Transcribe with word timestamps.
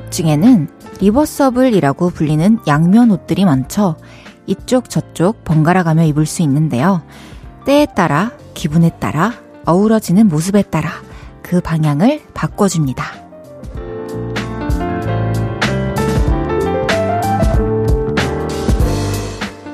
중에는 0.00 0.68
리버서블이라고 1.00 2.10
불리는 2.10 2.58
양면 2.66 3.10
옷들이 3.10 3.44
많죠. 3.44 3.96
이쪽 4.46 4.90
저쪽 4.90 5.44
번갈아 5.44 5.82
가며 5.82 6.04
입을 6.04 6.26
수 6.26 6.42
있는데요. 6.42 7.02
때에 7.64 7.86
따라, 7.86 8.32
기분에 8.54 8.90
따라, 8.98 9.32
어우러지는 9.66 10.28
모습에 10.28 10.62
따라 10.62 10.90
그 11.42 11.60
방향을 11.60 12.22
바꿔줍니다. 12.34 13.04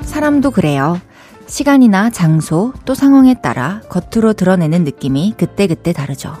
사람도 0.01 0.51
그래요. 0.51 0.99
시간이나 1.47 2.09
장소 2.09 2.73
또 2.85 2.93
상황에 2.93 3.41
따라 3.41 3.81
겉으로 3.89 4.33
드러내는 4.33 4.83
느낌이 4.83 5.33
그때그때 5.37 5.93
다르죠. 5.93 6.35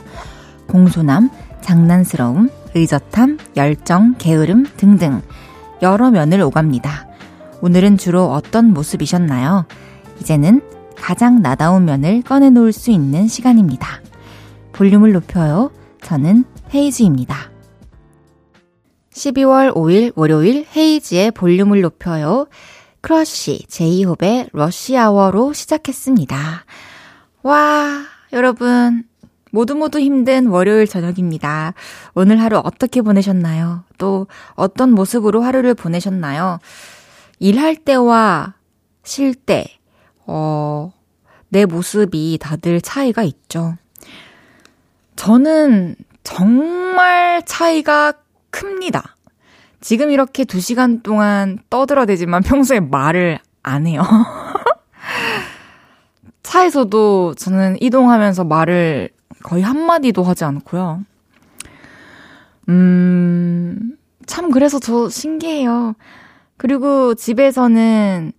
공손함, 0.67 1.31
장난스러움, 1.69 2.49
의젓함, 2.73 3.37
열정, 3.55 4.15
게으름 4.17 4.65
등등 4.75 5.21
여러 5.83 6.09
면을 6.09 6.41
오갑니다. 6.41 7.07
오늘은 7.61 7.97
주로 7.97 8.31
어떤 8.31 8.73
모습이셨나요? 8.73 9.67
이제는 10.19 10.61
가장 10.95 11.43
나다운 11.43 11.85
면을 11.85 12.23
꺼내놓을 12.23 12.71
수 12.71 12.89
있는 12.89 13.27
시간입니다. 13.27 14.01
볼륨을 14.71 15.11
높여요. 15.11 15.69
저는 16.01 16.43
헤이즈입니다. 16.73 17.51
12월 19.11 19.71
5일 19.71 20.13
월요일 20.15 20.65
헤이즈의 20.75 21.29
볼륨을 21.29 21.81
높여요. 21.81 22.47
크러쉬 23.01 23.67
제이홉의 23.67 24.49
러시아워로 24.53 25.53
시작했습니다. 25.53 26.65
와, 27.43 28.05
여러분 28.33 29.03
모두 29.51 29.75
모두 29.75 29.99
힘든 29.99 30.47
월요일 30.47 30.87
저녁입니다. 30.87 31.73
오늘 32.13 32.41
하루 32.41 32.61
어떻게 32.63 33.01
보내셨나요? 33.01 33.83
또 33.97 34.27
어떤 34.53 34.91
모습으로 34.91 35.41
하루를 35.41 35.73
보내셨나요? 35.73 36.59
일할 37.39 37.75
때와 37.75 38.55
쉴 39.03 39.33
때, 39.33 39.65
어, 40.25 40.91
내 41.49 41.65
모습이 41.65 42.37
다들 42.39 42.81
차이가 42.81 43.23
있죠. 43.23 43.75
저는 45.15 45.95
정말 46.23 47.43
차이가 47.45 48.13
큽니다. 48.51 49.15
지금 49.81 50.11
이렇게 50.11 50.43
두 50.43 50.59
시간 50.59 51.01
동안 51.01 51.57
떠들어대지만 51.69 52.43
평소에 52.43 52.81
말을 52.81 53.39
안 53.63 53.87
해요. 53.87 54.03
차에서도 56.43 57.35
저는 57.35 57.77
이동하면서 57.81 58.43
말을 58.43 59.09
거의 59.43 59.63
한마디도 59.63 60.23
하지 60.23 60.43
않고요. 60.45 61.03
음, 62.69 63.97
참, 64.25 64.51
그래서 64.51 64.79
저 64.79 65.09
신기해요. 65.09 65.95
그리고 66.57 67.15
집에서는 67.15 68.31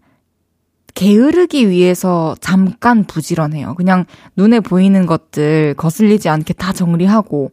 게으르기 0.95 1.69
위해서 1.69 2.37
잠깐 2.41 3.05
부지런해요. 3.05 3.75
그냥 3.75 4.05
눈에 4.37 4.61
보이는 4.61 5.07
것들 5.07 5.75
거슬리지 5.75 6.29
않게 6.29 6.55
다 6.55 6.73
정리하고, 6.73 7.53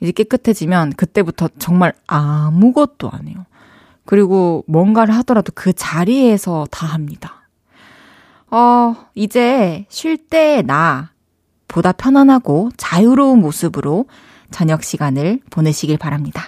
이제 0.00 0.12
깨끗해지면 0.12 0.92
그때부터 0.94 1.48
정말 1.58 1.94
아무것도 2.06 3.10
안 3.10 3.28
해요. 3.28 3.46
그리고 4.04 4.64
뭔가를 4.66 5.14
하더라도 5.16 5.52
그 5.54 5.72
자리에서 5.72 6.66
다 6.70 6.86
합니다. 6.86 7.48
어, 8.50 8.94
이제 9.14 9.86
쉴 9.88 10.16
때 10.16 10.62
나, 10.62 11.10
보다 11.68 11.92
편안하고 11.92 12.70
자유로운 12.76 13.40
모습으로 13.40 14.06
저녁 14.50 14.82
시간을 14.84 15.40
보내시길 15.50 15.98
바랍니다. 15.98 16.42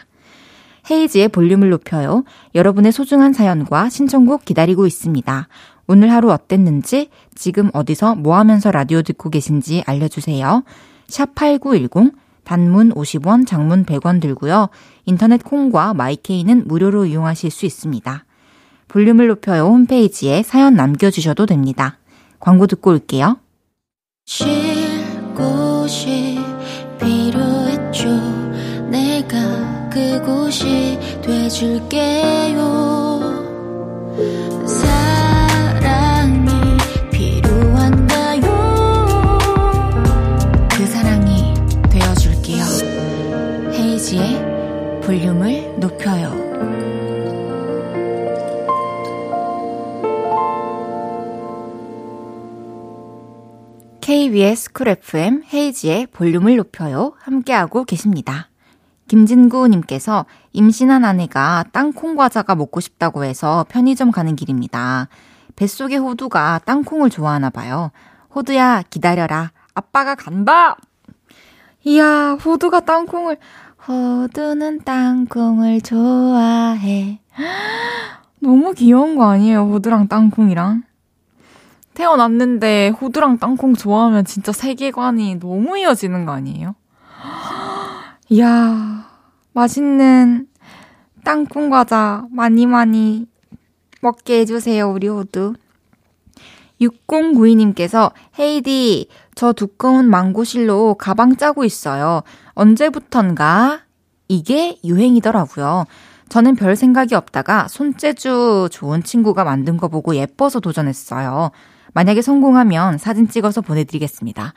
헤이지의 0.90 1.28
볼륨을 1.28 1.70
높여요. 1.70 2.24
여러분의 2.54 2.92
소중한 2.92 3.32
사연과 3.32 3.90
신청곡 3.90 4.44
기다리고 4.44 4.86
있습니다. 4.86 5.48
오늘 5.86 6.12
하루 6.12 6.30
어땠는지, 6.30 7.10
지금 7.34 7.70
어디서 7.72 8.14
뭐 8.14 8.36
하면서 8.36 8.70
라디오 8.70 9.02
듣고 9.02 9.30
계신지 9.30 9.82
알려주세요. 9.86 10.62
샵 11.08 11.34
8910, 11.34 12.12
단문 12.44 12.92
50원, 12.92 13.46
장문 13.46 13.84
100원 13.84 14.20
들고요. 14.20 14.68
인터넷 15.04 15.42
콩과 15.42 15.94
마이케이는 15.94 16.66
무료로 16.66 17.06
이용하실 17.06 17.50
수 17.50 17.66
있습니다. 17.66 18.24
볼륨을 18.88 19.28
높여요 19.28 19.64
홈페이지에 19.66 20.42
사연 20.42 20.74
남겨주셔도 20.74 21.44
됩니다. 21.44 21.98
광고 22.40 22.66
듣고 22.66 22.90
올게요. 22.90 23.38
곳이 25.38 26.36
필요했죠. 26.98 28.08
내가 28.90 29.88
그곳이 29.88 30.98
돼줄게요 31.22 32.58
KBS 54.08 54.72
쿨 54.72 54.88
FM 54.88 55.42
헤이지의 55.52 56.06
볼륨을 56.06 56.56
높여요. 56.56 57.12
함께하고 57.18 57.84
계십니다. 57.84 58.48
김진구님께서 59.06 60.24
임신한 60.54 61.04
아내가 61.04 61.66
땅콩 61.72 62.16
과자가 62.16 62.54
먹고 62.54 62.80
싶다고 62.80 63.24
해서 63.24 63.66
편의점 63.68 64.10
가는 64.10 64.34
길입니다. 64.34 65.08
뱃속의 65.56 65.98
호두가 65.98 66.60
땅콩을 66.64 67.10
좋아하나 67.10 67.50
봐요. 67.50 67.90
호두야, 68.34 68.84
기다려라. 68.88 69.50
아빠가 69.74 70.14
간다! 70.14 70.78
이야, 71.84 72.38
호두가 72.42 72.80
땅콩을, 72.80 73.36
호두는 73.86 74.84
땅콩을 74.84 75.82
좋아해. 75.82 77.20
너무 78.40 78.72
귀여운 78.72 79.16
거 79.16 79.28
아니에요, 79.28 79.64
호두랑 79.70 80.08
땅콩이랑? 80.08 80.87
태어났는데 81.98 82.90
호두랑 82.90 83.38
땅콩 83.38 83.74
좋아하면 83.74 84.24
진짜 84.24 84.52
세계관이 84.52 85.40
너무 85.40 85.76
이어지는 85.76 86.26
거 86.26 86.32
아니에요? 86.32 86.76
이야, 88.30 89.04
맛있는 89.52 90.46
땅콩 91.24 91.70
과자 91.70 92.24
많이 92.30 92.66
많이 92.66 93.26
먹게 94.00 94.40
해주세요, 94.40 94.88
우리 94.88 95.08
호두. 95.08 95.54
6092님께서 96.80 98.12
헤이디, 98.38 99.08
저 99.34 99.52
두꺼운 99.52 100.08
망고실로 100.08 100.94
가방 100.94 101.34
짜고 101.34 101.64
있어요. 101.64 102.22
언제부턴가 102.54 103.80
이게 104.28 104.78
유행이더라고요. 104.84 105.86
저는 106.28 106.54
별 106.54 106.76
생각이 106.76 107.16
없다가 107.16 107.66
손재주 107.66 108.68
좋은 108.70 109.02
친구가 109.02 109.42
만든 109.42 109.76
거 109.76 109.88
보고 109.88 110.14
예뻐서 110.14 110.60
도전했어요. 110.60 111.50
만약에 111.94 112.22
성공하면 112.22 112.98
사진 112.98 113.28
찍어서 113.28 113.60
보내드리겠습니다. 113.60 114.52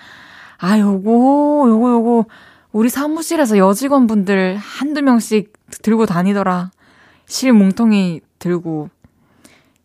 아, 0.59 0.79
요거, 0.79 1.65
요거, 1.69 1.91
요거, 1.91 2.25
우리 2.71 2.89
사무실에서 2.89 3.57
여직원분들 3.57 4.57
한두 4.57 5.01
명씩 5.01 5.53
들고 5.81 6.05
다니더라. 6.05 6.71
실 7.25 7.53
뭉텅이 7.53 8.21
들고, 8.39 8.89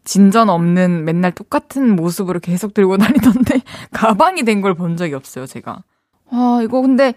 진전 0.04 0.50
없는 0.50 1.04
맨날 1.04 1.32
똑같은 1.32 1.96
모습으로 1.96 2.40
계속 2.40 2.75
들고 2.75 2.96
다니던데, 2.98 3.60
가방이 3.92 4.42
된 4.44 4.60
걸 4.62 4.75
본 4.75 4.96
적이 4.96 5.14
없어요, 5.14 5.46
제가. 5.46 5.82
아, 6.31 6.60
이거 6.62 6.81
근데, 6.81 7.14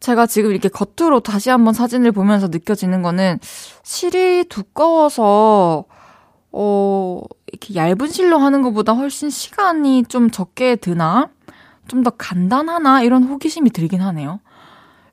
제가 0.00 0.26
지금 0.26 0.50
이렇게 0.50 0.68
겉으로 0.68 1.20
다시 1.20 1.48
한번 1.50 1.72
사진을 1.72 2.12
보면서 2.12 2.48
느껴지는 2.48 3.00
거는 3.02 3.38
실이 3.82 4.44
두꺼워서 4.50 5.84
어, 6.56 7.20
이렇게 7.48 7.74
얇은 7.74 8.08
실로 8.08 8.38
하는 8.38 8.62
것보다 8.62 8.92
훨씬 8.92 9.28
시간이 9.30 10.04
좀 10.04 10.30
적게 10.30 10.76
드나? 10.76 11.28
좀 11.88 12.02
더 12.04 12.10
간단하나? 12.10 13.02
이런 13.02 13.24
호기심이 13.24 13.70
들긴 13.70 14.00
하네요. 14.00 14.40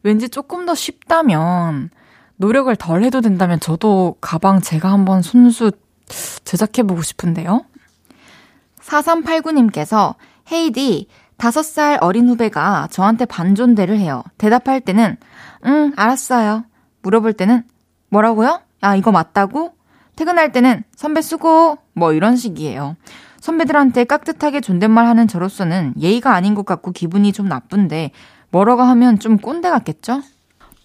왠지 0.03 0.29
조금 0.29 0.65
더 0.65 0.73
쉽다면, 0.75 1.89
노력을 2.37 2.73
덜 2.75 3.03
해도 3.03 3.21
된다면 3.21 3.59
저도 3.59 4.15
가방 4.21 4.61
제가 4.61 4.91
한번 4.91 5.21
순수 5.21 5.71
제작해보고 6.45 7.01
싶은데요. 7.01 7.65
4389님께서, 8.81 10.15
헤이디, 10.51 11.07
5살 11.37 11.97
어린 12.01 12.29
후배가 12.29 12.87
저한테 12.91 13.25
반존대를 13.25 13.97
해요. 13.97 14.23
대답할 14.37 14.81
때는, 14.81 15.17
응, 15.65 15.93
알았어요. 15.95 16.65
물어볼 17.01 17.33
때는, 17.33 17.63
뭐라고요? 18.09 18.61
아, 18.81 18.95
이거 18.95 19.11
맞다고? 19.11 19.73
퇴근할 20.21 20.51
때는 20.51 20.83
선배 20.95 21.23
수고 21.23 21.79
뭐 21.93 22.13
이런 22.13 22.35
식이에요. 22.35 22.95
선배들한테 23.39 24.03
깍듯하게 24.03 24.61
존댓말 24.61 25.07
하는 25.07 25.27
저로서는 25.27 25.95
예의가 25.99 26.35
아닌 26.35 26.53
것 26.53 26.63
같고 26.63 26.91
기분이 26.91 27.33
좀 27.33 27.47
나쁜데 27.47 28.11
뭐라고 28.51 28.83
하면 28.83 29.17
좀 29.17 29.39
꼰대 29.39 29.71
같겠죠? 29.71 30.21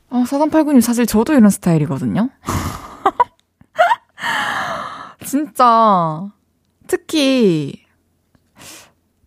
어, 0.09 0.25
4389님 0.27 0.81
사실 0.81 1.05
저도 1.05 1.35
이런 1.35 1.51
스타일이거든요. 1.51 2.31
진짜 5.23 6.31
특히 6.87 7.85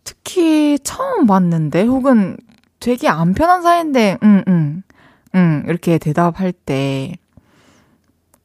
특히 0.03 0.79
처음 0.83 1.27
봤는데 1.27 1.83
혹은 1.83 2.35
되게 2.79 3.07
안 3.07 3.35
편한 3.35 3.61
사이인데 3.61 4.17
응응 4.23 4.43
응, 4.47 4.83
응, 5.35 5.63
이렇게 5.67 5.99
대답할 5.99 6.51
때 6.51 7.13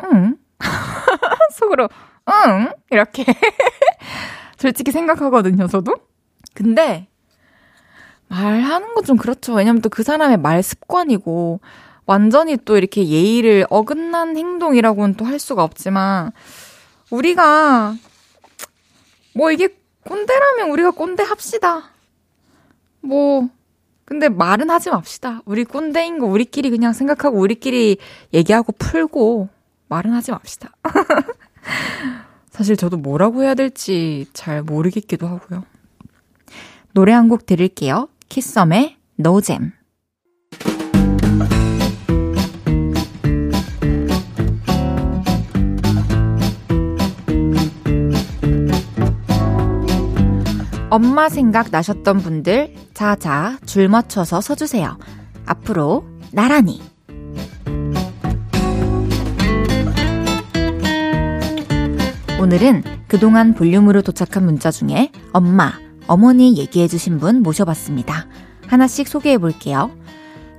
응? 0.02 0.36
속으로 1.54 1.88
응 2.28 2.70
이렇게 2.90 3.24
솔직히 4.58 4.92
생각하거든요 4.92 5.66
저도 5.68 5.96
근데 6.54 7.08
말하는 8.28 8.94
건 8.94 9.04
좀 9.04 9.16
그렇죠 9.16 9.54
왜냐면 9.54 9.82
또 9.82 9.88
그 9.90 10.02
사람의 10.02 10.38
말 10.38 10.62
습관이고 10.62 11.60
완전히 12.06 12.56
또 12.64 12.76
이렇게 12.76 13.06
예의를 13.06 13.66
어긋난 13.70 14.36
행동이라고는 14.36 15.14
또 15.16 15.24
할 15.26 15.38
수가 15.38 15.62
없지만 15.64 16.32
우리가 17.10 17.94
뭐 19.34 19.50
이게 19.50 19.68
꼰대라면 20.06 20.70
우리가 20.70 20.90
꼰대 20.92 21.22
합시다. 21.22 21.90
뭐 23.00 23.48
근데 24.04 24.28
말은 24.28 24.70
하지 24.70 24.90
맙시다. 24.90 25.40
우리 25.46 25.64
꼰대인 25.64 26.18
거 26.18 26.26
우리끼리 26.26 26.70
그냥 26.70 26.92
생각하고 26.92 27.38
우리끼리 27.38 27.98
얘기하고 28.34 28.72
풀고 28.78 29.48
말은 29.88 30.12
하지 30.12 30.30
맙시다. 30.32 30.72
사실 32.50 32.76
저도 32.76 32.96
뭐라고 32.98 33.42
해야 33.42 33.54
될지 33.54 34.26
잘 34.32 34.62
모르겠기도 34.62 35.26
하고요. 35.26 35.64
노래 36.92 37.12
한 37.12 37.28
곡 37.28 37.46
들을게요. 37.46 38.08
키썸의 38.28 38.96
노잼. 39.16 39.72
엄마 50.90 51.28
생각 51.28 51.70
나셨던 51.70 52.18
분들 52.18 52.74
자자 52.94 53.58
줄 53.66 53.88
맞춰서 53.88 54.40
서주세요. 54.40 54.96
앞으로 55.46 56.04
나란히. 56.32 56.80
오늘은 62.44 62.82
그동안 63.08 63.54
볼륨으로 63.54 64.02
도착한 64.02 64.44
문자 64.44 64.70
중에 64.70 65.10
엄마, 65.32 65.72
어머니 66.06 66.58
얘기해주신 66.58 67.18
분 67.18 67.42
모셔봤습니다. 67.42 68.26
하나씩 68.66 69.08
소개해 69.08 69.38
볼게요. 69.38 69.90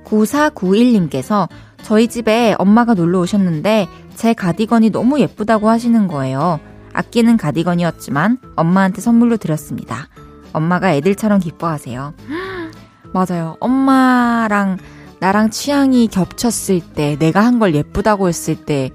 9491님께서 0.04 1.48
저희 1.82 2.08
집에 2.08 2.56
엄마가 2.58 2.94
놀러 2.94 3.20
오셨는데 3.20 3.86
제 4.16 4.34
가디건이 4.34 4.90
너무 4.90 5.20
예쁘다고 5.20 5.70
하시는 5.70 6.08
거예요. 6.08 6.58
아끼는 6.92 7.36
가디건이었지만 7.36 8.38
엄마한테 8.56 9.00
선물로 9.00 9.36
드렸습니다. 9.36 10.08
엄마가 10.52 10.92
애들처럼 10.92 11.38
기뻐하세요. 11.38 12.14
맞아요. 13.14 13.56
엄마랑 13.60 14.78
나랑 15.20 15.50
취향이 15.50 16.08
겹쳤을 16.08 16.80
때, 16.80 17.16
내가 17.20 17.44
한 17.44 17.60
걸 17.60 17.76
예쁘다고 17.76 18.26
했을 18.26 18.56
때, 18.56 18.90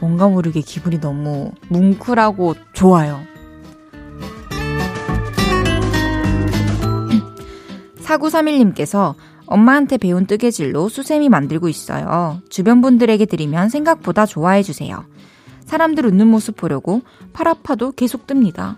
뭔가 0.00 0.28
모르게 0.28 0.60
기분이 0.60 1.00
너무 1.00 1.52
뭉클하고 1.68 2.54
좋아요. 2.72 3.20
4931님께서 8.02 9.14
엄마한테 9.46 9.96
배운 9.96 10.26
뜨개질로 10.26 10.88
수세미 10.88 11.28
만들고 11.28 11.68
있어요. 11.68 12.40
주변 12.50 12.80
분들에게 12.80 13.24
드리면 13.26 13.68
생각보다 13.68 14.26
좋아해 14.26 14.62
주세요. 14.62 15.04
사람들 15.64 16.06
웃는 16.06 16.26
모습 16.26 16.56
보려고 16.56 17.02
팔 17.32 17.48
아파도 17.48 17.92
계속 17.92 18.26
뜹니다. 18.26 18.76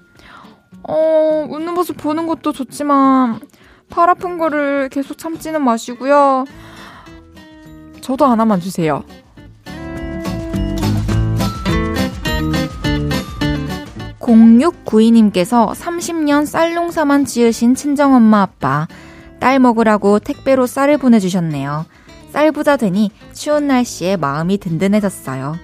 어, 0.82 1.47
웃는 1.49 1.75
모습 1.75 1.97
보는 1.97 2.26
것도 2.26 2.53
좋지만, 2.53 3.41
팔 3.91 4.09
아픈 4.09 4.38
거를 4.38 4.88
계속 4.88 5.19
참지는 5.19 5.62
마시고요. 5.62 6.44
저도 8.00 8.26
하나만 8.26 8.61
주세요. 8.61 9.05
0692님께서 14.28 15.72
30년 15.72 16.44
쌀 16.44 16.75
농사만 16.75 17.25
지으신 17.25 17.75
친정엄마 17.75 18.42
아빠, 18.42 18.86
딸 19.40 19.58
먹으라고 19.58 20.19
택배로 20.19 20.66
쌀을 20.66 20.98
보내주셨네요. 20.98 21.86
쌀 22.30 22.52
부자 22.52 22.76
되니 22.76 23.10
추운 23.32 23.69
날씨에 23.69 24.16
마음이 24.16 24.58
든든해졌어요. 24.58 25.56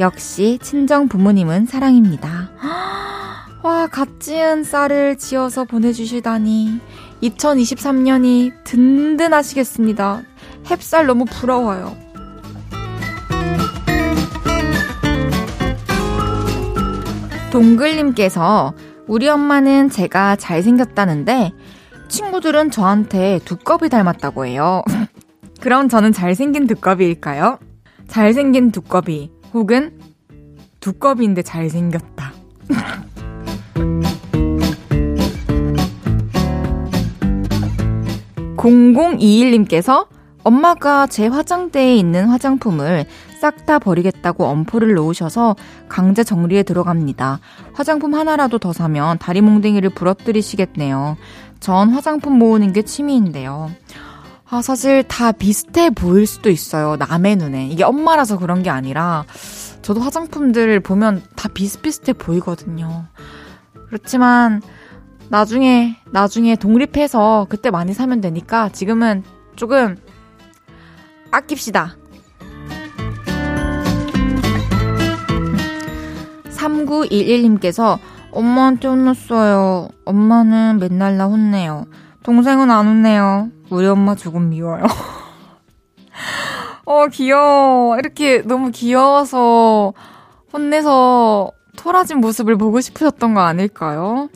역시 0.00 0.58
친정 0.62 1.08
부모님은 1.08 1.66
사랑입니다. 1.66 2.50
와, 3.62 3.86
갓 3.86 4.20
지은 4.20 4.64
쌀을 4.64 5.16
지어서 5.16 5.64
보내주시다니. 5.64 6.80
2023년이 7.22 8.52
든든하시겠습니다. 8.64 10.22
햅쌀 10.64 11.06
너무 11.06 11.24
부러워요. 11.26 12.09
동글님께서 17.50 18.74
우리 19.08 19.28
엄마는 19.28 19.90
제가 19.90 20.36
잘생겼다는데 20.36 21.50
친구들은 22.08 22.70
저한테 22.70 23.40
두꺼비 23.44 23.88
닮았다고 23.88 24.46
해요. 24.46 24.82
그럼 25.60 25.88
저는 25.88 26.12
잘생긴 26.12 26.66
두꺼비일까요? 26.68 27.58
잘생긴 28.06 28.70
두꺼비 28.70 29.32
혹은 29.52 29.98
두꺼비인데 30.80 31.42
잘생겼다. 31.42 32.32
0021님께서 38.56 40.06
엄마가 40.42 41.06
제 41.06 41.26
화장대에 41.26 41.96
있는 41.96 42.26
화장품을 42.26 43.04
싹 43.40 43.66
다 43.66 43.78
버리겠다고 43.78 44.46
엄포를 44.46 44.94
놓으셔서 44.94 45.56
강제 45.88 46.24
정리에 46.24 46.62
들어갑니다. 46.62 47.40
화장품 47.72 48.14
하나라도 48.14 48.58
더 48.58 48.72
사면 48.72 49.18
다리 49.18 49.40
몽댕이를 49.40 49.90
부러뜨리시겠네요. 49.90 51.16
전 51.60 51.90
화장품 51.90 52.38
모으는 52.38 52.72
게 52.72 52.82
취미인데요. 52.82 53.70
아, 54.48 54.62
사실 54.62 55.04
다 55.04 55.30
비슷해 55.32 55.90
보일 55.90 56.26
수도 56.26 56.50
있어요. 56.50 56.96
남의 56.96 57.36
눈에. 57.36 57.68
이게 57.68 57.84
엄마라서 57.84 58.38
그런 58.38 58.62
게 58.62 58.70
아니라 58.70 59.24
저도 59.82 60.00
화장품들 60.00 60.80
보면 60.80 61.22
다 61.36 61.48
비슷비슷해 61.48 62.14
보이거든요. 62.14 63.04
그렇지만 63.86 64.60
나중에, 65.28 65.96
나중에 66.10 66.56
독립해서 66.56 67.46
그때 67.48 67.70
많이 67.70 67.94
사면 67.94 68.20
되니까 68.20 68.68
지금은 68.70 69.22
조금 69.54 69.96
아낍시다. 71.30 71.96
3911님께서 76.50 77.98
엄마한테 78.32 78.88
혼났어요. 78.88 79.88
엄마는 80.04 80.78
맨날 80.78 81.16
나 81.16 81.26
혼내요. 81.26 81.86
동생은 82.22 82.70
안 82.70 82.86
혼내요. 82.86 83.48
우리 83.70 83.86
엄마 83.86 84.14
조금 84.14 84.50
미워요. 84.50 84.84
어, 86.84 87.06
귀여워. 87.06 87.98
이렇게 87.98 88.42
너무 88.42 88.70
귀여워서 88.70 89.92
혼내서 90.52 91.50
토라진 91.76 92.18
모습을 92.18 92.56
보고 92.56 92.80
싶으셨던 92.80 93.34
거 93.34 93.40
아닐까요? 93.40 94.28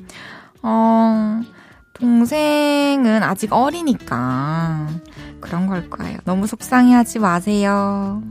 어, 0.62 1.40
동생은 1.94 3.22
아직 3.22 3.52
어리니까 3.52 4.88
그런 5.44 5.66
걸 5.66 5.90
거예요. 5.90 6.16
너무 6.24 6.46
속상해 6.46 6.94
하지 6.94 7.18
마세요. 7.18 8.22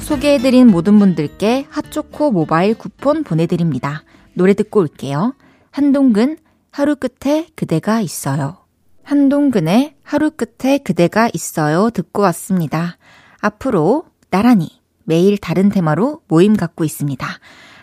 소개해드린 0.00 0.68
모든 0.68 0.98
분들께 0.98 1.66
핫초코 1.68 2.32
모바일 2.32 2.74
쿠폰 2.74 3.24
보내드립니다. 3.24 4.04
노래 4.32 4.54
듣고 4.54 4.80
올게요. 4.80 5.34
한동근, 5.70 6.38
하루 6.70 6.96
끝에 6.96 7.48
그대가 7.54 8.00
있어요. 8.00 8.56
한동근의 9.04 9.96
하루 10.02 10.30
끝에 10.30 10.78
그대가 10.78 11.28
있어요 11.34 11.90
듣고 11.90 12.22
왔습니다. 12.22 12.96
앞으로 13.40 14.06
나란히 14.30 14.80
매일 15.04 15.36
다른 15.36 15.68
테마로 15.68 16.22
모임 16.26 16.56
갖고 16.56 16.84
있습니다. 16.84 17.26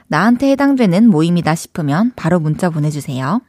나한테 0.07 0.51
해당되는 0.51 1.07
모임이다 1.09 1.53
싶으면 1.53 2.11
바로 2.15 2.39
문자 2.39 2.71
보내주세요. 2.71 3.41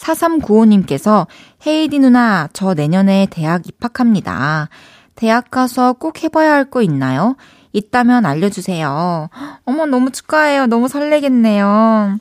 4395님께서 0.00 1.26
헤이디 1.66 1.98
누나, 1.98 2.48
저 2.52 2.74
내년에 2.74 3.26
대학 3.30 3.66
입학합니다. 3.68 4.68
대학 5.14 5.50
가서 5.50 5.92
꼭 5.92 6.22
해봐야 6.22 6.52
할 6.54 6.70
거 6.70 6.82
있나요? 6.82 7.36
있다면 7.72 8.26
알려주세요. 8.26 9.28
어머, 9.64 9.86
너무 9.86 10.10
축하해요. 10.10 10.66
너무 10.66 10.88
설레겠네요. 10.88 12.18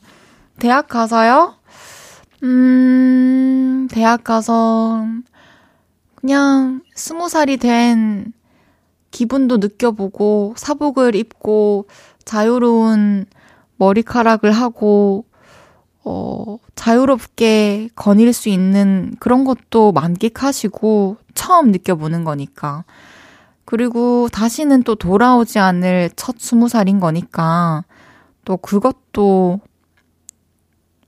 대학 0.59 0.87
가서요? 0.87 1.55
음, 2.43 3.87
대학 3.91 4.23
가서, 4.23 5.05
그냥 6.15 6.81
스무 6.95 7.29
살이 7.29 7.57
된 7.57 8.33
기분도 9.11 9.57
느껴보고 9.57 10.53
사복을 10.57 11.15
입고 11.15 11.87
자유로운 12.25 13.25
머리카락을 13.77 14.51
하고 14.51 15.25
어, 16.03 16.57
자유롭게 16.75 17.89
거닐 17.95 18.33
수 18.33 18.49
있는 18.49 19.15
그런 19.19 19.43
것도 19.43 19.91
만끽하시고 19.91 21.17
처음 21.33 21.71
느껴보는 21.71 22.23
거니까. 22.23 22.85
그리고 23.65 24.27
다시는 24.31 24.83
또 24.83 24.95
돌아오지 24.95 25.59
않을 25.59 26.09
첫 26.15 26.39
스무 26.39 26.69
살인 26.69 26.99
거니까 26.99 27.83
또 28.43 28.57
그것도 28.57 29.59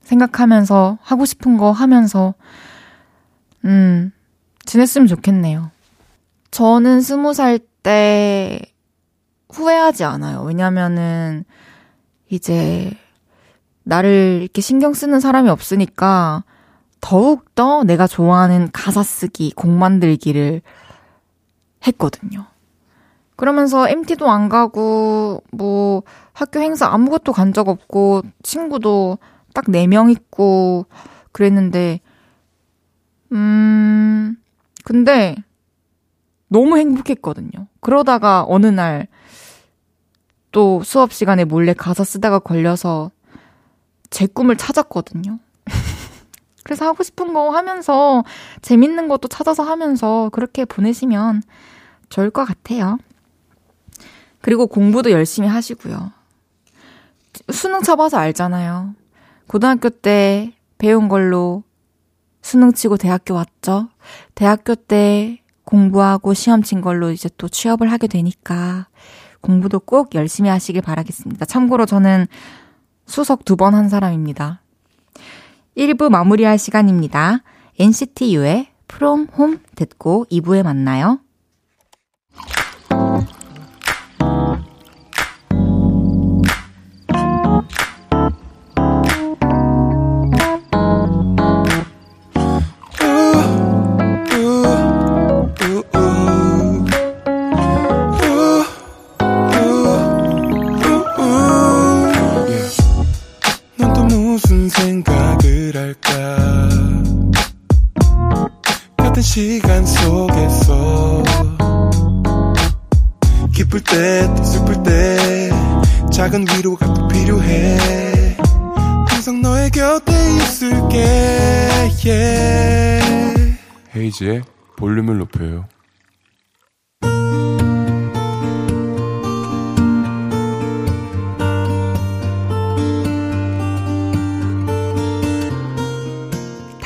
생각하면서 0.02 0.98
하고 1.00 1.24
싶은 1.24 1.56
거 1.56 1.72
하면서 1.72 2.34
음, 3.64 4.12
지냈으면 4.64 5.08
좋겠네요. 5.08 5.70
저는 6.50 7.00
스무 7.00 7.34
살 7.34 7.58
때 7.82 8.60
후회하지 9.50 10.04
않아요. 10.04 10.42
왜냐면은 10.42 11.44
이제 12.30 12.90
나를 13.84 14.40
이렇게 14.42 14.60
신경 14.60 14.94
쓰는 14.94 15.20
사람이 15.20 15.48
없으니까 15.48 16.44
더욱더 17.00 17.82
내가 17.84 18.06
좋아하는 18.06 18.70
가사 18.72 19.02
쓰기, 19.02 19.52
곡 19.52 19.70
만들기를 19.70 20.62
했거든요. 21.86 22.46
그러면서 23.36 23.88
MT도 23.88 24.30
안 24.30 24.48
가고, 24.48 25.42
뭐, 25.50 26.04
학교 26.32 26.60
행사 26.60 26.86
아무것도 26.86 27.32
간 27.32 27.52
적 27.52 27.68
없고, 27.68 28.22
친구도 28.42 29.18
딱 29.52 29.64
4명 29.64 30.12
있고, 30.12 30.86
그랬는데, 31.32 32.00
음, 33.32 34.36
근데, 34.84 35.34
너무 36.48 36.78
행복했거든요. 36.78 37.66
그러다가 37.80 38.44
어느 38.46 38.66
날, 38.66 39.08
또 40.52 40.82
수업 40.84 41.12
시간에 41.12 41.44
몰래 41.44 41.72
가사 41.72 42.04
쓰다가 42.04 42.38
걸려서 42.38 43.10
제 44.12 44.26
꿈을 44.26 44.56
찾았거든요. 44.56 45.40
그래서 46.62 46.86
하고 46.86 47.02
싶은 47.02 47.32
거 47.32 47.50
하면서 47.50 48.22
재밌는 48.60 49.08
것도 49.08 49.26
찾아서 49.26 49.64
하면서 49.64 50.28
그렇게 50.32 50.64
보내시면 50.64 51.42
좋을 52.10 52.30
것 52.30 52.44
같아요. 52.44 52.98
그리고 54.40 54.66
공부도 54.66 55.10
열심히 55.10 55.48
하시고요. 55.48 56.12
수능 57.50 57.82
쳐봐서 57.82 58.18
알잖아요. 58.18 58.94
고등학교 59.46 59.88
때 59.88 60.52
배운 60.78 61.08
걸로 61.08 61.64
수능 62.42 62.72
치고 62.72 62.98
대학교 62.98 63.34
왔죠. 63.34 63.88
대학교 64.34 64.74
때 64.74 65.42
공부하고 65.64 66.34
시험 66.34 66.62
친 66.62 66.80
걸로 66.80 67.10
이제 67.12 67.30
또 67.38 67.48
취업을 67.48 67.90
하게 67.90 68.08
되니까 68.08 68.88
공부도 69.40 69.80
꼭 69.80 70.14
열심히 70.14 70.50
하시길 70.50 70.82
바라겠습니다. 70.82 71.46
참고로 71.46 71.86
저는 71.86 72.26
수석 73.06 73.44
두 73.44 73.56
번 73.56 73.74
한 73.74 73.88
사람입니다. 73.88 74.60
1부 75.76 76.10
마무리할 76.10 76.58
시간입니다. 76.58 77.42
NCT 77.78 78.36
U의 78.36 78.68
From 78.90 79.28
Home 79.36 79.58
듣고 79.74 80.26
2부에 80.30 80.62
만나요. 80.62 81.20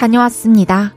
다녀왔습니다. 0.06 0.94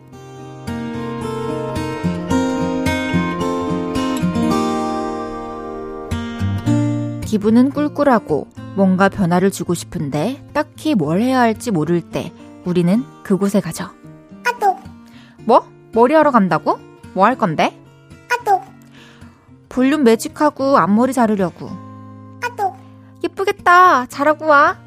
기분은 7.25 7.71
꿀꿀하고 7.71 8.47
뭔가 8.75 9.09
변화를 9.09 9.51
주고 9.51 9.73
싶은데 9.73 10.43
딱히 10.53 10.95
뭘 10.95 11.21
해야 11.21 11.39
할지 11.39 11.71
모를 11.71 12.01
때 12.01 12.31
우리는 12.65 13.03
그곳에 13.23 13.59
가죠. 13.59 13.89
아또 14.45 14.77
뭐? 15.45 15.67
머리하러 15.93 16.29
간다고? 16.31 16.77
뭐 17.13 17.25
할 17.25 17.35
건데? 17.35 17.75
아또 18.31 18.61
볼륨 19.69 20.03
매직하고 20.03 20.77
앞머리 20.77 21.13
자르려고 21.13 21.69
아또 22.43 22.75
예쁘겠다 23.23 24.05
잘하고 24.05 24.45
와 24.45 24.77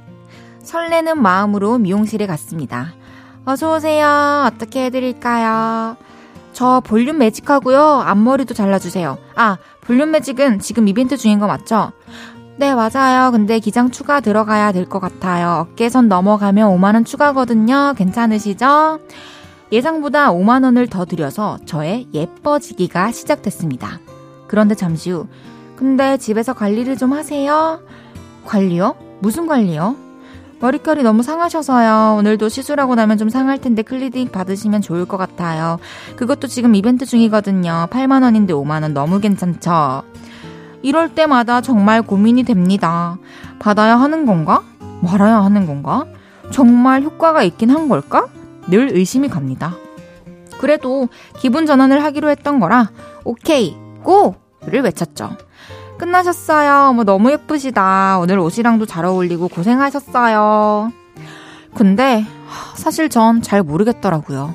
설레는 0.62 1.20
마음으로 1.20 1.78
미용실에 1.78 2.26
갔습니다 2.28 2.94
어서오세요 3.44 4.44
어떻게 4.46 4.84
해드릴까요? 4.86 5.96
저 6.52 6.80
볼륨 6.84 7.18
매직하고요 7.18 7.80
앞머리도 7.80 8.54
잘라주세요 8.54 9.18
아 9.34 9.56
볼륨 9.80 10.10
매직은 10.12 10.60
지금 10.60 10.86
이벤트 10.88 11.16
중인 11.16 11.38
거 11.40 11.46
맞죠? 11.46 11.92
네, 12.58 12.74
맞아요. 12.74 13.30
근데 13.32 13.58
기장 13.58 13.90
추가 13.90 14.20
들어가야 14.20 14.72
될 14.72 14.84
것 14.86 15.00
같아요. 15.00 15.66
어깨선 15.72 16.06
넘어가면 16.08 16.68
5만원 16.78 17.04
추가거든요. 17.06 17.94
괜찮으시죠? 17.96 19.00
예상보다 19.72 20.30
5만원을 20.30 20.88
더 20.88 21.06
들여서 21.06 21.58
저의 21.64 22.06
예뻐지기가 22.12 23.10
시작됐습니다. 23.10 23.98
그런데 24.46 24.74
잠시 24.74 25.10
후, 25.10 25.26
근데 25.76 26.18
집에서 26.18 26.52
관리를 26.52 26.96
좀 26.98 27.14
하세요? 27.14 27.80
관리요? 28.44 28.96
무슨 29.20 29.46
관리요? 29.46 29.96
머릿결이 30.62 31.02
너무 31.02 31.24
상하셔서요. 31.24 32.18
오늘도 32.18 32.48
시술하고 32.48 32.94
나면 32.94 33.18
좀 33.18 33.28
상할 33.28 33.58
텐데 33.58 33.82
클리닉 33.82 34.30
받으시면 34.30 34.80
좋을 34.80 35.06
것 35.06 35.16
같아요. 35.16 35.78
그것도 36.14 36.46
지금 36.46 36.76
이벤트 36.76 37.04
중이거든요. 37.04 37.88
8만원인데 37.90 38.50
5만원 38.50 38.92
너무 38.92 39.18
괜찮죠? 39.18 40.02
이럴 40.82 41.14
때마다 41.16 41.60
정말 41.60 42.00
고민이 42.02 42.44
됩니다. 42.44 43.18
받아야 43.58 43.98
하는 43.98 44.24
건가? 44.24 44.62
말아야 45.00 45.42
하는 45.42 45.66
건가? 45.66 46.06
정말 46.52 47.02
효과가 47.02 47.42
있긴 47.42 47.70
한 47.70 47.88
걸까? 47.88 48.28
늘 48.68 48.94
의심이 48.94 49.28
갑니다. 49.28 49.74
그래도 50.60 51.08
기분 51.38 51.66
전환을 51.66 52.04
하기로 52.04 52.30
했던 52.30 52.60
거라 52.60 52.90
오케이 53.24 53.76
고 54.04 54.42
를 54.66 54.82
외쳤죠. 54.82 55.36
끝나셨어요. 56.12 56.94
뭐 56.94 57.04
너무 57.04 57.30
예쁘시다. 57.30 58.18
오늘 58.18 58.40
옷이랑도 58.40 58.86
잘 58.86 59.04
어울리고 59.04 59.46
고생하셨어요. 59.46 60.90
근데 61.74 62.26
사실 62.74 63.08
전 63.08 63.40
잘 63.40 63.62
모르겠더라고요. 63.62 64.52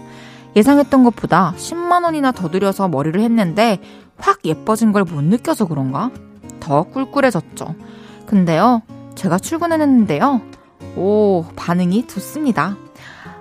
예상했던 0.58 1.04
것보다 1.06 1.54
10만 1.58 2.04
원이나 2.04 2.34
더 2.34 2.50
들여서 2.52 2.90
머리를 2.90 3.20
했는데 3.22 3.80
확 4.18 4.40
예뻐진 4.44 4.92
걸 4.92 5.04
못 5.06 5.24
느껴서 5.24 5.66
그런가? 5.68 6.10
더 6.60 6.84
꿀꿀해졌죠. 6.84 7.76
근데요, 8.26 8.82
제가 9.16 9.40
출근했는데요. 9.40 10.42
오, 10.98 11.46
반응이 11.56 12.08
좋습니다. 12.08 12.76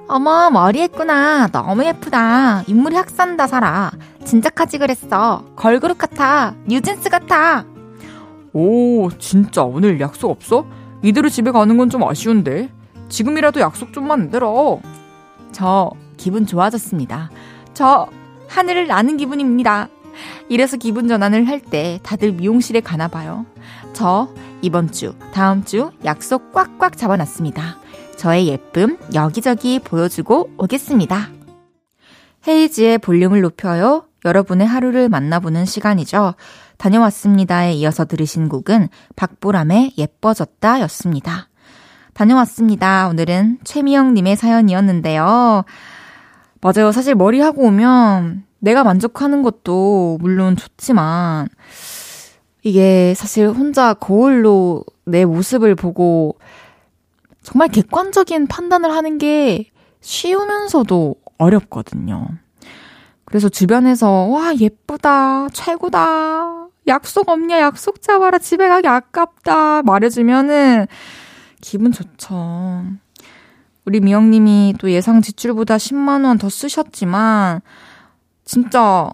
어머, 0.07 0.51
머리 0.51 0.81
했구나. 0.83 1.49
너무 1.49 1.85
예쁘다. 1.85 2.63
인물이 2.69 2.95
학산다, 2.95 3.49
살아. 3.49 3.91
진작하지 4.25 4.79
그랬어. 4.79 5.43
걸그룹 5.57 5.99
같아. 5.99 6.55
뉴진스 6.69 7.09
같아. 7.11 7.65
오, 8.57 9.11
진짜 9.19 9.63
오늘 9.65 10.01
약속 10.01 10.31
없어? 10.31 10.65
이대로 11.03 11.29
집에 11.29 11.51
가는 11.51 11.77
건 11.77 11.91
좀 11.91 12.03
아쉬운데. 12.05 12.71
지금이라도 13.11 13.61
약속 13.61 13.93
좀 13.93 14.09
만들어. 14.09 14.81
저 15.53 15.91
기분 16.17 16.47
좋아졌습니다. 16.47 17.31
저 17.75 18.09
하늘을 18.49 18.87
나는 18.87 19.19
기분입니다. 19.19 19.89
이래서 20.49 20.79
기분 20.79 21.07
전환을 21.07 21.47
할 21.47 21.61
때 21.61 22.01
다들 22.03 22.33
미용실에 22.33 22.81
가나 22.81 23.09
봐요. 23.09 23.45
저 23.93 24.31
이번 24.63 24.91
주, 24.91 25.15
다음 25.35 25.63
주 25.63 25.91
약속 26.07 26.53
꽉꽉 26.53 26.97
잡아놨습니다. 26.97 27.77
저의 28.17 28.49
예쁨 28.49 28.97
여기저기 29.13 29.81
보여주고 29.81 30.49
오겠습니다. 30.57 31.29
헤이지의 32.49 32.99
볼륨을 32.99 33.43
높여요. 33.43 34.05
여러분의 34.25 34.67
하루를 34.67 35.09
만나보는 35.11 35.67
시간이죠. 35.67 36.35
다녀왔습니다에 36.79 37.73
이어서 37.75 38.05
들으신 38.05 38.49
곡은 38.49 38.89
박보람의 39.17 39.95
예뻐졌다 39.99 40.81
였습니다. 40.83 41.49
다녀왔습니다. 42.15 43.09
오늘은 43.09 43.59
최미영님의 43.65 44.37
사연이었는데요. 44.37 45.65
맞아요. 46.61 46.93
사실 46.93 47.15
머리 47.15 47.41
하고 47.41 47.65
오면 47.65 48.45
내가 48.59 48.85
만족하는 48.85 49.43
것도 49.43 50.19
물론 50.21 50.57
좋지만, 50.57 51.49
이게 52.63 53.15
사실 53.15 53.49
혼자 53.49 53.95
거울로 53.95 54.85
내 55.05 55.25
모습을 55.25 55.75
보고 55.75 56.37
정말 57.43 57.69
객관적인 57.69 58.49
판단을 58.49 58.91
하는 58.91 59.19
게 59.19 59.71
쉬우면서도 60.01 61.15
어렵거든요. 61.39 62.27
그래서 63.25 63.49
주변에서, 63.49 64.09
와, 64.11 64.55
예쁘다, 64.57 65.49
최고다, 65.51 66.66
약속 66.87 67.29
없냐, 67.29 67.59
약속 67.61 68.01
잡아라, 68.01 68.39
집에 68.39 68.69
가기 68.69 68.87
아깝다, 68.87 69.83
말해주면은 69.83 70.87
기분 71.61 71.93
좋죠. 71.93 72.85
우리 73.85 74.01
미영님이 74.01 74.75
또 74.79 74.91
예상 74.91 75.23
지출보다 75.23 75.77
10만원 75.77 76.39
더 76.39 76.49
쓰셨지만, 76.49 77.61
진짜 78.45 79.11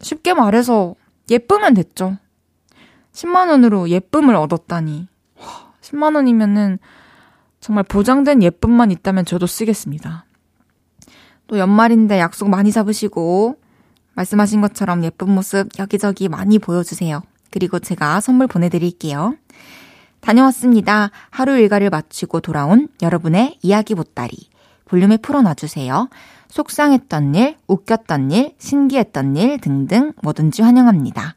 쉽게 0.00 0.34
말해서 0.34 0.94
예쁘면 1.30 1.74
됐죠. 1.74 2.16
10만원으로 3.12 3.88
예쁨을 3.88 4.34
얻었다니. 4.34 5.08
10만원이면은 5.80 6.78
정말 7.60 7.84
보장된 7.84 8.42
예쁨만 8.42 8.90
있다면 8.90 9.24
저도 9.24 9.46
쓰겠습니다. 9.46 10.24
또 11.46 11.58
연말인데 11.58 12.18
약속 12.18 12.48
많이 12.48 12.70
잡으시고, 12.70 13.56
말씀하신 14.18 14.60
것처럼 14.60 15.04
예쁜 15.04 15.30
모습 15.30 15.68
여기저기 15.78 16.28
많이 16.28 16.58
보여주세요. 16.58 17.22
그리고 17.50 17.78
제가 17.78 18.20
선물 18.20 18.48
보내드릴게요. 18.48 19.36
다녀왔습니다. 20.20 21.10
하루 21.30 21.56
일과를 21.56 21.90
마치고 21.90 22.40
돌아온 22.40 22.88
여러분의 23.00 23.58
이야기 23.62 23.94
보따리. 23.94 24.36
볼륨에 24.86 25.18
풀어놔주세요. 25.18 26.08
속상했던 26.48 27.34
일, 27.36 27.56
웃겼던 27.68 28.32
일, 28.32 28.54
신기했던 28.58 29.36
일 29.36 29.60
등등 29.60 30.12
뭐든지 30.22 30.62
환영합니다. 30.62 31.34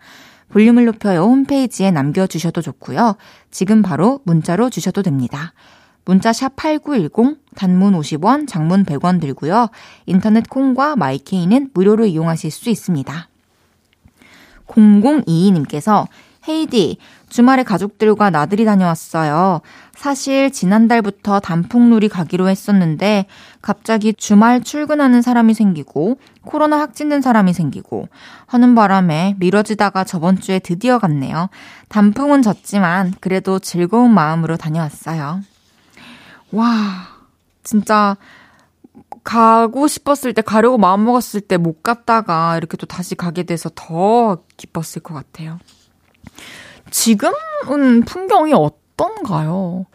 볼륨을 0.50 0.86
높여요 0.86 1.22
홈페이지에 1.24 1.92
남겨주셔도 1.92 2.62
좋고요. 2.62 3.16
지금 3.52 3.82
바로 3.82 4.22
문자로 4.24 4.70
주셔도 4.70 5.04
됩니다. 5.04 5.54
문자 6.06 6.34
샵 6.34 6.56
8910, 6.56 7.38
단문 7.56 7.94
50원, 8.00 8.48
장문 8.48 8.86
100원 8.86 9.22
들고요. 9.22 9.70
인터넷 10.06 10.50
콩과 10.50 10.96
마이케이는 10.96 11.72
무료로 11.74 12.06
이용하실 12.06 12.52
수 12.52 12.70
있습니다. 12.70 13.28
0022님께서 14.68 16.08
헤이디, 16.48 16.98
주말에 17.30 17.64
가족들과 17.64 18.32
나들이 18.32 18.66
다녀왔어요. 18.66 19.62
사실 19.96 20.52
지난달부터 20.52 21.40
단풍놀이 21.40 22.10
가기로 22.10 22.50
했었는데 22.50 23.28
갑자기 23.62 24.14
주말 24.14 24.64
출근하는 24.64 25.22
사람이 25.22 25.54
생기고 25.54 26.18
코로나 26.44 26.80
확진된 26.80 27.22
사람이 27.22 27.54
생기고 27.54 28.08
하는 28.48 28.74
바람에 28.74 29.36
미뤄지다가 29.38 30.04
저번 30.04 30.40
주에 30.40 30.58
드디어 30.58 30.98
갔네요. 30.98 31.50
단풍은 31.90 32.42
졌지만 32.42 33.14
그래도 33.20 33.60
즐거운 33.60 34.12
마음으로 34.12 34.58
다녀왔어요. 34.58 35.42
와, 36.52 37.08
진짜 37.64 38.18
가고 39.24 39.88
싶었을 39.88 40.34
때 40.34 40.42
가려고 40.42 40.78
마음먹었을 40.78 41.42
때 41.42 41.58
못 41.58 41.84
갔다가 41.84 42.58
이렇게 42.58 42.76
또 42.78 42.86
다시 42.88 43.16
가게 43.16 43.44
돼서 43.44 43.70
더 43.76 44.38
기뻤을 44.58 45.02
것 45.04 45.14
같아요. 45.14 45.60
지금은 46.90 48.04
풍경이 48.06 48.54
어떤가요? 48.54 49.86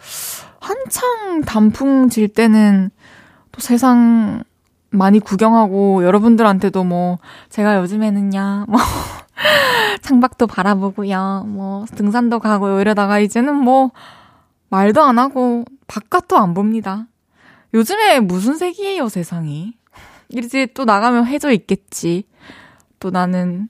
한창 0.61 1.43
단풍 1.43 2.09
질 2.09 2.29
때는 2.29 2.91
또 3.53 3.61
세상 3.61 4.43
많이 4.91 5.19
구경하고 5.21 6.05
여러분들한테도 6.05 6.85
뭐 6.85 7.19
제가 7.51 7.77
요즘에는요 7.79 8.67
뭐 8.69 8.81
창밖도 10.03 10.47
바라보고요 10.47 11.45
뭐 11.47 11.85
등산도 11.97 12.39
가고 12.39 12.81
이러다가 12.81 13.19
이제는 13.19 13.55
뭐 13.57 13.91
말도 14.69 15.03
안 15.03 15.19
하고 15.19 15.65
바깥도 15.87 16.37
안 16.37 16.55
봅니다. 16.55 17.07
요즘에 17.75 18.21
무슨 18.21 18.57
색이에요 18.57 19.09
세상이? 19.09 19.75
이제 20.29 20.67
또 20.67 20.85
나가면 20.85 21.27
해져 21.27 21.53
있겠지. 21.53 22.25
또 22.99 23.11
나는 23.11 23.69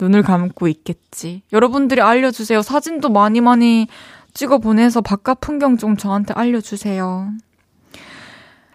눈을 0.00 0.22
감고 0.22 0.68
있겠지. 0.68 1.42
여러분들이 1.52 2.00
알려주세요. 2.00 2.62
사진도 2.62 3.08
많이 3.08 3.40
많이 3.40 3.86
찍어 4.34 4.58
보내서 4.58 5.00
바깥 5.00 5.40
풍경 5.40 5.76
좀 5.76 5.96
저한테 5.96 6.34
알려주세요. 6.34 7.30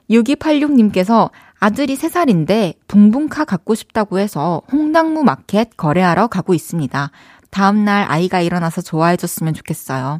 6286님께서 0.09 1.31
아들이 1.59 1.95
3살인데 1.95 2.75
붕붕카 2.87 3.45
갖고 3.45 3.75
싶다고 3.75 4.19
해서 4.19 4.61
홍당무 4.71 5.23
마켓 5.23 5.75
거래하러 5.75 6.27
가고 6.27 6.53
있습니다. 6.53 7.11
다음날 7.49 8.05
아이가 8.09 8.41
일어나서 8.41 8.81
좋아해줬으면 8.81 9.53
좋겠어요. 9.53 10.19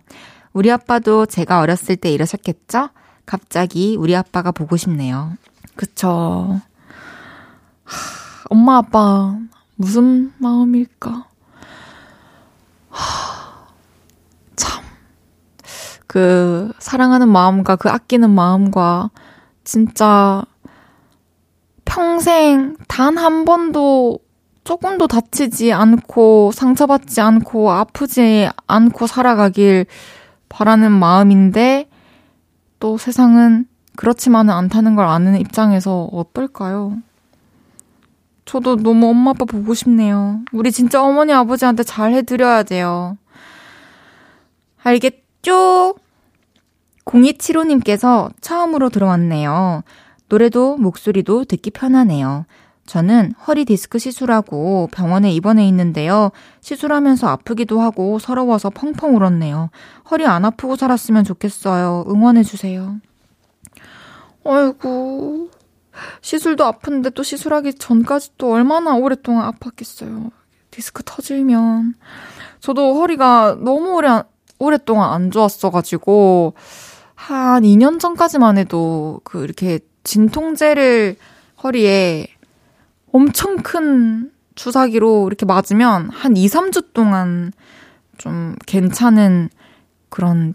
우리 0.58 0.72
아빠도 0.72 1.28
제가 1.28 1.60
어렸을 1.60 1.96
때 1.98 2.10
이러셨겠죠? 2.10 2.90
갑자기 3.28 3.96
우리 3.96 4.16
아빠가 4.16 4.52
보고 4.52 4.76
싶네요. 4.76 5.34
그쵸. 5.76 6.60
하, 7.84 8.48
엄마, 8.50 8.78
아빠, 8.78 9.38
무슨 9.76 10.34
마음일까? 10.40 11.28
하, 12.90 13.68
참. 14.56 14.84
그, 16.08 16.72
사랑하는 16.80 17.30
마음과 17.30 17.76
그 17.76 17.90
아끼는 17.90 18.32
마음과 18.32 19.12
진짜 19.64 20.44
평생 21.86 22.78
단 22.88 23.20
한 23.20 23.46
번도 23.46 24.18
조금도 24.64 25.06
다치지 25.06 25.72
않고 25.72 26.52
상처받지 26.52 27.22
않고 27.22 27.72
아프지 27.72 28.50
않고 28.66 29.06
살아가길 29.06 29.86
바라는 30.50 30.92
마음인데 30.92 31.90
또 32.80 32.98
세상은 32.98 33.66
그렇지만은 33.96 34.54
않다는 34.54 34.96
걸 34.96 35.06
아는 35.06 35.38
입장에서 35.40 36.10
어떨까요? 36.12 36.98
저도 38.46 38.78
너무 38.78 39.10
엄마 39.10 39.32
아빠 39.32 39.46
보고 39.46 39.74
싶네요. 39.74 40.40
우리 40.54 40.72
진짜 40.72 41.04
어머니 41.04 41.34
아버지한테 41.34 41.84
잘 41.84 42.14
해드려야 42.14 42.64
돼요. 42.64 43.18
알겠죠? 44.84 45.96
0275님께서 47.04 48.32
처음으로 48.42 48.90
들어왔네요. 48.90 49.84
노래도 50.30 50.78
목소리도 50.78 51.46
듣기 51.46 51.72
편하네요. 51.72 52.46
저는 52.88 53.34
허리 53.46 53.66
디스크 53.66 54.00
시술하고 54.00 54.90
병원에 54.92 55.32
입원해 55.32 55.68
있는데요. 55.68 56.32
시술하면서 56.62 57.28
아프기도 57.28 57.82
하고 57.82 58.18
서러워서 58.18 58.70
펑펑 58.70 59.16
울었네요. 59.18 59.70
허리 60.10 60.26
안 60.26 60.46
아프고 60.46 60.78
살았으면 60.78 61.26
좋겠어요. 61.26 62.06
응원해주세요. 62.08 63.00
아이고, 64.46 65.50
시술도 66.22 66.64
아픈데 66.64 67.10
또 67.10 67.24
시술하기 67.24 67.74
전까지 67.76 68.32
또 68.38 68.54
얼마나 68.54 68.96
오랫동안 68.96 69.52
아팠겠어요. 69.52 70.32
디스크 70.72 71.04
터질면. 71.06 71.96
저도 72.62 72.96
허리가 73.02 73.58
너무 73.60 73.96
오래, 73.96 74.24
오랫동안 74.60 75.12
안 75.12 75.30
좋았어가지고, 75.30 76.54
한 77.16 77.64
2년 77.64 78.00
전까지만 78.00 78.58
해도 78.58 79.20
그 79.26 79.44
이렇게 79.44 79.80
진통제를 80.06 81.18
허리에 81.62 82.28
엄청 83.12 83.58
큰 83.58 84.32
주사기로 84.56 85.28
이렇게 85.28 85.46
맞으면 85.46 86.10
한 86.10 86.36
2, 86.36 86.48
3주 86.48 86.94
동안 86.94 87.52
좀 88.18 88.56
괜찮은 88.66 89.50
그런 90.10 90.54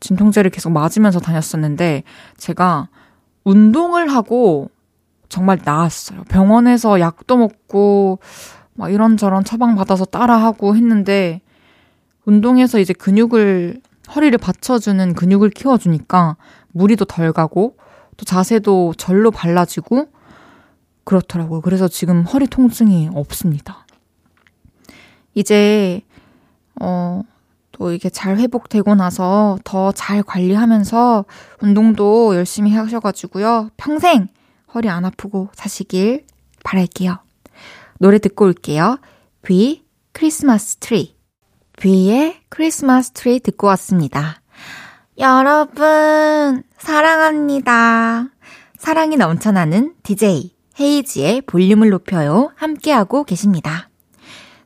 진통제를 0.00 0.50
계속 0.50 0.72
맞으면서 0.72 1.20
다녔었는데 1.20 2.02
제가 2.36 2.88
운동을 3.44 4.08
하고 4.08 4.70
정말 5.28 5.58
나았어요. 5.64 6.22
병원에서 6.24 7.00
약도 7.00 7.36
먹고 7.36 8.18
막 8.74 8.92
이런저런 8.92 9.44
처방받아서 9.44 10.06
따라하고 10.06 10.76
했는데 10.76 11.40
운동해서 12.24 12.78
이제 12.78 12.92
근육을 12.92 13.80
허리를 14.14 14.36
받쳐주는 14.38 15.14
근육을 15.14 15.50
키워주니까 15.50 16.36
무리도 16.72 17.04
덜 17.04 17.32
가고 17.32 17.76
또 18.16 18.24
자세도 18.24 18.94
절로 18.96 19.30
발라지고 19.30 20.08
그렇더라고요. 21.04 21.60
그래서 21.60 21.88
지금 21.88 22.22
허리 22.24 22.46
통증이 22.46 23.10
없습니다. 23.14 23.86
이제 25.34 26.02
어, 26.80 27.22
또 27.72 27.92
이게 27.92 28.08
잘 28.08 28.36
회복되고 28.38 28.94
나서 28.94 29.58
더 29.64 29.92
잘 29.92 30.22
관리하면서 30.22 31.24
운동도 31.60 32.34
열심히 32.36 32.72
하셔가지고요. 32.74 33.70
평생 33.76 34.28
허리 34.74 34.88
안 34.88 35.04
아프고 35.04 35.48
사시길 35.54 36.24
바랄게요. 36.64 37.18
노래 37.98 38.18
듣고 38.18 38.46
올게요. 38.46 38.98
비 39.42 39.84
크리스마스 40.12 40.76
트리. 40.76 41.16
비의 41.78 42.40
크리스마스 42.48 43.10
트리 43.12 43.40
듣고 43.40 43.66
왔습니다. 43.68 44.40
여러분, 45.18 46.62
사랑합니다. 46.78 48.28
사랑이 48.78 49.16
넘쳐나는 49.16 49.94
DJ 50.02 50.53
헤이지의 50.80 51.42
볼륨을 51.42 51.90
높여요. 51.90 52.50
함께하고 52.56 53.24
계십니다. 53.24 53.88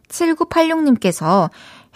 7986님께서 0.09 1.51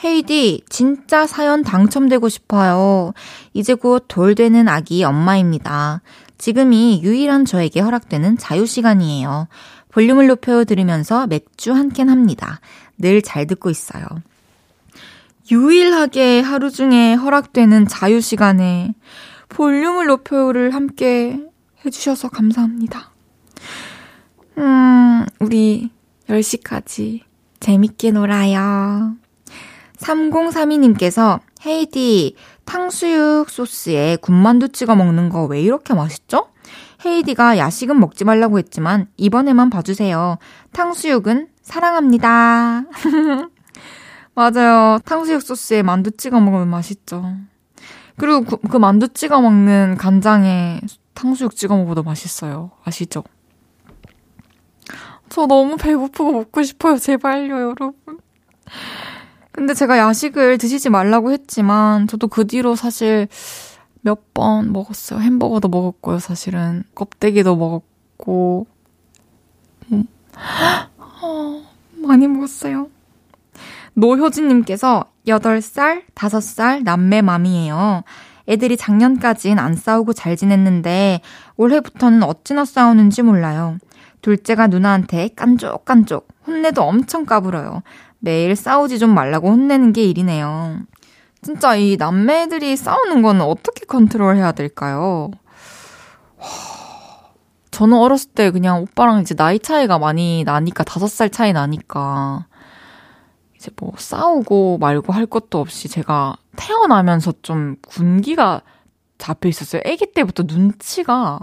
헤이디, 0.05 0.65
진짜 0.69 1.27
사연 1.27 1.63
당첨되고 1.63 2.29
싶어요. 2.29 3.13
이제 3.53 3.75
곧 3.75 4.07
돌 4.09 4.35
되는 4.35 4.69
아기 4.69 5.05
엄마입니다. 5.05 6.03
지금이 6.39 7.03
유일한 7.05 7.45
저에게 7.45 7.81
허락되는 7.81 8.37
자유시간이에요. 8.37 9.49
볼륨을 9.91 10.27
높여 10.27 10.65
들으면서 10.65 11.27
맥주 11.29 11.73
한 11.73 11.91
캔 11.91 12.09
합니다. 12.09 12.61
늘 12.99 13.23
잘 13.23 13.47
듣고 13.47 13.71
있어요. 13.71 14.05
유일하게 15.51 16.41
하루 16.41 16.71
중에 16.71 17.15
허락되는 17.15 17.87
자유시간에 17.87 18.95
볼륨을 19.49 20.07
높여를 20.07 20.75
함께 20.75 21.41
해주셔서 21.85 22.29
감사합니다. 22.31 23.12
음, 24.59 25.25
우리 25.41 25.91
10시까지 26.29 27.21
재밌게 27.61 28.13
놀아요. 28.13 29.15
3032님께서 29.99 31.41
헤이디 31.65 32.35
탕수육 32.65 33.51
소스에 33.51 34.17
군만두 34.17 34.71
찍어 34.71 34.97
먹는 34.97 35.29
거 35.29 35.47
왜 35.47 35.61
이렇게 35.63 35.95
맛있죠? 35.95 36.49
헤이디가 37.05 37.59
야식은 37.59 37.99
먹지 37.99 38.25
말라고 38.25 38.59
했지만 38.59 39.07
이번에만 39.17 39.71
봐주세요. 39.71 40.39
탕수육은 40.73 41.49
사랑합니다. 41.63 42.85
맞아요. 44.35 44.99
탕수육 45.05 45.43
소스에 45.43 45.83
만두 45.83 46.11
찍어 46.13 46.41
먹으면 46.41 46.69
맛있죠. 46.69 47.37
그리고 48.17 48.43
그, 48.43 48.57
그 48.57 48.77
만두 48.77 49.09
찍어 49.09 49.41
먹는 49.41 49.97
간장에 49.99 50.81
탕수육 51.15 51.57
찍어 51.57 51.77
먹어도 51.77 52.03
맛있어요. 52.03 52.71
아시죠? 52.85 53.25
저 55.33 55.47
너무 55.47 55.77
배고프고 55.79 56.31
먹고 56.31 56.63
싶어요. 56.63 56.99
제발요, 56.99 57.55
여러분. 57.59 57.95
근데 59.51 59.73
제가 59.73 59.97
야식을 59.97 60.59
드시지 60.59 60.91
말라고 60.91 61.33
했지만, 61.33 62.07
저도 62.07 62.29
그 62.29 62.47
뒤로 62.47 62.77
사실 62.77 63.29
몇 64.03 64.21
번 64.35 64.73
먹었어요. 64.73 65.21
햄버거도 65.21 65.69
먹었고요, 65.69 66.19
사실은. 66.19 66.85
껍데기도 66.95 67.57
먹었고. 67.57 68.67
음. 69.93 70.05
어, 71.23 71.63
많이 71.97 72.27
먹었어요. 72.29 72.89
노효진님께서 73.95 75.05
8살, 75.27 76.03
5살 76.15 76.83
남매 76.83 77.23
맘이에요. 77.23 78.03
애들이 78.49 78.77
작년까진 78.77 79.59
안 79.59 79.77
싸우고 79.77 80.13
잘 80.13 80.37
지냈는데 80.37 81.21
올해부터는 81.57 82.23
어찌나 82.23 82.65
싸우는지 82.67 83.23
몰라요. 83.23 83.79
둘째가 84.23 84.69
누나한테 84.69 85.29
깐족깐족 85.37 86.29
혼내도 86.47 86.83
엄청 86.83 87.27
까불어요. 87.27 87.83
매일 88.19 88.57
싸우지 88.57 88.99
좀 88.99 89.11
말라고 89.11 89.51
혼내는 89.51 89.93
게 89.93 90.05
일이네요. 90.05 90.79
진짜 91.43 91.75
이 91.75 91.97
남매들이 91.97 92.77
싸우는 92.77 93.23
건 93.23 93.41
어떻게 93.41 93.85
컨트롤 93.85 94.37
해야 94.37 94.53
될까요? 94.53 95.31
저는 97.73 97.99
어렸을 97.99 98.31
때 98.31 98.51
그냥 98.51 98.83
오빠랑 98.83 99.23
이제 99.23 99.35
나이 99.35 99.59
차이가 99.59 99.99
많이 99.99 100.45
나니까, 100.45 100.85
다섯 100.85 101.09
살 101.09 101.31
차이 101.31 101.53
나니까, 101.53 102.47
이제 103.57 103.71
뭐 103.81 103.93
싸우고 103.97 104.79
말고 104.79 105.13
할 105.13 105.27
것도 105.27 105.59
없이 105.59 105.89
제가 105.89 106.37
태어나면서 106.57 107.33
좀 107.43 107.77
군기가 107.89 108.63
잡혀 109.19 109.49
있었어요. 109.49 109.83
아기 109.85 110.13
때부터 110.13 110.45
눈치가 110.47 111.41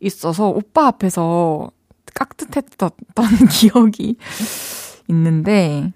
있어서 0.00 0.48
오빠 0.48 0.86
앞에서 0.86 1.70
깍듯했던 2.14 2.90
기억이 3.50 4.16
있는데 5.08 5.92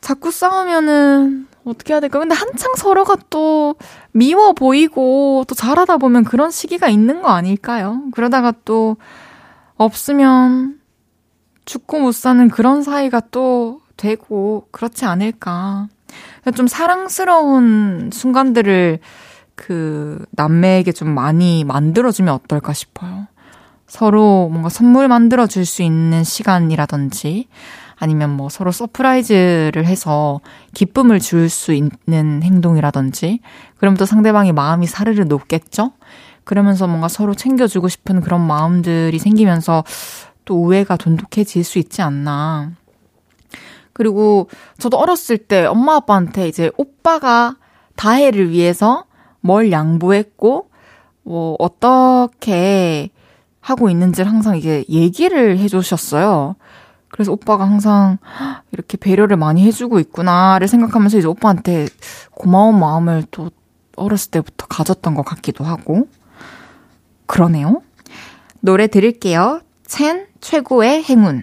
자꾸 0.00 0.30
싸우면은 0.30 1.48
어떻게 1.64 1.92
해야 1.92 2.00
될까? 2.00 2.20
근데 2.20 2.34
한창 2.34 2.74
서로가 2.76 3.16
또 3.28 3.74
미워 4.12 4.52
보이고 4.52 5.44
또 5.48 5.54
잘하다 5.54 5.96
보면 5.98 6.22
그런 6.22 6.50
시기가 6.52 6.88
있는 6.88 7.22
거 7.22 7.28
아닐까요? 7.30 8.02
그러다가 8.12 8.52
또 8.64 8.96
없으면 9.76 10.80
죽고 11.64 11.98
못 11.98 12.12
사는 12.12 12.48
그런 12.48 12.82
사이가 12.82 13.20
또 13.32 13.80
되고 13.96 14.68
그렇지 14.70 15.04
않을까. 15.04 15.88
좀 16.54 16.68
사랑스러운 16.68 18.10
순간들을 18.12 19.00
그 19.56 20.24
남매에게 20.30 20.92
좀 20.92 21.08
많이 21.08 21.64
만들어주면 21.64 22.32
어떨까 22.32 22.72
싶어요. 22.72 23.15
서로 23.86 24.48
뭔가 24.50 24.68
선물 24.68 25.08
만들어 25.08 25.46
줄 25.46 25.64
수 25.64 25.82
있는 25.82 26.24
시간이라든지 26.24 27.48
아니면 27.98 28.30
뭐 28.36 28.48
서로 28.48 28.72
surprise를 28.72 29.86
해서 29.86 30.40
기쁨을 30.74 31.20
줄 31.20 31.48
수 31.48 31.72
있는 31.72 32.42
행동이라든지 32.42 33.40
그러면 33.78 33.96
또 33.96 34.04
상대방이 34.04 34.52
마음이 34.52 34.86
사르르 34.86 35.22
녹겠죠? 35.22 35.92
그러면서 36.44 36.86
뭔가 36.86 37.08
서로 37.08 37.34
챙겨주고 37.34 37.88
싶은 37.88 38.20
그런 38.20 38.40
마음들이 38.46 39.18
생기면서 39.18 39.84
또 40.44 40.62
우애가 40.64 40.96
돈독해질 40.96 41.64
수 41.64 41.78
있지 41.78 42.02
않나. 42.02 42.72
그리고 43.92 44.48
저도 44.78 44.98
어렸을 44.98 45.38
때 45.38 45.64
엄마 45.64 45.96
아빠한테 45.96 46.48
이제 46.48 46.70
오빠가 46.76 47.56
다해를 47.96 48.50
위해서 48.50 49.06
뭘 49.40 49.72
양보했고, 49.72 50.68
뭐, 51.22 51.56
어떻게 51.58 53.10
하고 53.66 53.90
있는지를 53.90 54.30
항상 54.30 54.56
이게 54.56 54.84
얘기를 54.88 55.58
해주셨어요. 55.58 56.54
그래서 57.08 57.32
오빠가 57.32 57.64
항상 57.64 58.18
이렇게 58.70 58.96
배려를 58.96 59.36
많이 59.36 59.64
해주고 59.64 59.98
있구나를 59.98 60.68
생각하면서 60.68 61.18
이제 61.18 61.26
오빠한테 61.26 61.88
고마운 62.30 62.78
마음을 62.78 63.24
또 63.32 63.50
어렸을 63.96 64.30
때부터 64.30 64.68
가졌던 64.68 65.16
것 65.16 65.24
같기도 65.24 65.64
하고. 65.64 66.06
그러네요. 67.26 67.82
노래 68.60 68.86
들을게요. 68.86 69.62
첸 69.84 70.26
최고의 70.40 71.02
행운. 71.02 71.42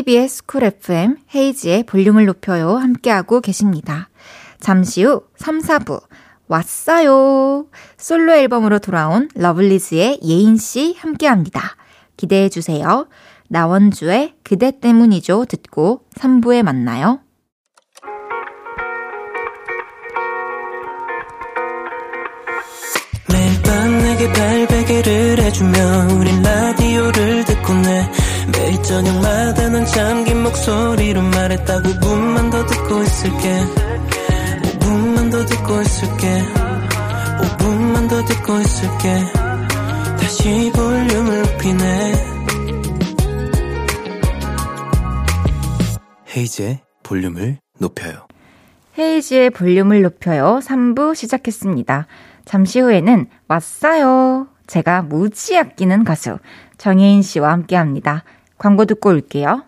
KBS 0.00 0.46
쿨 0.46 0.64
FM 0.64 1.16
헤이즈의 1.34 1.82
볼륨을 1.82 2.24
높여요. 2.24 2.76
함께하고 2.76 3.42
계십니다. 3.42 4.08
잠시 4.58 5.04
후 5.04 5.24
3, 5.36 5.60
4부 5.60 6.00
왔어요. 6.48 7.66
솔로 7.98 8.32
앨범으로 8.32 8.78
돌아온 8.78 9.28
러블리즈의 9.34 10.20
예인 10.24 10.56
씨 10.56 10.96
함께합니다. 10.98 11.76
기대해 12.16 12.48
주세요. 12.48 13.08
나원주의 13.48 14.34
그대 14.42 14.72
때문이죠 14.80 15.44
듣고 15.44 16.06
3부에 16.14 16.62
만나요. 16.62 17.20
매일 23.30 23.62
밤 23.62 23.98
내게 23.98 24.32
팔베개를 24.32 25.38
해주며 25.40 25.78
우린 26.18 26.42
라디오를 26.42 27.44
듣고 27.44 27.74
내 27.74 28.19
매일 28.52 28.82
저녁마다 28.82 29.68
넌 29.68 29.84
잠긴 29.86 30.42
목소리로 30.42 31.22
말했다 31.22 31.82
5분만 31.82 32.50
더 32.50 32.66
듣고 32.66 33.02
있을게 33.02 33.60
5분만 34.80 35.30
더 35.30 35.44
듣고 35.46 35.80
있을게 35.80 36.42
5분만 37.40 38.08
더 38.08 38.24
듣고 38.24 38.60
있을게 38.60 39.14
다시 40.18 40.72
볼륨을 40.74 41.42
높이네 41.42 42.30
헤이즈의 46.36 46.80
볼륨을 47.02 47.58
높여요. 47.78 48.26
헤이지의 48.98 49.50
볼륨을 49.50 50.02
높여요. 50.02 50.60
3부 50.62 51.14
시작했습니다. 51.14 52.06
잠시 52.44 52.80
후에는 52.80 53.26
왔어요. 53.48 54.48
제가 54.66 55.02
무지 55.02 55.58
아끼는 55.58 56.04
가수 56.04 56.38
정예인 56.78 57.22
씨와 57.22 57.50
함께 57.50 57.76
합니다. 57.76 58.24
광고 58.60 58.84
듣고 58.84 59.08
올게요. 59.08 59.62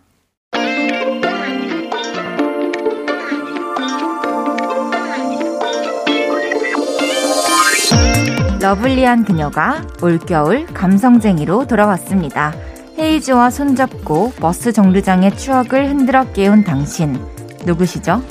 lovely한 8.60 9.24
그녀가 9.24 9.80
올겨울 10.02 10.66
감성쟁이로 10.66 11.66
돌아왔습니다. 11.66 12.52
헤이즈와 12.98 13.48
손잡고 13.48 14.32
버스 14.32 14.72
정류장의 14.72 15.38
추억을 15.38 15.88
흔들어 15.88 16.30
깨운 16.34 16.62
당신. 16.62 17.18
누구시죠? 17.64 18.22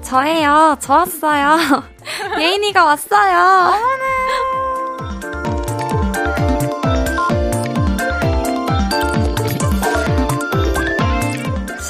저예요. 0.00 0.78
저 0.80 0.94
왔어요. 0.94 1.58
예인이가 2.40 2.86
왔어요. 2.86 3.74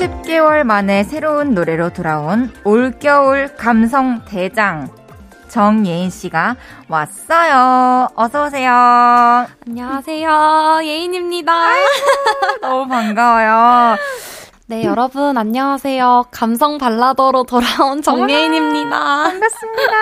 10개월 0.05 0.65
만에 0.65 1.03
새로운 1.03 1.55
노래로 1.55 1.95
돌아온 1.95 2.53
올겨울 2.65 3.55
감성 3.57 4.23
대장. 4.27 4.91
정예인 5.49 6.11
씨가 6.11 6.57
왔어요. 6.89 8.09
어서 8.15 8.45
오세요. 8.45 8.71
안녕하세요. 9.67 10.81
예인입니다. 10.83 11.53
너무 12.61 12.87
반가워요. 12.87 13.97
네, 14.67 14.85
여러분, 14.85 15.39
안녕하세요. 15.39 16.27
감성 16.31 16.77
발라더로 16.77 17.45
돌아온 17.45 18.03
정예인입니다. 18.03 18.99
반갑습니다. 18.99 19.93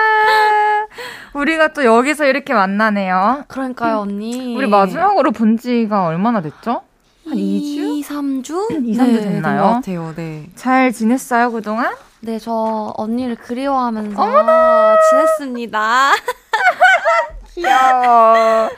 우리가 1.33 1.69
또 1.69 1.85
여기서 1.85 2.25
이렇게 2.25 2.53
만나네요. 2.53 3.45
그러니까요, 3.47 3.99
언니. 3.99 4.53
우리 4.57 4.67
마지막으로 4.67 5.31
본 5.31 5.55
지가 5.57 6.07
얼마나 6.07 6.41
됐죠? 6.41 6.81
한 7.25 7.35
2주? 7.37 7.97
2, 7.99 8.03
3주? 8.03 8.85
2, 8.85 8.93
3주 8.97 8.97
네, 8.97 9.21
됐나요? 9.21 9.41
된것 9.41 9.73
같아요, 9.75 10.13
네. 10.15 10.49
잘 10.55 10.91
지냈어요, 10.91 11.51
그동안? 11.51 11.93
네, 12.21 12.39
저 12.39 12.93
언니를 12.97 13.35
그리워하면서 13.35 14.95
지냈습니다. 15.09 16.11
귀여워. 17.53 18.69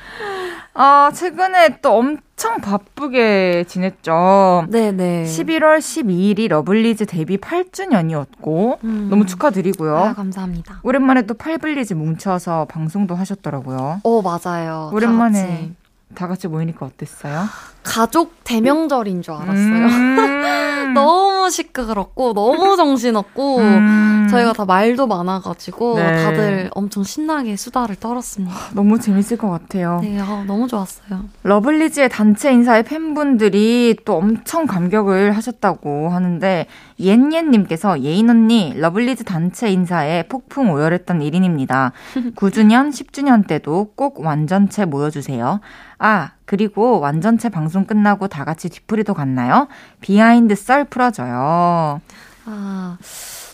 아, 0.74 1.12
최근에 1.14 1.80
또 1.82 1.98
엄청 1.98 2.58
바쁘게 2.60 3.64
지냈죠. 3.68 4.66
네네. 4.70 5.24
11월 5.24 5.78
12일이 5.80 6.48
러블리즈 6.50 7.06
데뷔 7.06 7.38
8주년이었고, 7.38 8.78
음. 8.84 9.08
너무 9.10 9.26
축하드리고요. 9.26 9.96
아, 9.98 10.14
감사합니다. 10.14 10.82
오랜만에 10.84 11.22
또 11.24 11.34
팔블리즈 11.36 11.94
뭉쳐서 11.94 12.66
방송도 12.70 13.16
하셨더라고요. 13.16 14.02
오, 14.04 14.22
맞아요. 14.22 14.90
다 14.90 14.96
오랜만에 14.96 15.42
같이. 15.42 15.74
다 16.16 16.28
같이 16.28 16.48
모이니까 16.48 16.86
어땠어요? 16.86 17.44
가족 17.86 18.44
대명절인 18.44 19.22
줄 19.22 19.34
알았어요. 19.36 19.56
음. 19.56 20.94
너무 20.96 21.50
시끄럽고 21.50 22.34
너무 22.34 22.76
정신없고 22.78 23.58
음. 23.58 24.28
저희가 24.30 24.54
다 24.54 24.66
말도 24.66 25.08
많아가지고 25.08 25.98
네. 25.98 26.24
다들 26.24 26.70
엄청 26.74 27.04
신나게 27.04 27.56
수다를 27.56 27.96
떨었습니다. 27.96 28.56
너무 28.74 29.00
재밌을 29.00 29.38
것 29.38 29.50
같아요. 29.50 30.00
네, 30.02 30.20
아, 30.20 30.44
너무 30.48 30.68
좋았어요. 30.68 31.26
러블리즈의 31.44 32.10
단체 32.10 32.52
인사에 32.52 32.84
팬분들이 32.84 33.98
또 34.06 34.16
엄청 34.18 34.66
감격을 34.66 35.36
하셨다고 35.36 36.10
하는데 36.10 36.66
옌옌님께서 37.00 38.02
예인 38.02 38.30
언니 38.30 38.74
러블리즈 38.76 39.26
단체 39.26 39.70
인사에 39.70 40.24
폭풍 40.24 40.72
오열했던 40.72 41.20
1인입니다. 41.20 41.92
9주년, 42.36 42.90
10주년 42.92 43.48
때도 43.48 43.92
꼭 43.96 44.22
완전체 44.22 44.86
모여주세요. 44.86 45.60
아 46.00 46.32
그리고 46.46 47.00
완전체 47.00 47.50
방송 47.50 47.86
끝나고 47.86 48.28
다 48.28 48.46
같이 48.46 48.70
뒤풀이도 48.70 49.14
갔나요? 49.14 49.68
behind 50.02 50.56
썰 50.56 50.86
풀어줘요. 50.86 52.02
아, 52.46 52.98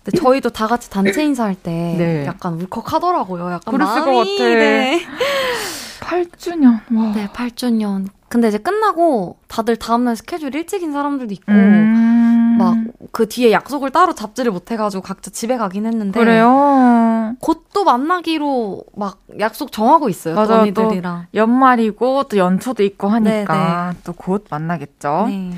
근데 0.04 0.18
저희도 0.18 0.50
다 0.50 0.68
같이 0.68 0.90
단체 0.90 1.24
인사할 1.24 1.56
때 1.56 1.96
네. 1.98 2.26
약간 2.26 2.54
울컥하더라고요. 2.56 3.52
약간 3.52 3.74
그랬을 3.74 4.02
것 4.02 4.12
같아. 4.12 4.44
네. 4.44 5.02
8주년 6.02 6.80
와. 6.94 7.12
네, 7.14 7.28
8주년. 7.28 8.08
근데 8.28 8.48
이제 8.48 8.58
끝나고 8.58 9.38
다들 9.48 9.76
다음날 9.76 10.16
스케줄 10.16 10.56
일찍인 10.56 10.92
사람들도 10.92 11.34
있고 11.34 11.52
음. 11.52 12.58
막그 12.58 13.28
뒤에 13.28 13.52
약속을 13.52 13.92
따로 13.92 14.14
잡지를 14.14 14.52
못해가지고 14.52 15.02
각자 15.02 15.32
집에 15.32 15.58
가긴 15.58 15.86
했는데 15.86 16.20
그래요. 16.20 16.48
곧또 17.39 17.84
만나기로 17.84 18.84
막 18.96 19.20
약속 19.39 19.72
정하고 19.72 20.10
있어요. 20.10 20.36
또 20.36 20.41
맞아요, 20.41 20.62
언니들이랑. 20.62 21.28
연말이고 21.34 22.24
또 22.24 22.38
연초도 22.38 22.84
있고 22.84 23.08
하니까 23.10 23.94
또 24.04 24.13
곧 24.13 24.46
만나겠죠. 24.50 25.26
네. 25.30 25.52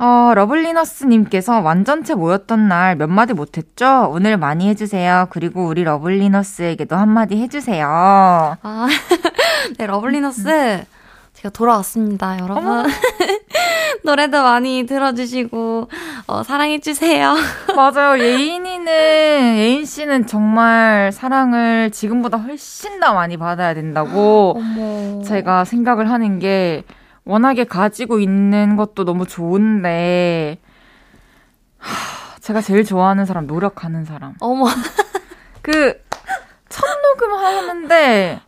어, 0.00 0.32
러블리너스님께서 0.34 1.60
완전체 1.60 2.14
모였던 2.14 2.68
날 2.68 2.94
몇 2.96 3.08
마디 3.08 3.32
못했죠? 3.34 4.08
오늘 4.12 4.36
많이 4.36 4.68
해주세요. 4.68 5.26
그리고 5.30 5.66
우리 5.66 5.82
러블리너스에게도 5.84 6.94
한마디 6.94 7.36
해주세요. 7.36 7.86
아, 7.90 8.86
네, 9.78 9.86
러블리너스. 9.86 10.84
제가 11.34 11.50
돌아왔습니다, 11.50 12.38
여러분. 12.40 12.84
노래도 14.04 14.42
많이 14.42 14.84
들어주시고, 14.86 15.88
어, 16.26 16.42
사랑해주세요. 16.42 17.34
맞아요. 17.74 18.22
예인이는, 18.22 19.56
예인 19.56 19.84
씨는 19.84 20.26
정말 20.26 21.10
사랑을 21.12 21.90
지금보다 21.90 22.38
훨씬 22.38 23.00
더 23.00 23.14
많이 23.14 23.36
받아야 23.36 23.74
된다고. 23.74 24.60
제가 25.26 25.64
생각을 25.64 26.10
하는 26.10 26.38
게 26.38 26.84
워낙에 27.24 27.64
가지고 27.64 28.20
있는 28.20 28.76
것도 28.76 29.04
너무 29.04 29.26
좋은데, 29.26 30.58
하, 31.78 32.38
제가 32.40 32.60
제일 32.60 32.84
좋아하는 32.84 33.26
사람, 33.26 33.46
노력하는 33.46 34.04
사람. 34.04 34.34
어머. 34.40 34.66
그, 35.62 36.00
첫 36.68 36.86
녹음 37.02 37.34
하는데, 37.34 38.40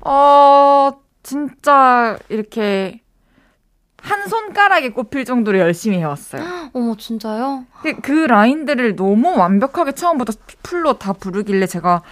어, 0.00 0.92
진짜 1.22 2.16
이렇게 2.28 3.00
한 4.06 4.28
손가락에 4.28 4.90
꼽힐 4.90 5.24
정도로 5.24 5.58
열심히 5.58 5.98
해왔어요. 5.98 6.42
어머, 6.72 6.96
진짜요? 6.96 7.64
그, 7.82 8.00
그 8.00 8.10
라인들을 8.12 8.94
너무 8.94 9.36
완벽하게 9.36 9.92
처음부터 9.92 10.32
풀로 10.62 10.98
다 10.98 11.12
부르길래 11.12 11.66
제가 11.66 12.02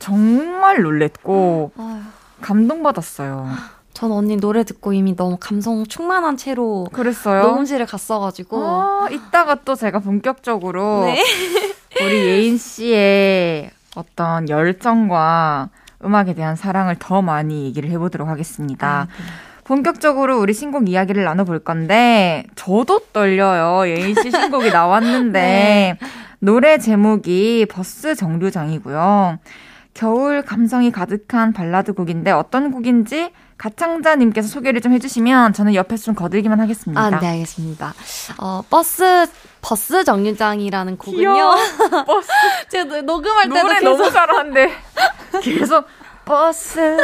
정말 0.00 0.82
놀랬고, 0.82 1.70
아유, 1.78 2.00
감동받았어요. 2.40 3.48
전 3.94 4.12
언니 4.12 4.36
노래 4.36 4.64
듣고 4.64 4.92
이미 4.92 5.16
너무 5.16 5.38
감성 5.40 5.86
충만한 5.86 6.36
채로 6.36 6.88
그랬어요. 6.92 7.42
녹음실에 7.44 7.86
갔어가지고. 7.86 8.62
아, 8.62 9.08
이따가 9.10 9.54
또 9.64 9.74
제가 9.74 10.00
본격적으로 10.00 11.04
네. 11.06 11.22
우리 12.04 12.26
예인 12.26 12.58
씨의 12.58 13.70
어떤 13.94 14.50
열정과 14.50 15.70
음악에 16.04 16.34
대한 16.34 16.56
사랑을 16.56 16.96
더 16.98 17.22
많이 17.22 17.64
얘기를 17.64 17.88
해보도록 17.88 18.28
하겠습니다. 18.28 19.08
본격적으로 19.66 20.38
우리 20.38 20.54
신곡 20.54 20.88
이야기를 20.88 21.24
나눠볼 21.24 21.58
건데, 21.58 22.44
저도 22.54 23.00
떨려요. 23.12 23.88
예인 23.88 24.14
씨 24.14 24.30
신곡이 24.30 24.70
나왔는데, 24.70 25.98
노래 26.38 26.78
제목이 26.78 27.66
버스 27.68 28.14
정류장이고요. 28.14 29.38
겨울 29.92 30.42
감성이 30.42 30.92
가득한 30.92 31.52
발라드 31.52 31.94
곡인데, 31.94 32.30
어떤 32.30 32.70
곡인지 32.70 33.30
가창자님께서 33.58 34.46
소개를 34.46 34.80
좀 34.82 34.92
해주시면 34.92 35.52
저는 35.54 35.74
옆에서 35.74 36.04
좀 36.04 36.14
거들기만 36.14 36.60
하겠습니다. 36.60 37.00
아, 37.02 37.18
네, 37.18 37.26
알겠습니다. 37.26 37.92
어, 38.38 38.62
버스, 38.70 39.26
버스 39.62 40.04
정류장이라는 40.04 40.96
곡은요. 40.96 41.34
버스. 42.06 42.28
제가 42.70 42.84
노- 42.84 43.00
녹음할 43.02 43.48
때도 43.48 43.62
노래 43.62 43.74
계속 43.80 43.96
너무 43.96 44.10
잘하는데 44.12 44.70
계속 45.42 45.86
버스 46.26 46.80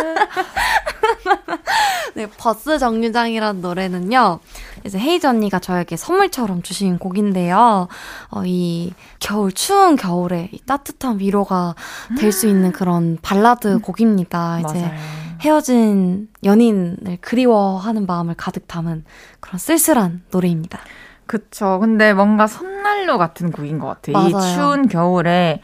네, 2.14 2.26
버스 2.38 2.78
정류장이라는 2.78 3.62
노래는요. 3.62 4.40
이제 4.85 4.98
헤이즈 4.98 5.26
언니가 5.26 5.58
저에게 5.61 5.96
선물처럼 5.96 6.62
주신 6.62 6.98
곡인데요. 6.98 7.88
어, 8.30 8.42
이 8.44 8.92
겨울, 9.20 9.52
추운 9.52 9.96
겨울에 9.96 10.48
이 10.52 10.58
따뜻한 10.66 11.20
위로가 11.20 11.74
될 12.18 12.32
수 12.32 12.46
있는 12.48 12.72
그런 12.72 13.18
발라드 13.22 13.78
곡입니다. 13.80 14.61
이제 14.61 14.80
맞아요. 14.80 14.94
헤어진 15.42 16.28
연인을 16.44 17.18
그리워하는 17.20 18.06
마음을 18.06 18.35
가득 18.35 18.66
담은 18.68 19.04
그런 19.40 19.58
쓸쓸한 19.58 20.22
노래입니다. 20.32 20.80
그쵸. 21.26 21.78
근데 21.80 22.12
뭔가 22.12 22.46
손난로 22.46 23.16
같은 23.18 23.50
곡인 23.52 23.78
것 23.78 23.87
같아요. 23.87 24.28
이 24.28 24.32
맞아요. 24.32 24.54
추운 24.54 24.88
겨울에 24.88 25.61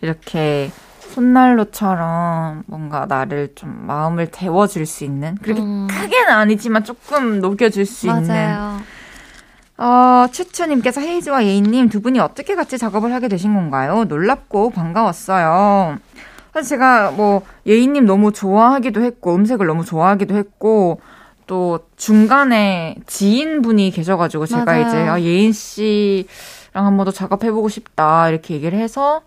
이렇게 0.00 0.70
손난로처럼 1.14 2.64
뭔가 2.66 3.06
나를 3.06 3.52
좀 3.54 3.86
마음을 3.86 4.28
데워줄 4.30 4.84
수 4.86 5.04
있는 5.04 5.36
그렇게 5.40 5.62
음. 5.62 5.86
크게는 5.88 6.30
아니지만 6.30 6.84
조금 6.84 7.40
녹여줄 7.40 7.86
수 7.86 8.08
있는 8.08 8.26
맞아요. 8.26 8.80
어, 9.76 10.26
추추님께서 10.30 11.00
헤이즈와 11.00 11.44
예인님 11.44 11.88
두 11.88 12.00
분이 12.00 12.18
어떻게 12.20 12.54
같이 12.54 12.78
작업을 12.78 13.12
하게 13.12 13.28
되신 13.28 13.54
건가요? 13.54 14.04
놀랍고 14.04 14.70
반가웠어요. 14.70 15.98
사실 16.52 16.70
제가 16.70 17.10
뭐 17.12 17.42
예인님 17.66 18.06
너무 18.06 18.32
좋아하기도 18.32 19.02
했고 19.02 19.34
음색을 19.34 19.66
너무 19.66 19.84
좋아하기도 19.84 20.36
했고 20.36 21.00
또 21.46 21.80
중간에 21.96 22.96
지인분이 23.06 23.90
계셔가지고 23.90 24.46
제가 24.46 24.64
맞아요. 24.64 24.86
이제 24.86 24.96
아, 24.98 25.20
예인 25.20 25.52
씨랑 25.52 26.26
한번 26.86 27.04
더 27.04 27.10
작업해보고 27.10 27.68
싶다 27.68 28.30
이렇게 28.30 28.54
얘기를 28.54 28.78
해서 28.78 29.22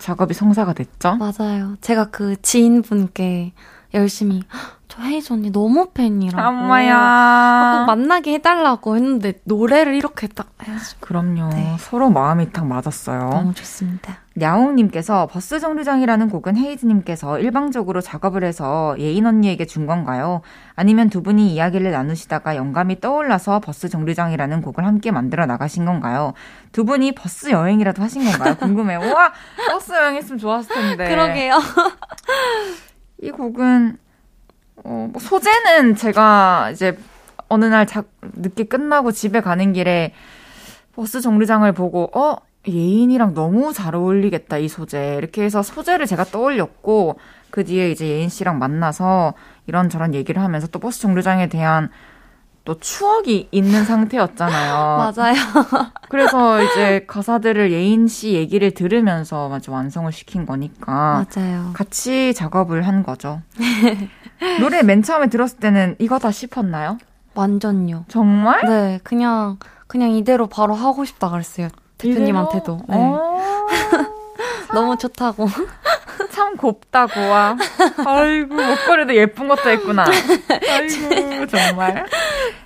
작업이 0.00 0.34
성사가 0.34 0.72
됐죠. 0.72 1.16
맞아요. 1.16 1.76
제가 1.80 2.06
그 2.10 2.40
지인분께 2.42 3.52
열심히 3.94 4.42
"헉, 4.52 4.80
저 4.88 5.02
헤이즈 5.02 5.32
언니 5.32 5.50
너무 5.50 5.90
팬이라고. 5.92 6.36
꼭 6.42 6.48
엄마야. 6.62 7.84
만나게 7.86 8.34
해달라고 8.34 8.96
했는데 8.96 9.40
노래를 9.44 9.94
이렇게 9.94 10.26
딱 10.26 10.48
해서 10.66 10.96
그럼요. 11.00 11.48
네. 11.50 11.76
서로 11.78 12.10
마음이 12.10 12.52
딱 12.52 12.66
맞았어요. 12.66 13.30
너무 13.30 13.54
좋습니다. 13.54 14.18
야옹님께서 14.38 15.26
버스 15.28 15.60
정류장이라는 15.60 16.28
곡은 16.28 16.56
헤이즈님께서 16.56 17.38
일방적으로 17.38 18.00
작업을 18.02 18.44
해서 18.44 18.94
예인 18.98 19.26
언니에게 19.26 19.64
준 19.64 19.86
건가요? 19.86 20.42
아니면 20.74 21.08
두 21.08 21.22
분이 21.22 21.54
이야기를 21.54 21.90
나누시다가 21.90 22.56
영감이 22.56 23.00
떠올라서 23.00 23.60
버스 23.60 23.88
정류장이라는 23.88 24.60
곡을 24.60 24.84
함께 24.84 25.10
만들어 25.10 25.46
나가신 25.46 25.86
건가요? 25.86 26.34
두 26.72 26.84
분이 26.84 27.12
버스 27.12 27.50
여행이라도 27.50 28.02
하신 28.02 28.24
건가요? 28.24 28.56
궁금해요. 28.60 29.00
우와, 29.00 29.32
버스 29.70 29.92
여행했으면 29.92 30.38
좋았을 30.38 30.74
텐데. 30.74 31.08
그러게요. 31.08 31.58
이 33.22 33.30
곡은 33.30 33.96
어, 34.84 35.08
뭐 35.10 35.20
소재는 35.20 35.96
제가 35.96 36.70
이제 36.72 36.98
어느 37.48 37.64
날 37.64 37.86
자, 37.86 38.04
늦게 38.20 38.64
끝나고 38.64 39.12
집에 39.12 39.40
가는 39.40 39.72
길에 39.72 40.12
버스 40.94 41.20
정류장을 41.20 41.70
보고 41.72 42.10
어 42.14 42.36
예인이랑 42.68 43.34
너무 43.34 43.72
잘 43.72 43.94
어울리겠다 43.94 44.58
이 44.58 44.68
소재 44.68 45.16
이렇게 45.18 45.42
해서 45.42 45.62
소재를 45.62 46.06
제가 46.06 46.24
떠올렸고 46.24 47.18
그 47.50 47.64
뒤에 47.64 47.90
이제 47.90 48.06
예인 48.06 48.28
씨랑 48.28 48.58
만나서 48.58 49.34
이런저런 49.66 50.14
얘기를 50.14 50.42
하면서 50.42 50.66
또 50.66 50.78
버스 50.78 51.00
정류장에 51.00 51.48
대한 51.48 51.90
또 52.64 52.78
추억이 52.80 53.48
있는 53.52 53.84
상태였잖아요. 53.84 54.74
맞아요. 55.16 55.36
그래서 56.10 56.62
이제 56.62 57.04
가사들을 57.06 57.72
예인 57.72 58.08
씨 58.08 58.32
얘기를 58.34 58.72
들으면서 58.72 59.48
마저 59.48 59.72
완성을 59.72 60.10
시킨 60.12 60.44
거니까 60.46 61.24
맞아요. 61.34 61.70
같이 61.72 62.34
작업을 62.34 62.86
한 62.86 63.02
거죠. 63.04 63.40
노래 64.60 64.82
맨 64.82 65.02
처음에 65.02 65.28
들었을 65.28 65.58
때는 65.58 65.96
이거다 65.98 66.30
싶었나요? 66.32 66.98
완전요. 67.34 68.04
정말? 68.08 68.64
네, 68.66 69.00
그냥 69.04 69.58
그냥 69.86 70.10
이대로 70.10 70.48
바로 70.48 70.74
하고 70.74 71.04
싶다 71.04 71.30
그랬어요. 71.30 71.68
대표님한테도. 71.98 72.80
네. 72.88 72.96
어, 72.96 73.40
너무 74.72 74.96
좋다고. 74.96 75.48
참 76.32 76.56
곱다고 76.56 77.18
와. 77.20 77.56
아이고 78.04 78.54
목걸이도 78.54 79.14
예쁜 79.16 79.48
것도 79.48 79.70
했구나. 79.70 80.04
아이고 80.04 81.46
정말. 81.46 82.04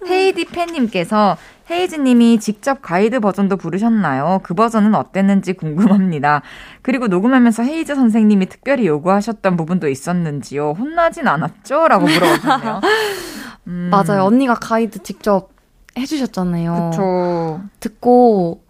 헤이디 0.08 0.46
팬님께서 0.46 1.36
헤이즈님이 1.70 2.40
직접 2.40 2.82
가이드 2.82 3.20
버전도 3.20 3.56
부르셨나요? 3.56 4.40
그 4.42 4.54
버전은 4.54 4.94
어땠는지 4.96 5.52
궁금합니다. 5.52 6.42
그리고 6.82 7.06
녹음하면서 7.06 7.62
헤이즈 7.62 7.94
선생님이 7.94 8.46
특별히 8.46 8.86
요구하셨던 8.88 9.56
부분도 9.56 9.88
있었는지요? 9.88 10.72
혼나진 10.76 11.28
않았죠? 11.28 11.86
라고 11.86 12.06
물어보셨네요. 12.06 12.80
음, 13.68 13.90
맞아요. 13.92 14.24
언니가 14.24 14.54
가이드 14.54 15.02
직접 15.04 15.50
해주셨잖아요. 15.96 16.90
그쵸. 16.90 17.60
듣고 17.78 18.64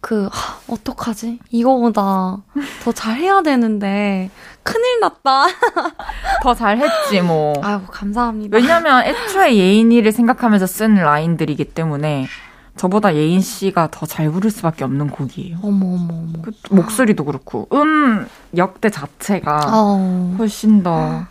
그 0.00 0.28
하, 0.30 0.58
어떡하지? 0.68 1.40
이거보다 1.50 2.38
더 2.84 2.92
잘해야 2.92 3.42
되는데 3.42 4.30
큰일 4.62 5.00
났다. 5.00 5.46
더 6.42 6.54
잘했지 6.54 7.22
뭐. 7.22 7.54
아이고 7.62 7.86
감사합니다. 7.86 8.56
왜냐면 8.56 9.04
애초에 9.04 9.56
예인이를 9.56 10.12
생각하면서 10.12 10.66
쓴 10.66 10.94
라인들이기 10.94 11.64
때문에 11.66 12.26
저보다 12.76 13.14
예인 13.16 13.40
씨가 13.40 13.88
더 13.90 14.06
잘 14.06 14.30
부를 14.30 14.50
수밖에 14.50 14.84
없는 14.84 15.08
곡이에요. 15.08 15.58
어머 15.62 15.86
어머 15.94 16.14
어머. 16.14 16.32
그 16.42 16.52
목소리도 16.70 17.24
그렇고 17.24 17.66
음 17.72 18.28
역대 18.56 18.90
자체가 18.90 19.60
아우. 19.72 20.34
훨씬 20.38 20.82
더 20.82 21.24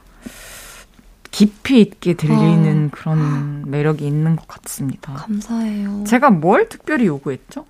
깊이 1.32 1.82
있게 1.82 2.14
들리는 2.16 2.90
그런 2.92 3.64
매력이 3.70 4.06
있는 4.08 4.36
것 4.38 4.48
같습니다. 4.48 5.14
감사해요. 5.14 6.04
제가 6.06 6.30
뭘 6.32 6.68
특별히 6.70 7.06
요구했죠? 7.08 7.66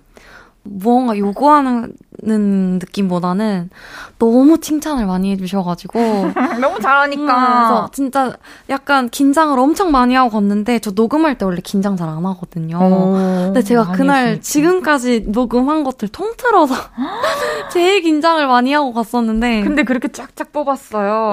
무언가 0.68 1.16
요구하는 1.16 1.92
느낌보다는 2.22 3.70
너무 4.18 4.58
칭찬을 4.58 5.06
많이 5.06 5.30
해주셔가지고 5.32 5.98
너무 6.60 6.76
음, 6.76 6.80
잘하니까. 6.80 7.24
그래서 7.24 7.88
진짜 7.92 8.36
약간 8.70 9.08
긴장을 9.08 9.56
엄청 9.58 9.90
많이 9.90 10.14
하고 10.14 10.30
갔는데 10.30 10.78
저 10.78 10.90
녹음할 10.92 11.36
때 11.38 11.44
원래 11.44 11.60
긴장 11.62 11.96
잘 11.96 12.06
안 12.08 12.24
하거든요. 12.24 12.78
근데 12.78 13.62
제가 13.62 13.92
그날 13.92 14.40
지금까지 14.40 15.24
녹음한 15.26 15.82
것들 15.84 16.08
통틀어서 16.08 16.74
제일 17.72 18.00
긴장을 18.00 18.46
많이 18.46 18.72
하고 18.72 18.92
갔었는데 18.92 19.62
근데 19.62 19.82
그렇게 19.82 20.08
쫙쫙 20.08 20.52
뽑았어요. 20.52 21.32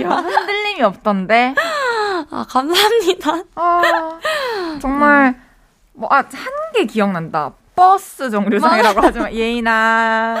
이야, 0.00 0.08
흔들림이 0.08 0.82
없던데. 0.82 1.54
아 2.30 2.46
감사합니다. 2.48 3.42
아, 3.54 3.82
정말 4.80 5.38
뭐 5.92 6.10
아 6.10 6.14
한 6.14 6.28
개 6.74 6.84
기억난다. 6.86 7.52
버스 7.82 8.28
정류장이라고 8.28 9.00
하지만 9.00 9.32
예인아 9.32 10.36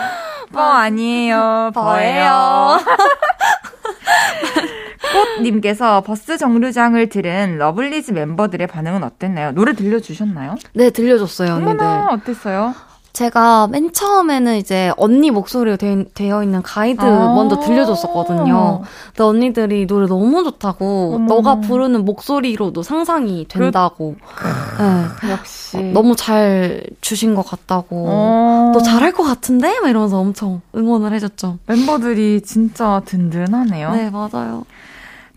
뻐 0.52 0.58
아니에요 0.60 1.70
버예요. 1.72 2.78
꽃님께서 5.36 6.00
버스 6.02 6.36
정류장을 6.36 7.08
들은 7.08 7.58
러블리즈 7.58 8.10
멤버들의 8.10 8.66
반응은 8.66 9.04
어땠나요? 9.04 9.52
노래 9.52 9.72
들려주셨나요? 9.72 10.56
네 10.74 10.90
들려줬어요 10.90 11.54
어머나. 11.54 12.08
어땠어요? 12.10 12.74
제가 13.12 13.66
맨 13.68 13.92
처음에는 13.92 14.56
이제 14.56 14.92
언니 14.96 15.30
목소리로 15.30 15.76
되, 15.76 16.04
되어 16.14 16.42
있는 16.42 16.62
가이드 16.62 17.00
아. 17.00 17.34
먼저 17.34 17.58
들려줬었거든요. 17.58 18.82
근데 19.08 19.22
언니들이 19.24 19.86
노래 19.86 20.06
너무 20.06 20.44
좋다고 20.44 21.14
어머. 21.16 21.34
너가 21.34 21.56
부르는 21.60 22.04
목소리로도 22.04 22.82
상상이 22.82 23.46
된다고 23.48 24.16
네. 25.22 25.30
역시 25.32 25.78
너무 25.92 26.14
잘 26.14 26.84
주신 27.00 27.34
것 27.34 27.42
같다고 27.42 28.06
어, 28.08 28.70
너 28.72 28.80
잘할 28.80 29.12
것 29.12 29.24
같은데? 29.24 29.80
막 29.80 29.88
이러면서 29.88 30.18
엄청 30.18 30.60
응원을 30.76 31.12
해줬죠. 31.14 31.58
멤버들이 31.66 32.42
진짜 32.42 33.02
든든하네요. 33.04 33.92
네 33.92 34.10
맞아요. 34.10 34.64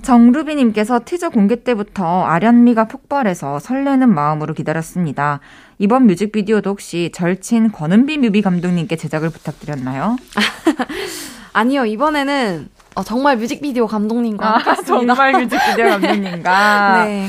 정루비님께서 0.02 1.02
티저 1.06 1.30
공개 1.30 1.64
때부터 1.64 2.24
아련미가 2.24 2.86
폭발해서 2.86 3.60
설레는 3.60 4.14
마음으로 4.14 4.54
기다렸습니다. 4.54 5.40
이번 5.82 6.06
뮤직비디오도 6.06 6.70
혹시 6.70 7.10
절친 7.12 7.72
권은비 7.72 8.20
뮤비 8.20 8.44
감독님께 8.44 8.96
제작을 8.98 9.32
부탁드렸나요? 9.32 10.16
아니요 11.54 11.86
이번에는 11.86 12.70
어, 12.94 13.04
정말 13.04 13.38
뮤직비디오 13.38 13.88
감독님과. 13.88 14.58
아, 14.58 14.76
정말 14.86 15.32
뮤직비디오 15.32 15.86
감독님과 15.90 17.06
네. 17.06 17.28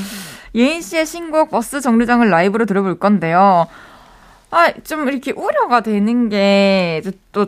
예인 0.53 0.81
씨의 0.81 1.07
신곡 1.07 1.49
버스 1.49 1.81
정류장을 1.81 2.29
라이브로 2.29 2.65
들어볼 2.65 2.99
건데요. 2.99 3.65
아, 4.51 4.71
좀 4.83 5.07
이렇게 5.07 5.31
우려가 5.31 5.81
되는 5.81 6.29
게 6.29 7.01
또 7.31 7.47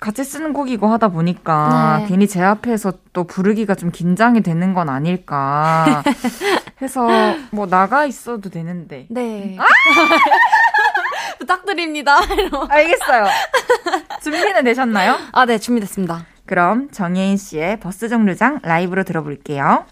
같이 0.00 0.24
쓰는 0.24 0.52
곡이고 0.52 0.86
하다 0.86 1.08
보니까 1.08 1.98
네. 2.00 2.06
괜히 2.06 2.28
제 2.28 2.42
앞에서 2.42 2.92
또 3.12 3.24
부르기가 3.24 3.74
좀 3.74 3.90
긴장이 3.90 4.42
되는 4.42 4.74
건 4.74 4.88
아닐까 4.88 6.02
해서 6.82 7.06
뭐 7.50 7.66
나가 7.66 8.04
있어도 8.06 8.50
되는데. 8.50 9.06
네. 9.10 9.56
부탁드립니다. 11.38 12.18
알겠어요. 12.68 13.26
준비는 14.22 14.64
되셨나요? 14.64 15.16
아, 15.32 15.46
네, 15.46 15.58
준비됐습니다. 15.58 16.26
그럼 16.46 16.90
정예인 16.90 17.36
씨의 17.36 17.80
버스 17.80 18.08
정류장 18.08 18.60
라이브로 18.62 19.02
들어볼게요. 19.04 19.84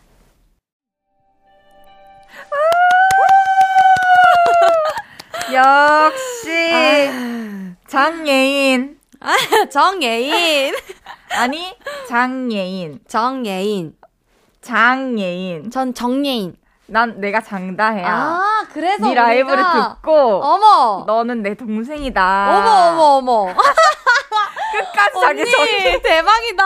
역시 5.53 7.11
장예인 7.87 8.99
정예인. 9.71 10.75
아니 11.33 11.75
장예인 12.09 13.01
정예인. 13.09 13.95
장예인 14.61 15.71
전 15.71 15.95
정예인. 15.95 16.57
난 16.87 17.19
내가 17.19 17.41
장다혜야 17.41 18.07
아, 18.07 18.67
그래서 18.71 19.07
네 19.09 19.15
라이브를 19.15 19.57
듣고 19.57 20.43
어머. 20.45 21.05
너는 21.07 21.41
내 21.43 21.55
동생이다 21.55 22.59
어머, 22.59 22.71
어머, 22.91 23.03
어머. 23.45 23.55
끝까지 24.75 25.21
자기 25.21 25.41
언니, 25.41 25.51
정 25.51 25.65
대박이다. 26.03 26.65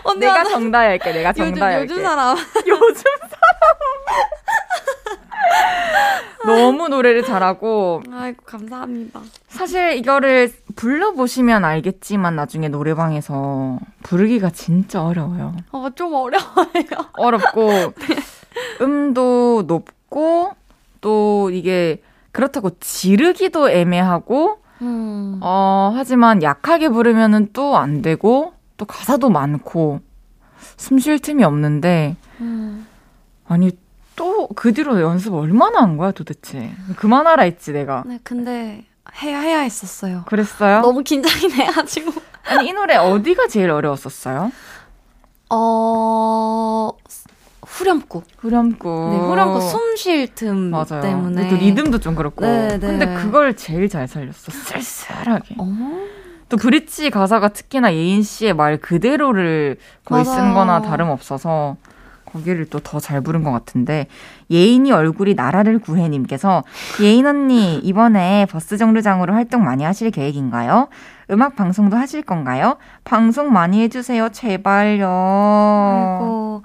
언니, 0.04 0.20
내가 0.20 0.32
완전 0.36 0.52
정다혜 0.52 0.88
할게 0.88 1.12
내가 1.12 1.28
요즘, 1.30 1.44
정다혜 1.50 1.74
할게 1.74 1.92
요즘 1.92 2.02
사람. 2.02 2.36
요즘 2.66 3.02
사람 3.18 3.40
너무 6.46 6.88
노래를 6.88 7.22
잘하고. 7.22 8.02
아이고, 8.12 8.42
감사합니다. 8.46 9.20
사실 9.48 9.92
이거를 9.96 10.50
불러보시면 10.76 11.64
알겠지만 11.64 12.36
나중에 12.36 12.68
노래방에서 12.68 13.78
부르기가 14.02 14.50
진짜 14.50 15.04
어려워요. 15.04 15.54
어, 15.72 15.88
좀 15.94 16.14
어려워요. 16.14 16.44
어렵고, 17.14 17.70
음도 18.80 19.64
높고, 19.66 20.52
또 21.00 21.50
이게 21.50 22.02
그렇다고 22.32 22.70
지르기도 22.80 23.70
애매하고, 23.70 24.58
음. 24.82 25.38
어, 25.42 25.92
하지만 25.94 26.42
약하게 26.42 26.88
부르면은 26.88 27.48
또 27.52 27.76
안 27.76 28.02
되고, 28.02 28.52
또 28.76 28.84
가사도 28.84 29.30
많고, 29.30 30.00
숨 30.76 30.98
쉴 30.98 31.18
틈이 31.18 31.44
없는데, 31.44 32.16
음. 32.40 32.86
아니, 33.46 33.70
또 34.16 34.48
그 34.54 34.72
뒤로 34.72 35.00
연습 35.00 35.32
얼마나 35.34 35.80
한 35.80 35.96
거야 35.96 36.10
도대체? 36.12 36.72
그만하라 36.96 37.44
했지 37.44 37.72
내가. 37.72 38.02
네, 38.06 38.18
근데 38.22 38.84
해야 39.22 39.40
해야 39.40 39.60
했었어요. 39.60 40.24
그랬어요? 40.26 40.80
너무 40.80 41.02
긴장이 41.02 41.48
돼가지고. 41.48 42.12
아니 42.44 42.68
이 42.68 42.72
노래 42.72 42.96
어디가 42.96 43.48
제일 43.48 43.70
어려웠었어요? 43.70 44.50
어 45.50 46.90
후렴구. 47.66 48.22
후렴구. 48.38 49.08
네, 49.12 49.18
후렴구 49.18 49.60
숨 49.60 49.96
쉴 49.96 50.34
틈 50.34 50.72
때문에. 51.02 51.48
또 51.48 51.56
리듬도 51.56 51.98
좀 52.00 52.14
그렇고. 52.14 52.44
네, 52.44 52.78
네. 52.78 52.86
근데 52.86 53.06
그걸 53.14 53.54
제일 53.56 53.88
잘 53.88 54.08
살렸어. 54.08 54.50
쓸쓸하게. 54.52 55.56
어? 55.58 56.06
또 56.48 56.56
브릿지 56.56 57.10
가사가 57.10 57.48
특히나 57.48 57.94
예인 57.94 58.22
씨의 58.22 58.54
말 58.54 58.78
그대로를 58.78 59.76
거의 60.04 60.24
맞아요. 60.24 60.36
쓴 60.36 60.54
거나 60.54 60.82
다름없어서 60.82 61.76
거기를 62.32 62.66
또 62.66 62.80
더 62.80 63.00
잘 63.00 63.20
부른 63.20 63.42
것 63.44 63.50
같은데 63.52 64.06
예인이 64.50 64.90
얼굴이 64.92 65.34
나라를 65.34 65.78
구해님께서 65.78 66.62
예인 67.02 67.26
언니 67.26 67.78
이번에 67.78 68.46
버스 68.50 68.76
정류장으로 68.76 69.32
활동 69.34 69.64
많이 69.64 69.84
하실 69.84 70.10
계획인가요? 70.10 70.88
음악 71.30 71.54
방송도 71.56 71.96
하실 71.96 72.22
건가요? 72.22 72.76
방송 73.04 73.52
많이 73.52 73.80
해주세요 73.82 74.30
제발요. 74.30 75.06
아이고 75.06 76.62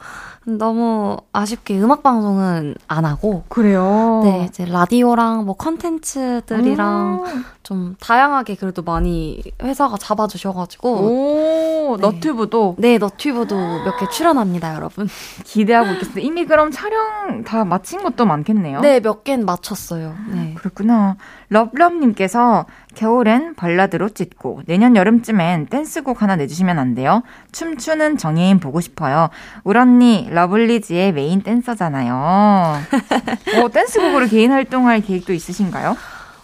너무 0.47 1.17
아쉽게 1.33 1.79
음악 1.79 2.03
방송은 2.03 2.75
안 2.87 3.03
하고 3.05 3.43
그래요. 3.49 4.21
네 4.23 4.45
이제 4.47 4.63
라디오랑 4.65 5.45
뭐 5.45 5.55
컨텐츠들이랑 5.55 7.23
음. 7.25 7.45
좀 7.63 7.95
다양하게 7.99 8.55
그래도 8.55 8.83
많이 8.83 9.41
회사가 9.63 9.97
잡아주셔가지고 9.97 10.89
오 10.91 11.97
네. 11.97 12.01
너튜브도 12.01 12.75
네 12.77 12.97
너튜브도 12.99 13.55
몇 13.55 13.97
개 13.97 14.07
출연합니다 14.07 14.75
여러분 14.75 15.07
기대하고 15.45 15.93
있겠습니다. 15.93 16.21
이미 16.21 16.45
그럼 16.45 16.69
촬영 16.69 17.43
다 17.43 17.65
마친 17.65 18.03
것도 18.03 18.25
많겠네요. 18.25 18.81
네몇 18.81 19.23
개는 19.23 19.45
마쳤어요. 19.45 20.13
네 20.29 20.53
그렇구나. 20.57 21.15
럽럽님께서 21.49 22.65
겨울엔 22.95 23.55
발라드로 23.55 24.09
찢고 24.09 24.63
내년 24.65 24.95
여름쯤엔 24.95 25.67
댄스곡 25.67 26.21
하나 26.21 26.35
내주시면 26.35 26.79
안 26.79 26.95
돼요? 26.95 27.21
춤추는 27.51 28.17
정예인 28.17 28.59
보고 28.59 28.81
싶어요. 28.81 29.29
울 29.63 29.77
언니 29.77 30.27
러블리즈의 30.31 31.13
메인 31.13 31.43
댄서잖아요. 31.43 32.15
어, 33.61 33.69
댄스곡으로 33.71 34.27
개인 34.27 34.51
활동할 34.51 35.01
계획도 35.01 35.33
있으신가요? 35.33 35.95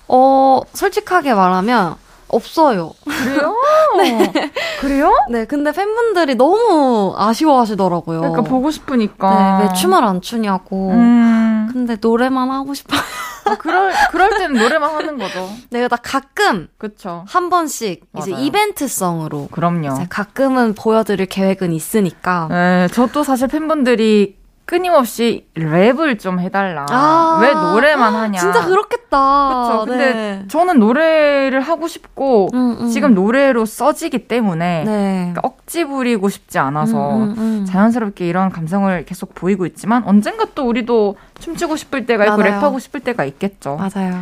어, 0.07 0.61
솔직하게 0.73 1.33
말하면 1.33 1.95
없어요. 2.31 2.93
그래요? 3.05 3.55
네. 3.97 4.51
그래요? 4.79 5.13
네, 5.29 5.45
근데 5.45 5.71
팬분들이 5.71 6.35
너무 6.35 7.13
아쉬워하시더라고요. 7.17 8.21
그러니까 8.21 8.41
보고 8.43 8.71
싶으니까. 8.71 9.59
네, 9.59 9.67
왜 9.67 9.73
춤을 9.73 10.03
안 10.03 10.21
추냐고. 10.21 10.91
음. 10.91 11.69
근데 11.71 11.97
노래만 11.99 12.49
하고 12.49 12.73
싶어요. 12.73 12.99
아, 13.45 13.55
그럴 13.57 13.91
그럴 14.11 14.29
때는 14.37 14.61
노래만 14.61 14.93
하는 14.93 15.17
거죠. 15.17 15.49
내가 15.69 15.87
다 15.87 15.97
가끔 16.01 16.67
그쵸. 16.77 17.25
한 17.27 17.49
번씩 17.49 18.05
맞아요. 18.11 18.31
이제 18.31 18.41
이벤트성으로 18.43 19.47
그럼요. 19.51 20.05
가끔은 20.09 20.73
보여드릴 20.73 21.25
계획은 21.25 21.71
있으니까. 21.73 22.47
네, 22.49 22.87
저도 22.93 23.23
사실 23.23 23.47
팬분들이 23.47 24.40
끊임없이 24.65 25.47
랩을 25.55 26.19
좀 26.19 26.39
해달라. 26.39 26.85
아, 26.89 27.39
왜 27.41 27.53
노래만 27.53 28.15
하냐. 28.15 28.39
진짜 28.39 28.65
그렇겠다. 28.65 29.49
그쵸. 29.67 29.85
근데 29.85 30.13
네. 30.13 30.45
저는 30.47 30.79
노래를 30.79 31.59
하고 31.61 31.87
싶고, 31.87 32.49
음, 32.53 32.77
음. 32.79 32.89
지금 32.89 33.13
노래로 33.13 33.65
써지기 33.65 34.27
때문에, 34.27 34.83
네. 34.85 35.17
그러니까 35.33 35.41
억지 35.43 35.83
부리고 35.85 36.29
싶지 36.29 36.59
않아서, 36.59 37.15
음, 37.17 37.21
음, 37.23 37.35
음, 37.37 37.65
자연스럽게 37.65 38.27
이런 38.27 38.49
감성을 38.49 39.03
계속 39.05 39.35
보이고 39.35 39.65
있지만, 39.65 40.03
언젠가 40.05 40.45
또 40.55 40.67
우리도 40.67 41.17
춤추고 41.39 41.75
싶을 41.75 42.05
때가 42.05 42.25
있고, 42.25 42.37
맞아요. 42.37 42.61
랩하고 42.61 42.79
싶을 42.79 43.01
때가 43.01 43.25
있겠죠. 43.25 43.77
맞아요. 43.77 44.21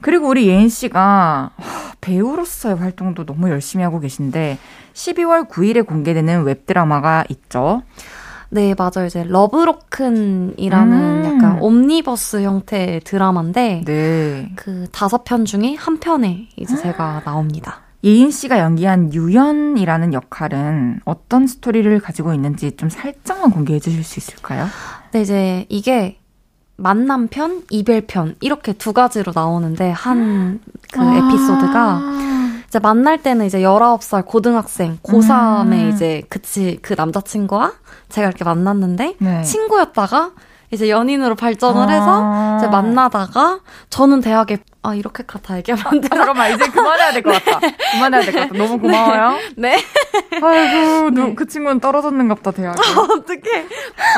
그리고 0.00 0.28
우리 0.28 0.48
예인 0.48 0.68
씨가 0.68 1.50
배우로서의 2.00 2.76
활동도 2.76 3.24
너무 3.24 3.48
열심히 3.48 3.84
하고 3.84 4.00
계신데, 4.00 4.58
12월 4.92 5.48
9일에 5.48 5.86
공개되는 5.86 6.42
웹드라마가 6.42 7.24
있죠. 7.28 7.82
네, 8.54 8.72
맞아요. 8.78 9.06
이제 9.06 9.24
러브로큰이라는 9.24 10.92
음. 10.92 11.24
약간 11.24 11.58
옴니버스 11.60 12.42
형태의 12.42 13.00
드라마인데 13.00 13.82
네. 13.84 14.52
그 14.54 14.86
다섯 14.92 15.24
편 15.24 15.44
중에 15.44 15.74
한 15.76 15.98
편에 15.98 16.46
이제 16.56 16.76
제가 16.76 17.22
나옵니다. 17.24 17.80
예인 18.04 18.30
씨가 18.30 18.60
연기한 18.60 19.12
유연이라는 19.12 20.12
역할은 20.12 21.00
어떤 21.04 21.48
스토리를 21.48 21.98
가지고 21.98 22.32
있는지 22.32 22.76
좀 22.76 22.88
살짝만 22.88 23.50
공개해 23.50 23.80
주실 23.80 24.04
수 24.04 24.20
있을까요? 24.20 24.66
네, 25.10 25.22
이제 25.22 25.66
이게 25.68 26.18
만남편, 26.76 27.64
이별편 27.70 28.36
이렇게 28.40 28.72
두 28.72 28.92
가지로 28.92 29.32
나오는데 29.34 29.90
한그 29.90 30.60
아~ 30.96 31.16
에피소드가 31.16 32.00
이제 32.74 32.80
만날 32.80 33.22
때는 33.22 33.46
이제 33.46 33.60
19살 33.60 34.26
고등학생 34.26 34.98
고3에 35.04 35.72
음. 35.72 35.90
이제 35.94 36.24
그치 36.28 36.80
그 36.82 36.94
남자친구와 36.98 37.72
제가 38.08 38.26
이렇게 38.26 38.42
만났는데 38.42 39.14
네. 39.20 39.42
친구였다가 39.42 40.32
이제 40.70 40.88
연인으로 40.90 41.34
발전을 41.34 41.82
아~ 41.82 41.88
해서 41.88 42.56
이제 42.58 42.68
만나다가 42.68 43.60
저는 43.90 44.20
대학에 44.20 44.58
아다 44.82 45.56
얘기하면 45.58 45.84
안 45.86 46.00
돼. 46.00 46.08
아, 46.10 46.16
잠깐만 46.16 46.52
이제 46.54 46.66
그만해야 46.68 47.12
될 47.12 47.22
것 47.22 47.32
같다. 47.44 47.58
네. 47.66 47.76
그만해야 47.92 48.20
될 48.22 48.32
것 48.34 48.40
같다. 48.40 48.54
너무 48.58 48.78
고마워요. 48.78 49.38
네. 49.56 49.76
네. 49.76 50.40
아이고 50.42 51.10
네. 51.10 51.34
그 51.34 51.46
친구는 51.46 51.80
떨어졌는갑다 51.80 52.50
대학에. 52.50 52.78
어떻게? 53.12 53.66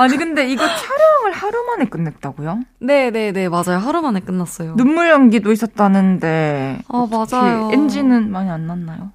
아니 0.01 0.17
근데 0.17 0.49
이거 0.49 0.65
촬영을 0.67 1.33
하루 1.33 1.65
만에 1.67 1.85
끝냈다고요? 1.87 2.61
네네네 2.81 3.33
네, 3.33 3.49
맞아요 3.49 3.79
하루 3.79 4.03
만에 4.03 4.21
끝났어요. 4.21 4.75
눈물 4.77 5.09
연기도 5.11 5.53
있었다는데. 5.53 6.79
아 6.89 7.07
맞아요. 7.11 7.71
NG는 7.73 8.31
많이 8.33 8.51
안 8.51 8.67
났나요? 8.67 9.11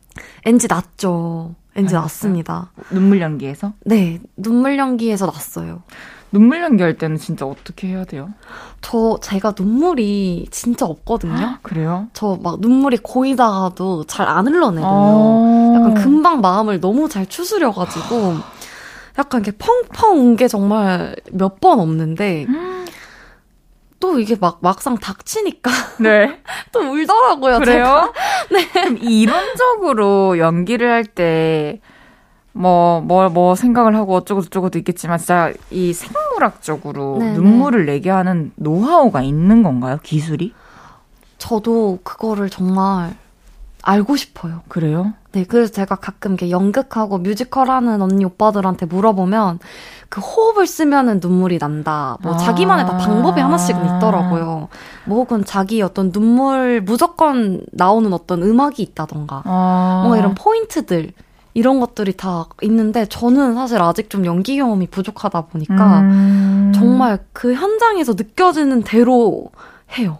NG 0.45 0.67
났죠. 0.67 1.55
NG 1.75 1.93
났습니다. 1.93 2.71
눈물 2.91 3.21
연기에서? 3.21 3.73
네 3.85 4.19
눈물 4.37 4.77
연기에서 4.77 5.25
났어요. 5.25 5.83
눈물 6.31 6.61
연기할 6.63 6.97
때는 6.97 7.17
진짜 7.17 7.45
어떻게 7.45 7.87
해야 7.89 8.05
돼요? 8.05 8.29
저 8.81 9.19
제가 9.21 9.53
눈물이 9.57 10.47
진짜 10.49 10.85
없거든요. 10.85 11.33
아, 11.33 11.59
그래요? 11.61 12.07
저 12.13 12.37
막 12.41 12.59
눈물이 12.61 12.97
고이다가도 12.97 14.05
잘 14.05 14.27
안 14.27 14.47
흘러내거든요. 14.47 14.85
아~ 14.87 15.73
약간 15.75 15.93
금방 15.93 16.41
마음을 16.41 16.79
너무 16.79 17.09
잘 17.09 17.25
추스려가지고 17.27 18.35
약간 19.19 19.41
이렇게 19.41 19.57
펑펑 19.57 20.19
운 20.19 20.35
게 20.37 20.47
정말 20.47 21.15
몇 21.31 21.59
번 21.59 21.79
없는데 21.81 22.47
또 23.99 24.19
이게 24.19 24.35
막 24.39 24.59
막상 24.61 24.97
닥치니까 24.97 25.69
네. 25.99 26.41
또 26.71 26.79
울더라고요. 26.79 27.59
그래요? 27.59 28.11
네. 28.51 28.67
그럼 28.69 28.97
이론적으로 28.99 30.39
연기를 30.39 30.89
할 30.89 31.03
때 31.03 31.81
뭐, 32.53 33.01
뭐, 33.01 33.29
뭐 33.29 33.55
생각을 33.55 33.95
하고 33.95 34.15
어쩌고저쩌고도 34.15 34.77
있겠지만, 34.79 35.17
진짜 35.17 35.53
이 35.69 35.93
생물학적으로 35.93 37.17
네네. 37.19 37.33
눈물을 37.33 37.85
내게 37.85 38.09
하는 38.09 38.51
노하우가 38.55 39.21
있는 39.21 39.63
건가요? 39.63 39.99
기술이? 40.03 40.53
저도 41.37 41.99
그거를 42.03 42.49
정말 42.49 43.15
알고 43.83 44.15
싶어요. 44.15 44.61
그래요? 44.67 45.13
네, 45.31 45.45
그래서 45.45 45.71
제가 45.71 45.95
가끔 45.95 46.31
이렇게 46.31 46.51
연극하고 46.51 47.17
뮤지컬 47.17 47.69
하는 47.69 48.01
언니 48.01 48.25
오빠들한테 48.25 48.85
물어보면 48.85 49.59
그 50.09 50.19
호흡을 50.19 50.67
쓰면은 50.67 51.19
눈물이 51.21 51.57
난다. 51.57 52.17
뭐 52.21 52.33
아~ 52.33 52.37
자기만의 52.37 52.85
다 52.85 52.97
방법이 52.97 53.39
하나씩은 53.39 53.97
있더라고요. 53.97 54.67
뭐 55.05 55.17
혹은 55.17 55.45
자기 55.45 55.81
어떤 55.81 56.11
눈물 56.11 56.81
무조건 56.81 57.61
나오는 57.71 58.11
어떤 58.13 58.43
음악이 58.43 58.83
있다던가. 58.83 59.43
아~ 59.45 60.01
뭔가 60.03 60.17
이런 60.17 60.35
포인트들. 60.35 61.13
이런 61.53 61.79
것들이 61.79 62.13
다 62.13 62.45
있는데 62.61 63.05
저는 63.05 63.55
사실 63.55 63.81
아직 63.81 64.09
좀 64.09 64.25
연기 64.25 64.57
경험이 64.57 64.87
부족하다 64.87 65.41
보니까 65.41 65.99
음. 66.01 66.71
정말 66.73 67.19
그 67.33 67.53
현장에서 67.53 68.13
느껴지는 68.13 68.83
대로 68.83 69.49
해요. 69.97 70.19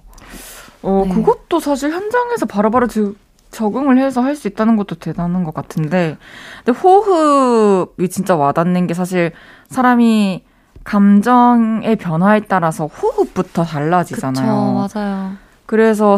어, 0.84 1.04
네. 1.08 1.14
그것도 1.14 1.60
사실 1.60 1.92
현장에서 1.92 2.46
바로바로 2.46 2.88
지, 2.88 3.14
적응을 3.52 3.98
해서 4.00 4.22
할 4.22 4.36
수 4.36 4.48
있다는 4.48 4.76
것도 4.78 4.96
대단한 4.96 5.44
것 5.44 5.54
같은데, 5.54 6.18
근데 6.66 6.78
호흡이 6.80 8.10
진짜 8.10 8.36
와닿는 8.36 8.88
게 8.88 8.94
사실 8.94 9.32
사람이 9.70 10.44
감정의 10.84 11.96
변화에 11.98 12.42
따라서 12.48 12.88
호흡부터 12.88 13.64
달라지잖아요. 13.64 14.86
그쵸, 14.88 15.00
맞아요. 15.00 15.32
그래서 15.76 16.18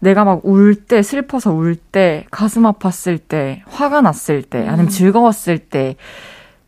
내가 0.00 0.24
막 0.24 0.40
울 0.42 0.74
때, 0.74 1.02
슬퍼서 1.02 1.52
울 1.52 1.76
때, 1.76 2.26
가슴 2.32 2.64
아팠을 2.64 3.20
때, 3.28 3.62
화가 3.68 4.00
났을 4.00 4.42
때, 4.42 4.58
아니면 4.66 4.86
음. 4.86 4.88
즐거웠을 4.88 5.58
때, 5.58 5.94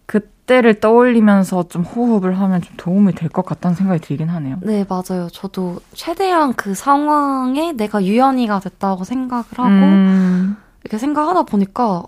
그때를 0.06 0.74
떠올리면서 0.78 1.64
좀 1.68 1.82
호흡을 1.82 2.38
하면 2.38 2.62
좀 2.62 2.72
도움이 2.76 3.14
될 3.16 3.30
것 3.30 3.44
같다는 3.44 3.74
생각이 3.74 4.00
들긴 4.00 4.28
하네요. 4.28 4.58
네, 4.62 4.84
맞아요. 4.88 5.26
저도 5.32 5.80
최대한 5.92 6.54
그 6.54 6.74
상황에 6.76 7.72
내가 7.72 8.04
유연이가 8.04 8.60
됐다고 8.60 9.02
생각을 9.02 9.44
하고, 9.56 9.68
음. 9.68 10.56
이렇게 10.84 10.98
생각하다 10.98 11.42
보니까 11.42 12.04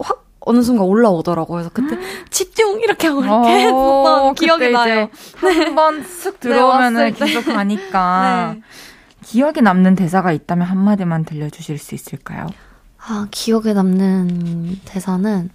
확 0.00 0.24
어느 0.40 0.62
순간 0.62 0.86
올라오더라고요. 0.86 1.68
그래서 1.68 1.70
그때 1.74 1.98
집중 2.30 2.80
이렇게 2.80 3.08
하고 3.08 3.22
이렇게 3.22 3.50
했었던 3.66 4.34
기억이 4.36 4.70
나요. 4.70 5.10
한 5.36 5.74
번 5.74 6.02
쓱 6.02 6.32
네, 6.32 6.38
들어오면은 6.40 7.04
네, 7.04 7.10
계속 7.10 7.44
가니까. 7.44 8.54
네. 8.54 8.62
기억에 9.26 9.60
남는 9.60 9.96
대사가 9.96 10.30
있다면 10.30 10.68
한마디만 10.68 11.24
들려주실 11.24 11.78
수 11.78 11.96
있을까요? 11.96 12.46
아, 12.98 13.26
기억에 13.32 13.72
남는 13.72 14.78
대사는 14.84 15.50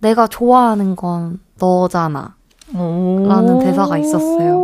내가 0.00 0.26
좋아하는 0.26 0.96
건 0.96 1.38
너잖아. 1.60 2.36
라는 2.72 3.58
대사가 3.58 3.98
있었어요. 3.98 4.62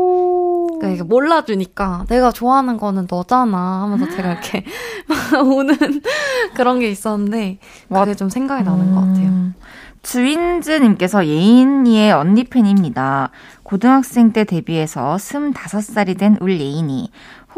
그러니까 0.80 1.04
몰라주니까 1.04 2.06
내가 2.08 2.30
좋아하는 2.32 2.78
거는 2.78 3.06
너잖아 3.10 3.82
하면서 3.82 4.08
제가 4.08 4.32
이렇게 4.32 4.64
막 5.06 5.42
우는 5.46 5.76
그런 6.56 6.78
게 6.78 6.88
있었는데 6.90 7.58
그게 7.92 8.14
좀 8.14 8.30
생각이 8.30 8.64
나는 8.64 8.94
것 8.94 9.00
같아요. 9.02 9.26
음. 9.26 9.54
주인즈님께서 10.02 11.26
예인이의 11.26 12.12
언니 12.12 12.44
팬입니다. 12.44 13.30
고등학생 13.62 14.32
때 14.32 14.44
데뷔해서 14.44 15.16
25살이 15.16 16.16
된 16.16 16.38
울 16.40 16.58
예인이. 16.58 17.10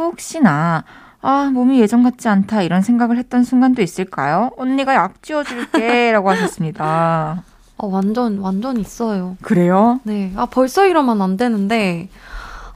혹시나 0.04 0.84
아, 1.22 1.50
몸이 1.52 1.80
예전 1.80 2.02
같지 2.02 2.28
않다 2.28 2.62
이런 2.62 2.82
생각을 2.82 3.18
했던 3.18 3.44
순간도 3.44 3.82
있을까요? 3.82 4.50
언니가 4.56 4.94
약 4.94 5.22
지어줄게 5.22 6.12
라고 6.12 6.30
하셨습니다. 6.30 7.42
아, 7.76 7.86
완전, 7.86 8.38
완전 8.38 8.76
있어요. 8.78 9.36
그래요? 9.42 10.00
네. 10.04 10.32
아, 10.36 10.46
벌써 10.46 10.86
이러면 10.86 11.20
안 11.20 11.36
되는데, 11.36 12.08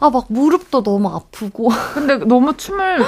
아, 0.01 0.11
막 0.11 0.27
무릎도 0.29 0.83
너무 0.83 1.09
아프고. 1.09 1.71
근데 1.95 2.17
너무 2.19 2.57
춤을 2.57 3.03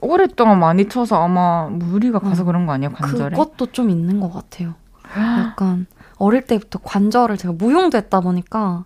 오랫동안 0.00 0.58
많이 0.58 0.88
춰서 0.88 1.22
아마 1.22 1.68
무리가 1.70 2.18
가서 2.18 2.42
어, 2.42 2.46
그런 2.46 2.66
거 2.66 2.72
아니에요, 2.72 2.92
관절에? 2.92 3.36
그것도 3.36 3.72
좀 3.72 3.90
있는 3.90 4.20
것 4.20 4.32
같아요. 4.32 4.74
약간, 5.38 5.86
어릴 6.18 6.42
때부터 6.42 6.78
관절을 6.82 7.36
제가 7.36 7.54
무용도 7.54 7.98
했다 7.98 8.20
보니까, 8.20 8.84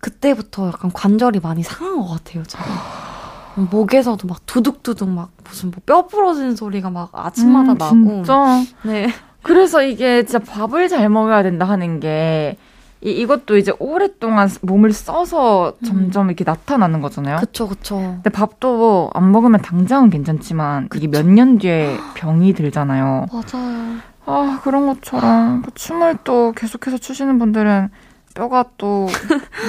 그때부터 0.00 0.68
약간 0.68 0.90
관절이 0.92 1.40
많이 1.40 1.62
상한 1.62 1.98
것 1.98 2.08
같아요, 2.08 2.42
제가. 2.44 2.64
목에서도 3.70 4.26
막 4.28 4.44
두둑두둑 4.46 5.08
막 5.08 5.30
무슨 5.44 5.70
뭐 5.70 5.80
뼈 5.86 6.06
부러지는 6.06 6.54
소리가 6.56 6.90
막 6.90 7.10
아침마다 7.12 7.72
음, 7.72 8.04
나고. 8.04 8.14
진짜? 8.16 8.62
네. 8.84 9.08
그래서 9.42 9.82
이게 9.82 10.24
진짜 10.24 10.38
밥을 10.38 10.88
잘 10.88 11.08
먹어야 11.08 11.42
된다 11.42 11.64
하는 11.64 12.00
게 12.00 12.56
이, 13.00 13.10
이것도 13.12 13.56
이제 13.56 13.72
오랫동안 13.78 14.48
몸을 14.62 14.92
써서 14.92 15.74
점점 15.86 16.26
음. 16.26 16.30
이렇게 16.30 16.44
나타나는 16.44 17.00
거잖아요. 17.00 17.36
그쵸, 17.38 17.68
그쵸. 17.68 17.96
근데 17.96 18.30
밥도 18.30 19.10
안 19.14 19.30
먹으면 19.30 19.62
당장은 19.62 20.10
괜찮지만 20.10 20.88
그쵸. 20.88 21.04
이게 21.04 21.08
몇 21.08 21.24
년 21.26 21.58
뒤에 21.58 21.96
병이 22.14 22.54
들잖아요. 22.54 23.26
맞아요. 23.32 23.98
아, 24.26 24.60
그런 24.62 24.86
것처럼 24.88 25.62
그 25.62 25.70
춤을 25.74 26.18
또 26.24 26.52
계속해서 26.54 26.98
추시는 26.98 27.38
분들은 27.38 27.88
뼈가 28.34 28.64
또 28.78 29.08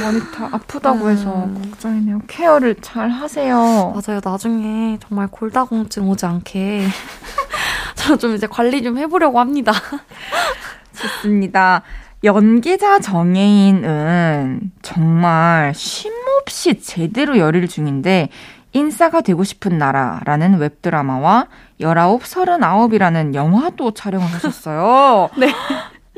많이 0.04 0.20
다 0.32 0.50
아프다고 0.52 1.06
음. 1.06 1.10
해서 1.10 1.50
걱정이네요. 1.72 2.22
케어를 2.28 2.76
잘 2.82 3.10
하세요. 3.10 3.56
맞아요. 3.96 4.22
나중에 4.24 4.98
정말 5.02 5.28
골다공증 5.28 6.08
오지 6.10 6.26
않게 6.26 6.86
저 7.96 8.16
좀 8.18 8.36
이제 8.36 8.48
관리 8.48 8.84
좀 8.84 8.98
해보려고 8.98 9.40
합니다. 9.40 9.72
좋습니다. 10.94 11.82
연기자 12.24 13.00
정혜인은 13.00 14.72
정말 14.82 15.74
쉼없이 15.74 16.82
제대로 16.82 17.38
열일 17.38 17.68
중인데 17.68 18.30
인싸가 18.74 19.22
되고 19.22 19.44
싶은 19.44 19.78
나라라는 19.78 20.60
웹드라마와 20.60 21.48
19, 21.80 22.20
39이라는 22.24 23.34
영화도 23.34 23.94
촬영을 23.94 24.28
하셨어요. 24.28 25.30
네. 25.40 25.52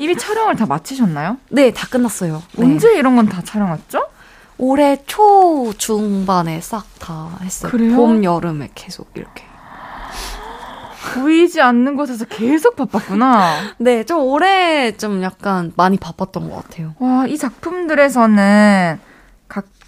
이미 0.01 0.15
촬영을 0.17 0.55
다 0.55 0.65
마치셨나요? 0.65 1.37
네, 1.49 1.71
다 1.71 1.87
끝났어요. 1.87 2.41
언제 2.57 2.89
네. 2.89 2.97
이런 2.97 3.15
건 3.15 3.27
다 3.29 3.41
촬영했죠? 3.43 4.07
올해 4.57 4.97
초 5.05 5.73
중반에 5.77 6.59
싹 6.61 6.85
다 6.99 7.29
했어요. 7.41 7.71
그래요? 7.71 7.95
봄 7.95 8.23
여름에 8.23 8.69
계속 8.75 9.09
이렇게. 9.15 9.43
보이지 11.13 11.61
않는 11.61 11.95
곳에서 11.95 12.25
계속 12.25 12.75
바빴구나. 12.75 13.73
네, 13.79 14.03
좀 14.03 14.19
올해 14.23 14.95
좀 14.97 15.21
약간 15.23 15.71
많이 15.75 15.97
바빴던 15.97 16.49
것 16.49 16.55
같아요. 16.63 16.93
와, 16.99 17.25
이 17.27 17.37
작품들에서는 17.37 18.99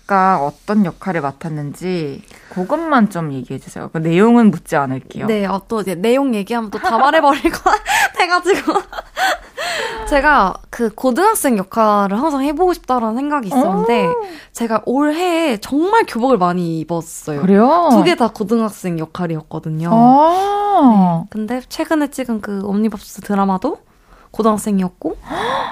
각각 0.06 0.44
어떤 0.44 0.86
역할을 0.86 1.22
맡았는지 1.22 2.22
그것만 2.50 3.10
좀 3.10 3.32
얘기해 3.32 3.60
주세요. 3.60 3.90
그 3.94 4.00
내용은 4.00 4.52
묻지 4.52 4.76
않을게요. 4.76 5.28
네, 5.28 5.46
어, 5.46 5.62
또 5.68 5.82
이제 5.82 5.96
내용 5.96 6.36
얘기하면 6.36 6.70
또 6.72 6.80
다 6.80 6.98
말해버릴 6.98 7.42
것 7.44 7.64
같아가지고. 7.64 8.74
제가 10.10 10.56
그 10.70 10.94
고등학생 10.94 11.58
역할을 11.58 12.20
항상 12.20 12.44
해보고 12.44 12.74
싶다라는 12.74 13.16
생각이 13.16 13.48
있었는데 13.48 14.10
제가 14.52 14.82
올해 14.86 15.58
정말 15.58 16.04
교복을 16.06 16.38
많이 16.38 16.80
입었어요. 16.82 17.42
그래요? 17.42 17.90
두 17.92 18.04
개 18.04 18.16
다 18.16 18.28
고등학생 18.28 19.00
역할이었거든요. 19.00 19.90
네. 19.90 21.26
근데 21.30 21.62
최근에 21.70 22.08
찍은 22.12 22.42
그 22.42 22.62
옴니버스 22.66 23.22
드라마도 23.22 23.78
고등학생이었고 24.34 25.16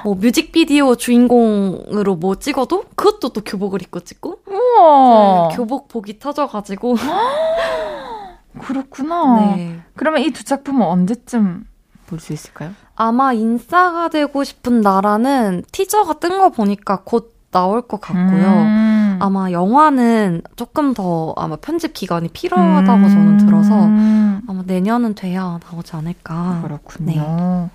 뭐 0.06 0.16
뮤직비디오 0.16 0.96
주인공으로 0.96 2.16
뭐 2.16 2.36
찍어도 2.36 2.86
그것도 2.96 3.30
또 3.30 3.42
교복을 3.44 3.82
입고 3.82 4.00
찍고 4.02 4.40
우와. 4.48 5.50
교복 5.50 5.88
복이 5.90 6.20
터져가지고 6.20 6.96
그렇구나. 8.60 9.56
네. 9.56 9.80
그러면 9.96 10.22
이 10.22 10.32
두 10.32 10.44
작품은 10.44 10.86
언제쯤 10.86 11.66
볼 12.08 12.20
수 12.20 12.34
있을까요? 12.34 12.72
아마 12.96 13.34
인싸가 13.34 14.10
되고 14.10 14.44
싶은 14.44 14.82
나라는 14.82 15.64
티저가 15.72 16.20
뜬 16.20 16.38
거 16.38 16.50
보니까 16.50 17.02
곧 17.04 17.34
나올 17.52 17.82
것 17.82 18.00
같고요. 18.02 18.48
음. 18.48 19.18
아마 19.22 19.52
영화는 19.52 20.42
조금 20.56 20.94
더 20.94 21.34
아마 21.38 21.56
편집 21.56 21.94
기간이 21.94 22.30
필요하다고 22.30 22.98
음. 23.04 23.10
저는 23.10 23.38
들어서 23.38 23.74
아마 24.48 24.64
내년은 24.66 25.16
돼야 25.16 25.60
나오지 25.72 25.96
않을까. 25.96 26.62
그렇군요. 26.64 27.12
네. 27.12 27.70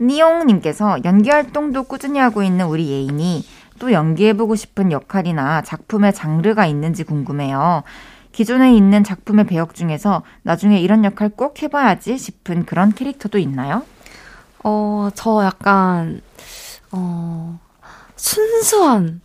니용님께서 0.00 0.98
연기 1.04 1.30
활동도 1.30 1.84
꾸준히 1.84 2.18
하고 2.18 2.42
있는 2.42 2.66
우리 2.66 2.88
예인이 2.88 3.44
또 3.78 3.92
연기해보고 3.92 4.54
싶은 4.56 4.92
역할이나 4.92 5.62
작품의 5.62 6.14
장르가 6.14 6.66
있는지 6.66 7.04
궁금해요. 7.04 7.82
기존에 8.32 8.74
있는 8.74 9.02
작품의 9.02 9.46
배역 9.46 9.74
중에서 9.74 10.22
나중에 10.42 10.78
이런 10.78 11.04
역할 11.04 11.30
꼭 11.30 11.62
해봐야지 11.62 12.18
싶은 12.18 12.66
그런 12.66 12.92
캐릭터도 12.92 13.38
있나요? 13.38 13.82
어, 14.62 15.08
저 15.14 15.44
약간, 15.44 16.20
어, 16.92 17.58
순수한. 18.16 19.20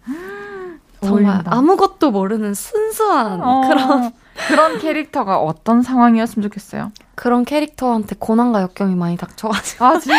정말 1.02 1.32
어울린다. 1.34 1.58
아무것도 1.58 2.12
모르는 2.12 2.54
순수한 2.54 3.42
어, 3.42 3.62
그런 3.68 4.12
그런 4.48 4.80
캐릭터가 4.80 5.38
어떤 5.40 5.82
상황이었으면 5.82 6.44
좋겠어요? 6.50 6.92
그런 7.16 7.46
캐릭터한테 7.46 8.16
고난과 8.18 8.62
역경이 8.62 8.96
많이 8.96 9.18
닥쳐가지고 9.18 9.86
아 9.86 10.00
진짜 10.00 10.16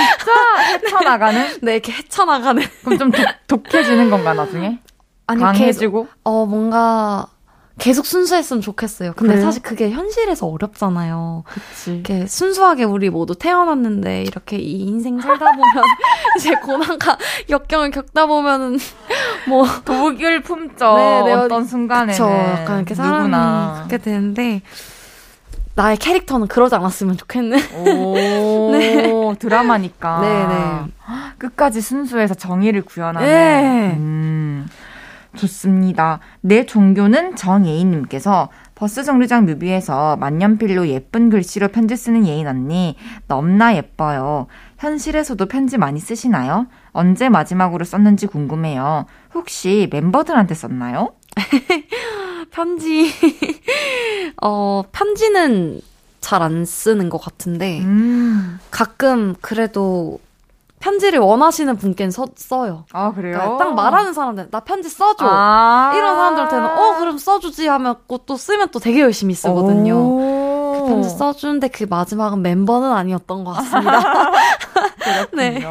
헤쳐나가는? 0.72 1.46
네 1.62 1.74
이렇게 1.74 1.92
헤쳐나가는 1.92 2.62
그럼 2.84 2.98
좀 2.98 3.10
독, 3.10 3.26
독해지는 3.48 4.10
건가 4.10 4.34
나중에? 4.34 4.78
아니 5.26 5.40
강해지고? 5.40 6.04
계속, 6.04 6.14
어 6.24 6.46
뭔가 6.46 7.26
계속 7.78 8.06
순수했으면 8.06 8.60
좋겠어요. 8.60 9.14
근데 9.14 9.34
그래요? 9.34 9.46
사실 9.46 9.62
그게 9.62 9.90
현실에서 9.90 10.46
어렵잖아요. 10.46 11.44
그치. 11.46 11.94
이렇게 11.94 12.26
순수하게 12.26 12.84
우리 12.84 13.08
모두 13.10 13.34
태어났는데 13.34 14.22
이렇게 14.22 14.58
이 14.58 14.82
인생 14.82 15.20
살다 15.20 15.46
보면 15.46 15.84
이제 16.38 16.54
고난과 16.56 17.18
역경을 17.48 17.90
겪다 17.90 18.26
보면은 18.26 18.78
뭐 19.48 19.66
독을 19.84 20.42
품죠. 20.42 20.94
네, 20.96 21.22
네, 21.24 21.32
어떤 21.32 21.64
순간에는 21.64 22.12
그쵸. 22.12 22.30
약간 22.30 22.76
이렇게 22.76 22.94
사람이 22.94 23.16
누구나. 23.18 23.84
그렇게 23.88 23.98
되는데 23.98 24.62
나의 25.74 25.96
캐릭터는 25.96 26.48
그러지 26.48 26.74
않았으면 26.74 27.16
좋겠네. 27.16 27.56
오, 27.74 28.72
네. 28.76 29.34
드라마니까. 29.38 30.20
네네. 30.20 30.92
끝까지 31.38 31.80
순수해서 31.80 32.34
정의를 32.34 32.82
구현하는. 32.82 33.26
네. 33.26 33.94
음. 33.96 34.68
좋습니다. 35.36 36.20
내 36.40 36.66
종교는 36.66 37.36
정예인님께서 37.36 38.48
버스 38.74 39.04
정류장 39.04 39.46
뮤비에서 39.46 40.16
만년필로 40.16 40.88
예쁜 40.88 41.30
글씨로 41.30 41.68
편지 41.68 41.96
쓰는 41.96 42.26
예인 42.26 42.46
언니 42.48 42.96
넘나 43.28 43.76
예뻐요. 43.76 44.46
현실에서도 44.78 45.44
편지 45.46 45.78
많이 45.78 46.00
쓰시나요? 46.00 46.66
언제 46.90 47.28
마지막으로 47.28 47.84
썼는지 47.84 48.26
궁금해요. 48.26 49.06
혹시 49.34 49.88
멤버들한테 49.90 50.54
썼나요? 50.54 51.12
편지, 52.50 53.10
어, 54.42 54.82
편지는 54.92 55.80
잘 56.20 56.42
안 56.42 56.64
쓰는 56.64 57.08
것 57.08 57.18
같은데, 57.18 57.80
음. 57.80 58.58
가끔 58.70 59.34
그래도 59.40 60.20
편지를 60.82 61.20
원하시는 61.20 61.76
분께는 61.76 62.10
써, 62.10 62.26
써요. 62.34 62.84
아, 62.92 63.12
그래요? 63.12 63.38
그러니까 63.38 63.64
딱 63.64 63.74
말하는 63.74 64.12
사람들, 64.12 64.48
나 64.50 64.60
편지 64.60 64.88
써줘. 64.88 65.24
아~ 65.24 65.92
이런 65.94 66.16
사람들한테는, 66.16 66.66
어, 66.66 66.98
그럼 66.98 67.18
써주지 67.18 67.68
하면 67.68 67.94
또 68.26 68.36
쓰면 68.36 68.70
또 68.70 68.80
되게 68.80 69.00
열심히 69.00 69.32
쓰거든요. 69.34 69.94
그 69.94 70.84
편지 70.88 71.08
써주는데 71.08 71.68
그 71.68 71.86
마지막은 71.88 72.42
멤버는 72.42 72.90
아니었던 72.90 73.44
것 73.44 73.52
같습니다. 73.52 74.30
네. 75.34 75.64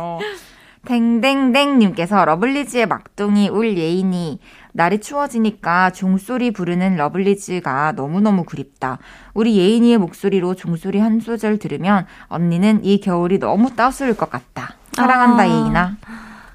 댕댕댕님께서 0.86 2.24
러블리즈의 2.24 2.88
막둥이 2.88 3.50
울 3.50 3.78
예인이 3.78 4.40
날이 4.74 5.00
추워지니까 5.00 5.92
종소리 5.92 6.52
부르는 6.52 6.96
러블리즈가 6.96 7.94
너무너무 7.94 8.44
그립다. 8.44 9.00
우리 9.34 9.58
예인이의 9.58 9.98
목소리로 9.98 10.56
종소리 10.56 11.00
한 11.00 11.20
소절 11.20 11.58
들으면 11.60 12.06
언니는 12.28 12.84
이 12.84 13.00
겨울이 13.00 13.40
너무 13.40 13.76
따스울 13.76 14.16
것 14.16 14.30
같다. 14.30 14.76
사랑한다, 14.94 15.44
아, 15.44 15.48
예인아. 15.48 15.98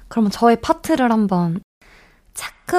그러면 0.07 0.31
저의 0.31 0.57
파트를 0.61 1.11
한번. 1.11 1.59
자꾸 2.33 2.77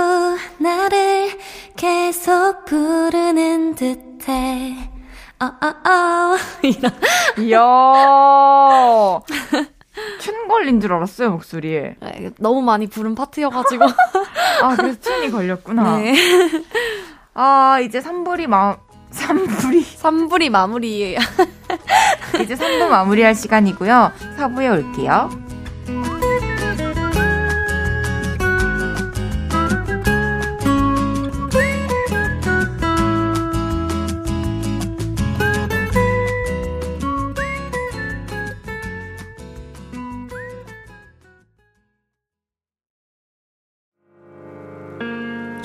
나를 0.59 1.39
계속 1.76 2.64
부르는 2.64 3.74
듯해. 3.74 4.91
아, 5.41 5.57
아, 5.61 5.74
아. 5.84 6.36
이야. 7.39 7.59
춘 10.20 10.49
걸린 10.49 10.80
줄 10.80 10.92
알았어요, 10.92 11.30
목소리에. 11.30 11.96
네, 12.01 12.30
너무 12.38 12.62
많이 12.62 12.86
부른 12.86 13.14
파트여가지고. 13.14 13.84
아, 14.62 14.76
그래서 14.76 15.01
춘이 15.01 15.30
걸렸구나. 15.30 15.99
네. 15.99 16.14
아, 17.34 17.78
이제 17.80 18.01
삼불이 18.01 18.46
마, 18.46 18.76
삼불이. 19.11 19.82
삼불이 19.82 20.51
마무리. 20.51 21.16
이제 22.42 22.55
3부 22.55 22.88
마무리할 22.88 23.34
시간이고요. 23.34 24.12
4부에 24.38 24.70
올게요. 24.72 25.30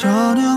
저녁 0.04 0.53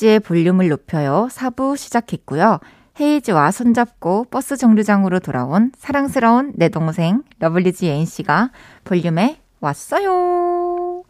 헤이즈의 0.00 0.20
볼륨을 0.20 0.68
높여요. 0.68 1.28
4부 1.30 1.76
시작했고요. 1.76 2.58
헤이즈와 2.98 3.50
손잡고 3.50 4.26
버스 4.30 4.56
정류장으로 4.56 5.20
돌아온 5.20 5.72
사랑스러운 5.78 6.52
내 6.56 6.68
동생 6.68 7.22
러블리즈 7.38 7.84
예인 7.84 8.06
씨가 8.06 8.50
볼륨에 8.84 9.40
왔어요. 9.60 11.02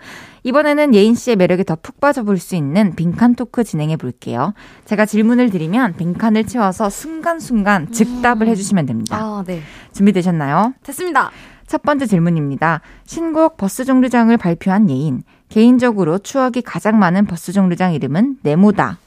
이번에는 0.42 0.94
예인 0.94 1.14
씨의 1.14 1.36
매력에 1.36 1.62
더 1.64 1.76
푹 1.76 2.00
빠져볼 2.00 2.38
수 2.38 2.56
있는 2.56 2.94
빈칸 2.96 3.34
토크 3.34 3.62
진행해 3.64 3.96
볼게요. 3.96 4.54
제가 4.84 5.06
질문을 5.06 5.50
드리면 5.50 5.96
빈칸을 5.96 6.46
채워서 6.46 6.90
순간순간 6.90 7.92
즉답을 7.92 8.48
해주시면 8.48 8.86
됩니다. 8.86 9.16
아, 9.18 9.44
네. 9.46 9.60
준비되셨나요? 9.92 10.74
됐습니다. 10.82 11.30
첫 11.66 11.82
번째 11.82 12.06
질문입니다. 12.06 12.80
신곡 13.04 13.56
버스 13.56 13.84
정류장을 13.84 14.36
발표한 14.36 14.90
예인. 14.90 15.22
개인적으로 15.50 16.18
추억이 16.18 16.62
가장 16.62 16.98
많은 16.98 17.26
버스 17.26 17.52
정류장 17.52 17.92
이름은 17.92 18.38
네모다. 18.42 18.98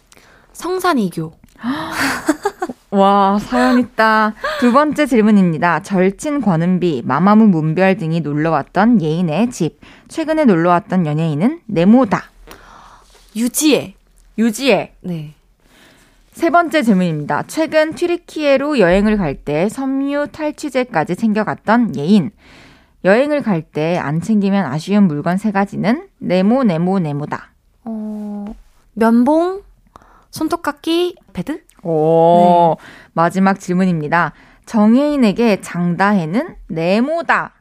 성산이교. 0.52 1.34
와, 2.92 3.40
사연 3.40 3.80
있다. 3.80 4.36
두 4.60 4.72
번째 4.72 5.08
질문입니다. 5.08 5.82
절친 5.82 6.42
권은비, 6.42 7.04
마마무 7.06 7.48
문별 7.48 7.98
등이 7.98 8.20
놀러 8.22 8.52
왔던 8.52 9.02
예인의 9.02 9.50
집. 9.50 9.80
최근에 10.10 10.46
놀러 10.46 10.70
왔던 10.70 11.08
연예인은 11.08 11.62
네모다. 11.66 12.24
유지혜. 13.36 13.96
유지혜. 14.38 14.94
네. 15.02 15.34
세 16.34 16.50
번째 16.50 16.84
질문입니다. 16.84 17.44
최근 17.48 17.94
튀르키예로 17.94 18.80
여행을 18.80 19.18
갈 19.18 19.36
때 19.36 19.70
섬유 19.70 20.28
탈취제까지 20.32 21.16
챙겨갔던 21.16 21.96
예인. 21.96 22.32
여행을 23.04 23.42
갈 23.44 23.62
때 23.64 23.98
안 23.98 24.22
챙기면 24.22 24.66
아쉬운 24.66 25.08
물건 25.08 25.38
세 25.38 25.52
가지는 25.52 26.08
네모, 26.20 26.64
네모, 26.64 27.00
네모다. 27.00 27.52
어, 27.86 28.46
면봉, 28.94 29.62
손톱깎이, 30.32 31.16
패드? 31.34 31.62
오, 31.84 32.76
마지막 33.14 33.60
질문입니다. 33.60 34.34
정혜인에게 34.66 35.62
장다혜는 35.62 36.56
네모다. 36.68 37.54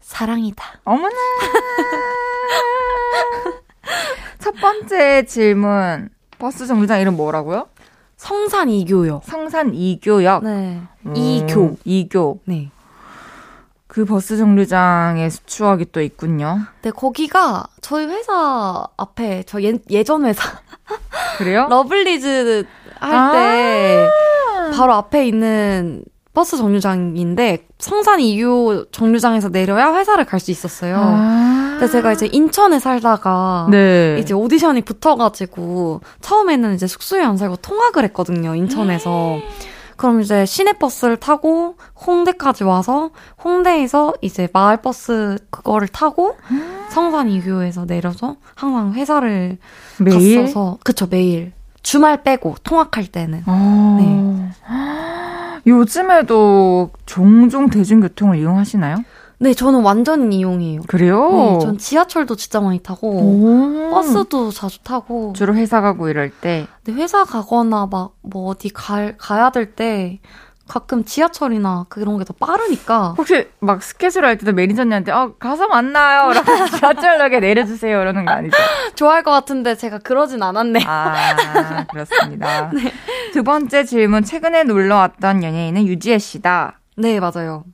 사랑이다. 0.00 0.64
어머나! 0.84 1.14
첫 4.38 4.54
번째 4.60 5.24
질문. 5.26 6.08
버스 6.38 6.66
정류장 6.66 7.00
이름 7.00 7.16
뭐라고요? 7.16 7.68
성산 8.16 8.68
이교요. 8.68 9.20
성산 9.24 9.74
이교역. 9.74 10.44
네. 10.44 10.80
음, 11.06 11.16
이교. 11.16 11.76
이교. 11.84 12.40
네. 12.46 12.70
그 13.96 14.04
버스 14.04 14.36
정류장의 14.36 15.30
추억이 15.46 15.86
또 15.90 16.02
있군요. 16.02 16.58
네, 16.82 16.90
거기가 16.90 17.64
저희 17.80 18.04
회사 18.04 18.84
앞에, 18.98 19.44
저 19.46 19.62
예, 19.62 19.72
예전 19.88 20.26
회사. 20.26 20.42
그래요? 21.38 21.66
러블리즈 21.70 22.66
할때 23.00 24.06
바로 24.76 24.92
앞에 24.92 25.26
있는 25.26 26.04
버스 26.34 26.58
정류장인데 26.58 27.68
성산 27.78 28.20
이교 28.20 28.90
정류장에서 28.90 29.48
내려야 29.48 29.94
회사를 29.94 30.26
갈 30.26 30.40
수 30.40 30.50
있었어요. 30.50 30.98
아. 30.98 31.76
근데 31.78 31.90
제가 31.90 32.12
이제 32.12 32.28
인천에 32.30 32.78
살다가 32.78 33.66
네. 33.70 34.18
이제 34.20 34.34
오디션이 34.34 34.82
붙어가지고 34.82 36.02
처음에는 36.20 36.74
이제 36.74 36.86
숙소에 36.86 37.22
안 37.22 37.38
살고 37.38 37.56
통학을 37.56 38.04
했거든요. 38.04 38.54
인천에서. 38.54 39.38
그럼 39.96 40.20
이제 40.20 40.44
시내버스를 40.44 41.16
타고 41.16 41.76
홍대까지 42.06 42.64
와서 42.64 43.10
홍대에서 43.42 44.14
이제 44.20 44.48
마을버스 44.52 45.38
그거를 45.50 45.88
타고 45.88 46.36
성산 46.90 47.28
이교에서 47.28 47.86
내려서 47.86 48.36
항상 48.54 48.92
회사를 48.92 49.58
매일? 49.98 50.42
갔어서 50.42 50.78
그쵸 50.84 51.06
매일 51.10 51.52
주말 51.82 52.22
빼고 52.22 52.56
통학할 52.62 53.06
때는 53.06 53.42
어. 53.46 53.96
네. 54.00 55.66
요즘에도 55.66 56.90
종종 57.06 57.68
대중교통을 57.68 58.38
이용하시나요? 58.38 58.96
네 59.38 59.52
저는 59.52 59.82
완전 59.82 60.32
이용해요. 60.32 60.80
그래요? 60.86 61.30
네, 61.30 61.58
전 61.60 61.76
지하철도 61.78 62.36
진짜 62.36 62.60
많이 62.60 62.78
타고 62.78 63.10
오. 63.10 63.90
버스도 63.90 64.50
자주 64.50 64.78
타고 64.82 65.32
주로 65.36 65.54
회사 65.54 65.80
가고 65.82 66.08
이럴 66.08 66.30
때. 66.30 66.66
근데 66.84 67.02
회사 67.02 67.24
가거나 67.24 67.86
막 67.90 68.12
뭐 68.22 68.48
어디 68.50 68.70
가, 68.70 69.12
가야 69.18 69.50
될 69.50 69.74
때 69.74 70.20
가끔 70.68 71.04
지하철이나 71.04 71.86
그런 71.88 72.18
게 72.18 72.24
더 72.24 72.32
빠르니까 72.32 73.14
혹시 73.18 73.46
막 73.60 73.82
스케줄 73.84 74.24
할 74.24 74.36
때도 74.38 74.52
매니저님한테 74.52 75.12
어 75.12 75.34
가서 75.38 75.68
만나요. 75.68 76.32
라고 76.32 76.46
지하철역에 76.76 77.38
내려주세요. 77.40 78.00
이러는 78.00 78.24
거 78.24 78.32
아니죠? 78.32 78.56
좋아할 78.96 79.22
것 79.22 79.30
같은데 79.30 79.76
제가 79.76 79.98
그러진 79.98 80.42
않았네. 80.42 80.80
아 80.86 81.84
그렇습니다. 81.92 82.72
두 83.34 83.44
번째 83.44 83.84
질문 83.84 84.24
최근에 84.24 84.64
놀러 84.64 84.96
왔던 84.96 85.44
연예인은 85.44 85.86
유지혜 85.86 86.18
씨다. 86.18 86.80
네 86.96 87.20
맞아요. 87.20 87.64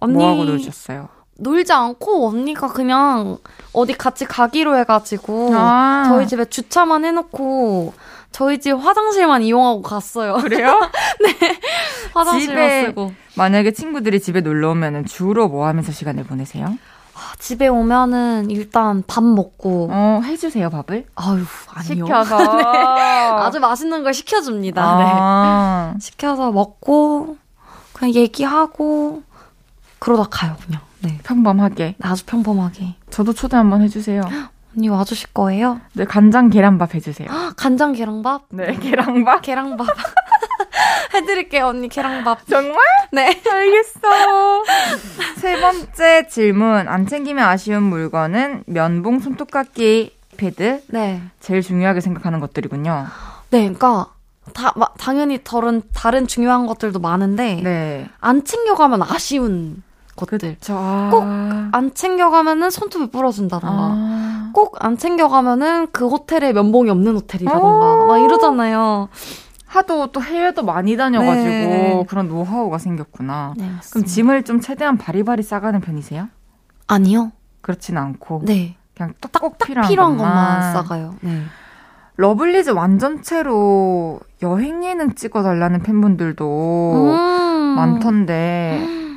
언니 0.00 0.14
뭐 0.14 0.30
하고 0.30 0.44
놀셨어요? 0.44 1.08
놀지 1.40 1.72
않고 1.72 2.28
언니가 2.28 2.66
그냥 2.68 3.38
어디 3.72 3.92
같이 3.94 4.24
가기로 4.24 4.76
해가지고 4.78 5.50
아. 5.54 6.04
저희 6.08 6.26
집에 6.26 6.44
주차만 6.44 7.04
해놓고 7.04 7.92
저희 8.32 8.58
집 8.60 8.72
화장실만 8.72 9.42
이용하고 9.42 9.82
갔어요. 9.82 10.34
그래요? 10.34 10.78
화장실만 12.14 12.68
집에- 12.68 12.86
쓰고. 12.86 13.12
만약에 13.36 13.70
친구들이 13.72 14.20
집에 14.20 14.40
놀러 14.40 14.70
오면은 14.70 15.06
주로 15.06 15.48
뭐 15.48 15.66
하면서 15.66 15.92
시간을 15.92 16.24
보내세요? 16.24 16.66
아, 17.14 17.32
집에 17.38 17.66
오면은 17.68 18.48
일단 18.50 19.02
밥 19.06 19.22
먹고 19.24 19.88
어, 19.90 20.20
해주세요, 20.24 20.70
밥을? 20.70 21.06
아유 21.16 21.44
아니요. 21.72 22.04
시켜서. 22.06 22.36
아주 23.38 23.60
맛있는 23.60 24.02
걸 24.02 24.14
시켜줍니다. 24.14 24.98
네. 24.98 25.04
아. 25.06 25.94
시켜서 26.00 26.50
먹고 26.52 27.36
그냥 27.92 28.14
얘기하고 28.14 29.22
그러다 29.98 30.24
가요 30.30 30.56
그냥. 30.64 30.80
네. 31.00 31.18
평범하게. 31.24 31.96
아주 32.02 32.24
평범하게. 32.26 32.94
저도 33.10 33.32
초대 33.32 33.56
한번 33.56 33.82
해주세요. 33.82 34.22
언니 34.76 34.88
와주실 34.88 35.30
거예요? 35.32 35.80
네, 35.94 36.04
간장 36.04 36.50
계란밥 36.50 36.94
해주세요. 36.94 37.28
간장 37.56 37.92
계란밥? 37.92 38.46
네, 38.50 38.74
계란밥. 38.76 39.42
계란밥. 39.42 39.86
해드릴게요 41.14 41.66
언니 41.66 41.88
계란밥. 41.88 42.46
정말? 42.46 42.76
네. 43.12 43.40
알겠어. 43.50 44.64
세 45.36 45.60
번째 45.60 46.28
질문. 46.28 46.88
안 46.88 47.06
챙기면 47.06 47.44
아쉬운 47.46 47.82
물건은 47.84 48.64
면봉, 48.66 49.20
손톱깎이, 49.20 50.16
패드. 50.36 50.82
네. 50.88 51.22
제일 51.40 51.62
중요하게 51.62 52.00
생각하는 52.00 52.40
것들이군요. 52.40 53.06
네, 53.50 53.60
그러니까 53.62 54.06
다 54.54 54.72
마- 54.76 54.92
당연히 54.98 55.38
다른 55.42 55.82
다른 55.94 56.26
중요한 56.26 56.66
것들도 56.66 56.98
많은데 57.00 57.60
네. 57.62 58.08
안 58.20 58.44
챙겨가면 58.44 59.02
아쉬운 59.02 59.82
것들. 60.26 60.56
아. 60.70 61.08
꼭안 61.12 61.92
챙겨가면은 61.94 62.70
손톱이 62.70 63.10
부러진다던가. 63.10 63.76
아. 63.76 64.50
꼭안 64.54 64.96
챙겨가면은 64.96 65.88
그 65.92 66.08
호텔에 66.08 66.52
면봉이 66.52 66.90
없는 66.90 67.14
호텔이라던가 67.14 68.04
어. 68.04 68.06
막 68.06 68.18
이러잖아요. 68.18 69.08
하도 69.66 70.10
또 70.12 70.22
해외도 70.22 70.62
많이 70.64 70.96
다녀가지고 70.96 71.44
네. 71.50 72.04
그런 72.08 72.28
노하우가 72.28 72.78
생겼구나. 72.78 73.54
네, 73.56 73.70
그럼 73.92 74.06
짐을 74.06 74.44
좀 74.44 74.60
최대한 74.60 74.96
바리바리 74.96 75.42
싸가는 75.42 75.80
편이세요? 75.82 76.28
아니요. 76.86 77.32
그렇진 77.60 77.98
않고 77.98 78.42
네. 78.44 78.76
그냥 78.96 79.12
꼭 79.40 79.58
필요한, 79.58 79.88
필요한 79.88 80.16
것만. 80.16 80.34
것만 80.34 80.72
싸가요. 80.72 81.14
네. 81.20 81.42
러블리즈 82.16 82.70
완전체로 82.70 84.20
여행 84.42 84.84
예능 84.84 85.14
찍어달라는 85.14 85.82
팬분들도 85.82 86.94
음. 86.94 87.74
많던데 87.76 88.82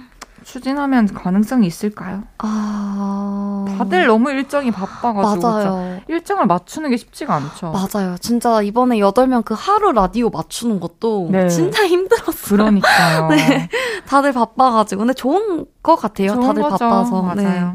추진하면 0.51 1.07
가능성이 1.13 1.65
있을까요? 1.65 2.23
아. 2.39 3.63
다들 3.77 4.05
너무 4.07 4.31
일정이 4.31 4.69
바빠가지고 4.69 5.47
맞아요. 5.49 5.99
일정을 6.09 6.45
맞추는 6.45 6.89
게 6.89 6.97
쉽지가 6.97 7.33
않죠. 7.35 7.71
맞아요. 7.71 8.17
진짜 8.19 8.61
이번에 8.61 8.97
8명 8.97 9.45
그 9.45 9.53
하루 9.57 9.93
라디오 9.93 10.29
맞추는 10.29 10.81
것도 10.81 11.29
네. 11.31 11.47
진짜 11.47 11.85
힘들었어요. 11.87 12.57
그러니까요. 12.57 13.29
네. 13.31 13.69
다들 14.07 14.33
바빠가지고. 14.33 14.99
근데 14.99 15.13
좋은 15.13 15.65
것 15.81 15.95
같아요. 15.95 16.33
좋은 16.33 16.41
다들 16.47 16.63
거죠. 16.63 16.77
바빠서. 16.79 17.21
맞아요. 17.21 17.35
네. 17.35 17.65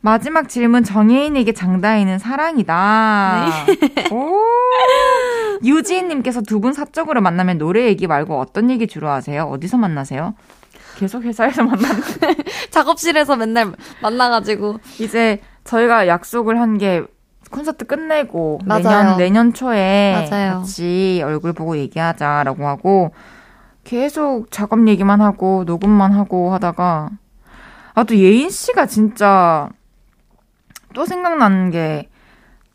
마지막 0.00 0.48
질문 0.48 0.84
정혜인에게 0.84 1.54
장다희는 1.54 2.20
사랑이다. 2.20 3.46
네. 3.66 4.08
오. 4.14 4.38
유지인님께서 5.64 6.42
두 6.42 6.60
분 6.60 6.72
사적으로 6.72 7.20
만나면 7.20 7.58
노래 7.58 7.86
얘기 7.86 8.06
말고 8.06 8.38
어떤 8.38 8.70
얘기 8.70 8.86
주로 8.86 9.08
하세요? 9.08 9.42
어디서 9.44 9.76
만나세요? 9.78 10.34
계속 10.96 11.22
회사에서 11.22 11.62
만났는데 11.62 12.36
작업실에서 12.70 13.36
맨날 13.36 13.72
만나가지고. 14.02 14.78
이제 14.98 15.40
저희가 15.64 16.06
약속을 16.08 16.60
한 16.60 16.78
게 16.78 17.02
콘서트 17.50 17.84
끝내고 17.84 18.58
맞아요. 18.64 18.82
내년 18.82 19.16
내년 19.18 19.54
초에 19.54 20.28
맞아요. 20.30 20.58
같이 20.58 21.22
얼굴 21.24 21.52
보고 21.52 21.76
얘기하자라고 21.76 22.66
하고 22.66 23.12
계속 23.84 24.50
작업 24.50 24.86
얘기만 24.88 25.20
하고 25.20 25.62
녹음만 25.64 26.12
하고 26.12 26.52
하다가 26.52 27.10
아 27.94 28.02
또 28.04 28.16
예인 28.16 28.50
씨가 28.50 28.86
진짜 28.86 29.68
또 30.92 31.06
생각나는 31.06 31.70
게 31.70 32.08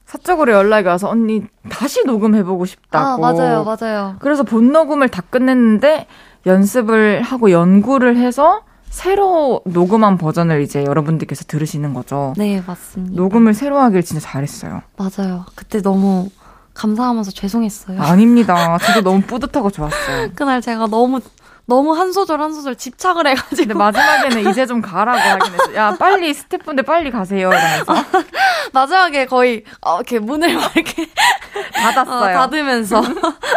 사적으로 0.05 0.51
연락이 0.53 0.87
와서 0.87 1.09
언니 1.09 1.43
다시 1.69 2.03
녹음해보고 2.05 2.65
싶다고. 2.65 3.25
아, 3.25 3.31
맞아요. 3.33 3.63
맞아요. 3.63 4.15
그래서 4.19 4.43
본 4.43 4.71
녹음을 4.71 5.09
다 5.09 5.21
끝냈는데 5.29 6.07
연습을 6.45 7.21
하고 7.21 7.51
연구를 7.51 8.17
해서 8.17 8.61
새로 8.89 9.61
녹음한 9.65 10.17
버전을 10.17 10.61
이제 10.61 10.83
여러분들께서 10.83 11.45
들으시는 11.45 11.93
거죠. 11.93 12.33
네, 12.37 12.61
맞습니다. 12.65 13.15
녹음을 13.15 13.53
새로 13.53 13.79
하길 13.79 14.03
진짜 14.03 14.19
잘했어요. 14.27 14.81
맞아요. 14.97 15.45
그때 15.55 15.81
너무 15.81 16.29
감사하면서 16.73 17.31
죄송했어요. 17.31 18.01
아닙니다. 18.01 18.77
저도 18.79 19.01
너무 19.01 19.21
뿌듯하고 19.27 19.69
좋았어요. 19.69 20.29
그날 20.35 20.61
제가 20.61 20.87
너무 20.87 21.21
너무 21.65 21.93
한 21.93 22.11
소절 22.11 22.41
한 22.41 22.53
소절 22.53 22.75
집착을 22.75 23.27
해가지고 23.27 23.55
근데 23.55 23.73
마지막에는 23.73 24.49
이제 24.49 24.65
좀 24.65 24.81
가라고 24.81 25.17
하긴 25.19 25.53
했어요. 25.53 25.75
야, 25.75 25.95
빨리 25.97 26.33
스태프분들 26.33 26.83
빨리 26.83 27.11
가세요. 27.11 27.49
이러면서 27.49 27.93
마지막에 28.73 29.25
거의 29.25 29.63
어, 29.81 29.97
이렇게 29.97 30.19
문을 30.19 30.55
막 30.55 30.75
이렇게 30.75 31.03
어, 31.77 31.91
닫았어요. 31.91 32.33
닫으면서 32.35 33.01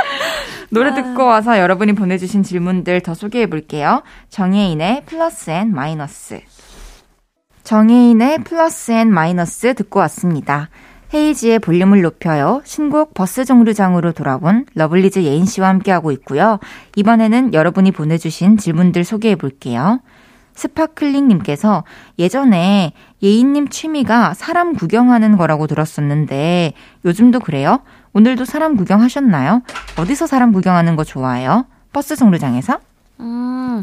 노래 0.71 0.95
듣고 0.95 1.25
와서 1.25 1.59
여러분이 1.59 1.95
보내주신 1.95 2.43
질문들 2.43 3.01
더 3.01 3.15
소개해 3.15 3.47
볼게요. 3.49 4.03
정예인의 4.31 5.05
Plus 5.07 5.51
n 5.51 5.73
Minus. 5.73 6.41
정예인의 7.65 8.45
Plus 8.45 8.93
n 8.93 9.13
Minus 9.13 9.75
듣고 9.75 10.01
왔습니다. 10.01 10.69
헤이즈의 11.13 11.59
볼륨을 11.59 12.03
높여요. 12.03 12.63
신곡 12.65 13.15
버스 13.15 13.45
정류장으로 13.45 14.13
돌아온 14.13 14.67
러블리즈 14.75 15.21
예인 15.21 15.45
씨와 15.45 15.69
함께하고 15.69 16.11
있고요. 16.13 16.59
이번에는 16.97 17.55
여러분이 17.55 17.93
보내주신 17.93 18.57
질문들 18.57 19.05
소개해 19.05 19.37
볼게요. 19.37 20.01
스파클링님께서 20.55 21.85
예전에 22.19 22.93
예인님 23.23 23.69
취미가 23.69 24.35
사람 24.35 24.75
구경하는 24.75 25.37
거라고 25.37 25.67
들었었는데 25.67 26.73
요즘도 27.05 27.41
그래요? 27.41 27.81
오늘도 28.13 28.45
사람 28.45 28.77
구경하셨나요? 28.77 29.63
어디서 29.99 30.27
사람 30.27 30.53
구경하는 30.53 30.95
거 30.95 31.03
좋아해요? 31.03 31.67
버스 31.93 32.15
정류장에서? 32.15 32.79
음, 33.21 33.83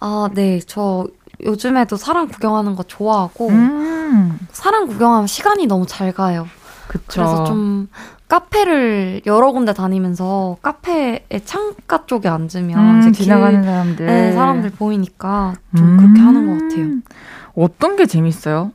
아, 0.00 0.28
네, 0.32 0.60
저 0.66 1.06
요즘에도 1.44 1.96
사람 1.96 2.28
구경하는 2.28 2.76
거 2.76 2.84
좋아하고 2.84 3.48
음, 3.48 4.38
사람 4.52 4.86
구경하면 4.86 5.26
시간이 5.26 5.66
너무 5.66 5.86
잘 5.86 6.12
가요. 6.12 6.46
그쵸. 6.92 7.22
그래서 7.22 7.44
좀 7.44 7.88
카페를 8.28 9.22
여러 9.26 9.52
군데 9.52 9.72
다니면서 9.72 10.58
카페의 10.62 11.24
창가 11.44 12.04
쪽에 12.06 12.28
앉으면 12.28 13.02
음, 13.02 13.12
지나가는 13.12 13.62
사람들. 13.62 14.06
네, 14.06 14.32
사람들 14.32 14.70
보이니까 14.72 15.54
좀 15.76 15.88
음. 15.88 15.96
그렇게 15.96 16.20
하는 16.20 16.46
것 16.46 16.62
같아요. 16.68 16.86
어떤 17.56 17.96
게 17.96 18.06
재밌어요? 18.06 18.72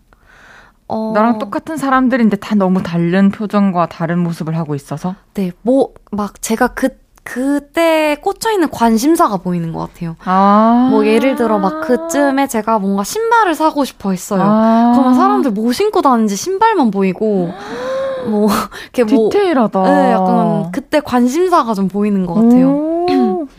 어, 0.87 1.11
나랑 1.13 1.37
똑같은 1.37 1.77
사람들인데 1.77 2.37
다 2.37 2.55
너무 2.55 2.81
다른 2.81 3.29
표정과 3.29 3.87
다른 3.87 4.19
모습을 4.19 4.57
하고 4.57 4.73
있어서? 4.73 5.15
네, 5.33 5.51
뭐, 5.61 5.89
막 6.11 6.41
제가 6.41 6.67
그, 6.67 6.89
그때 7.23 8.15
꽂혀있는 8.21 8.69
관심사가 8.69 9.35
보이는 9.37 9.73
것 9.73 9.79
같아요. 9.79 10.15
아. 10.23 10.87
뭐 10.89 11.05
예를 11.05 11.35
들어 11.35 11.59
막 11.59 11.81
그쯤에 11.81 12.47
제가 12.47 12.79
뭔가 12.79 13.03
신발을 13.03 13.53
사고 13.53 13.83
싶어 13.83 14.11
했어요. 14.11 14.41
아. 14.41 14.93
그러면 14.95 15.15
사람들 15.15 15.51
뭐 15.51 15.73
신고 15.73 16.01
다니는지 16.01 16.37
신발만 16.37 16.89
보이고, 16.91 17.51
뭐, 18.27 18.49
이렇게 18.93 19.15
뭐. 19.15 19.29
디테일하다. 19.29 19.83
네, 19.83 20.11
약간 20.11 20.71
그때 20.71 20.99
관심사가 20.99 21.73
좀 21.73 21.87
보이는 21.87 22.25
것 22.25 22.33
같아요. 22.35 22.69
오. 22.69 23.47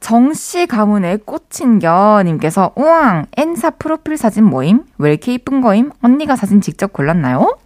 정씨 0.00 0.66
가문의 0.66 1.18
꽃친겨 1.24 2.22
님께서 2.24 2.70
우왕 2.76 3.26
N사 3.36 3.70
프로필 3.70 4.16
사진 4.16 4.44
모임 4.44 4.84
왜 4.96 5.10
이렇게 5.10 5.34
이쁜 5.34 5.60
거임? 5.60 5.90
언니가 6.02 6.36
사진 6.36 6.60
직접 6.60 6.92
골랐나요? 6.92 7.56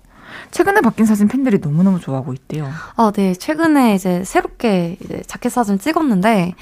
최근에 0.51 0.81
바뀐 0.81 1.07
사진 1.07 1.29
팬들이 1.29 1.59
너무너무 1.59 2.01
좋아하고 2.01 2.33
있대요. 2.35 2.68
아, 2.97 3.11
네. 3.14 3.35
최근에 3.35 3.95
이제 3.95 4.23
새롭게 4.25 4.97
이제 5.03 5.23
자켓 5.27 5.53
사진 5.53 5.79
찍었는데, 5.79 6.55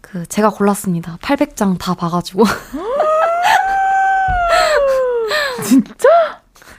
그, 0.00 0.26
제가 0.26 0.50
골랐습니다. 0.50 1.18
800장 1.22 1.78
다 1.78 1.94
봐가지고. 1.94 2.44
진짜? 5.64 6.08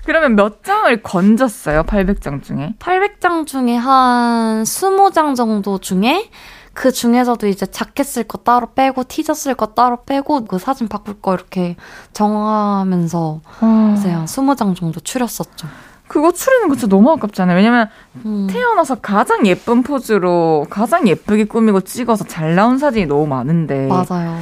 그러면 0.05 0.35
몇 0.35 0.63
장을 0.63 1.01
건졌어요? 1.01 1.83
800장 1.83 2.43
중에? 2.43 2.75
800장 2.79 3.47
중에 3.47 3.75
한 3.75 4.63
20장 4.63 5.35
정도 5.35 5.79
중에 5.79 6.29
그 6.73 6.91
중에서도 6.91 7.47
이제 7.47 7.65
자켓 7.65 8.05
쓸 8.05 8.23
거 8.25 8.37
따로 8.39 8.73
빼고 8.73 9.05
티저 9.05 9.33
쓸 9.33 9.55
거 9.55 9.67
따로 9.67 10.03
빼고 10.03 10.45
그 10.45 10.59
사진 10.59 10.87
바꿀 10.87 11.21
거 11.21 11.33
이렇게 11.33 11.75
정하면서 12.13 13.41
아, 13.61 13.95
이제 13.97 14.11
한 14.11 14.25
20장 14.25 14.75
정도 14.75 14.99
추렸었죠. 14.99 15.67
그거 16.07 16.31
추리는 16.31 16.67
거 16.69 16.75
진짜 16.75 16.87
너무 16.95 17.11
아깝잖아요. 17.13 17.55
왜냐면 17.57 17.89
음. 18.25 18.47
태어나서 18.49 18.95
가장 18.95 19.47
예쁜 19.47 19.81
포즈로 19.81 20.67
가장 20.69 21.07
예쁘게 21.07 21.45
꾸미고 21.45 21.81
찍어서 21.81 22.25
잘 22.25 22.53
나온 22.55 22.77
사진이 22.77 23.07
너무 23.07 23.25
많은데 23.25 23.87
맞아요. 23.87 24.37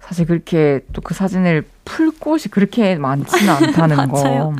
사실 0.00 0.26
그렇게 0.26 0.80
또 0.92 1.00
그 1.02 1.14
사진을 1.14 1.64
풀 1.84 2.10
곳이 2.10 2.48
그렇게 2.48 2.96
많지는 2.96 3.52
않다는 3.52 4.08
거. 4.10 4.52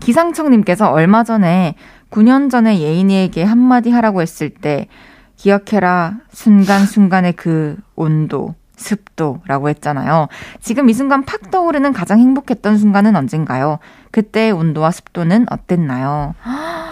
기상청님께서 0.00 0.90
얼마 0.90 1.24
전에 1.24 1.74
9년 2.10 2.50
전에 2.50 2.80
예인이에게 2.80 3.42
한마디 3.42 3.90
하라고 3.90 4.20
했을 4.22 4.50
때 4.50 4.88
기억해라 5.36 6.18
순간순간의 6.32 7.32
그 7.34 7.76
온도 7.96 8.54
습도라고 8.76 9.68
했잖아요. 9.68 10.28
지금 10.60 10.88
이 10.90 10.94
순간 10.94 11.24
팍 11.24 11.50
떠오르는 11.50 11.92
가장 11.92 12.18
행복했던 12.18 12.78
순간은 12.78 13.16
언젠가요? 13.16 13.78
그때 14.10 14.50
온도와 14.50 14.90
습도는 14.90 15.46
어땠나요? 15.50 16.34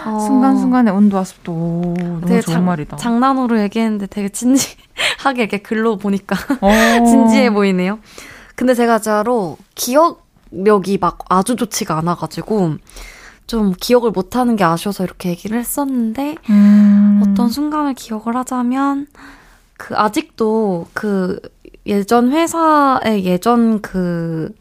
어. 0.05 0.19
순간순간의 0.19 0.93
온도와 0.93 1.23
습도. 1.23 1.51
오, 1.51 1.93
너무 1.95 2.27
좋은 2.27 2.41
장, 2.41 2.65
말이다. 2.65 2.97
장난으로 2.97 3.59
얘기했는데 3.61 4.07
되게 4.07 4.29
진지하게 4.29 5.41
이렇게 5.41 5.57
글로 5.59 5.97
보니까 5.97 6.35
어. 6.61 6.69
진지해 7.05 7.51
보이네요. 7.51 7.99
근데 8.55 8.73
제가 8.73 8.99
진짜로 8.99 9.57
기억 9.75 10.25
력이 10.51 10.97
막 10.99 11.19
아주 11.29 11.55
좋지가 11.55 11.97
않아가지고 11.97 12.75
좀 13.47 13.73
기억을 13.77 14.11
못하는 14.11 14.55
게 14.55 14.63
아쉬워서 14.63 15.03
이렇게 15.03 15.29
얘기를 15.29 15.57
했었는데 15.57 16.35
음. 16.49 17.23
어떤 17.25 17.49
순간을 17.49 17.95
기억을 17.95 18.35
하자면 18.35 19.07
그 19.77 19.95
아직도 19.97 20.87
그 20.93 21.39
예전 21.85 22.31
회사의 22.31 23.25
예전 23.25 23.81
그 23.81 24.53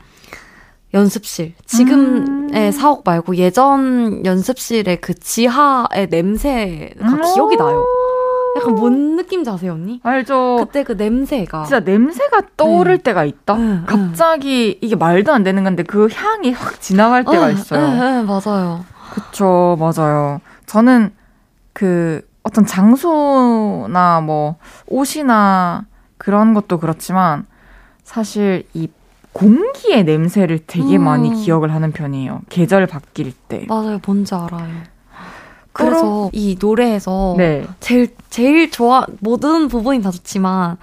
연습실 0.92 1.54
지금의 1.66 2.66
음. 2.66 2.70
사옥 2.72 3.02
말고 3.04 3.36
예전 3.36 4.24
연습실의 4.24 5.00
그 5.00 5.14
지하의 5.14 6.08
냄새가 6.10 7.06
음. 7.06 7.34
기억이 7.34 7.56
나요. 7.56 7.84
약간 8.60 8.74
뭔 8.74 9.16
느낌인지 9.16 9.50
아세요, 9.50 9.72
언니? 9.72 10.00
알죠. 10.02 10.56
그때 10.60 10.82
그 10.84 10.92
냄새가. 10.92 11.64
진짜 11.64 11.80
냄새가 11.80 12.42
떠오를 12.56 12.98
네. 12.98 13.02
때가 13.02 13.24
있다? 13.24 13.54
네, 13.56 13.80
갑자기 13.86 14.78
이게 14.80 14.96
말도 14.96 15.32
안 15.32 15.42
되는 15.42 15.64
건데 15.64 15.82
그 15.82 16.08
향이 16.12 16.52
확 16.52 16.80
지나갈 16.80 17.24
때가 17.24 17.46
어, 17.46 17.50
있어요. 17.50 17.88
네, 17.88 17.98
네, 17.98 18.22
맞아요. 18.22 18.84
그쵸, 19.12 19.76
맞아요. 19.78 20.40
저는 20.66 21.12
그 21.72 22.26
어떤 22.42 22.64
장소나 22.66 24.20
뭐 24.20 24.56
옷이나 24.86 25.86
그런 26.18 26.54
것도 26.54 26.78
그렇지만 26.78 27.46
사실 28.04 28.66
이 28.74 28.88
공기의 29.32 30.04
냄새를 30.04 30.60
되게 30.66 30.96
음. 30.96 31.04
많이 31.04 31.32
기억을 31.32 31.72
하는 31.72 31.92
편이에요. 31.92 32.40
계절 32.48 32.86
바뀔 32.86 33.32
때. 33.32 33.64
맞아요. 33.68 34.00
뭔지 34.04 34.34
알아요. 34.34 34.68
그래서 35.72 36.30
이 36.32 36.56
노래에서 36.60 37.34
네. 37.36 37.66
제일 37.80 38.14
제일 38.28 38.70
좋아 38.70 39.06
모든 39.20 39.68
부분이 39.68 40.02
다 40.02 40.10
좋지만 40.10 40.76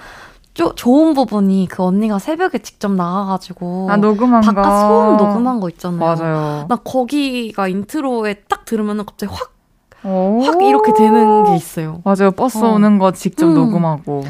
쪼, 0.54 0.74
좋은 0.74 1.14
부분이 1.14 1.68
그 1.70 1.84
언니가 1.84 2.20
새벽에 2.20 2.60
직접 2.60 2.92
나가가지고 2.92 3.90
아, 3.92 3.98
녹음한 3.98 4.42
바깥 4.42 4.64
거. 4.64 4.80
소음 4.88 5.18
녹음한 5.18 5.60
거 5.60 5.70
있잖아요. 5.70 6.00
맞아요. 6.00 6.66
나 6.68 6.76
거기가 6.78 7.68
intro에 7.68 8.36
딱 8.50 8.66
들으면 8.66 9.06
갑자기 9.06 9.32
확, 9.32 9.54
확 10.02 10.64
이렇게 10.64 10.94
되는 10.94 11.44
게 11.46 11.56
있어요. 11.56 12.02
맞아요. 12.04 12.32
버스 12.32 12.58
어. 12.64 12.70
오는 12.70 12.98
거 12.98 13.12
직접 13.12 13.46
음. 13.48 13.54
녹음하고. 13.54 14.24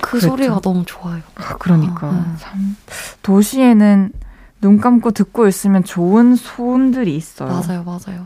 그 0.00 0.10
그랬죠. 0.10 0.28
소리가 0.30 0.60
너무 0.60 0.84
좋아요. 0.84 1.20
아, 1.36 1.54
그러니까. 1.58 2.08
아, 2.08 2.12
네. 2.12 2.38
참. 2.38 2.76
도시에는 3.22 4.12
눈 4.60 4.78
감고 4.80 5.12
듣고 5.12 5.46
있으면 5.46 5.84
좋은 5.84 6.34
소음들이 6.34 7.14
있어요. 7.14 7.48
맞아요, 7.50 7.84
맞아요. 7.84 8.24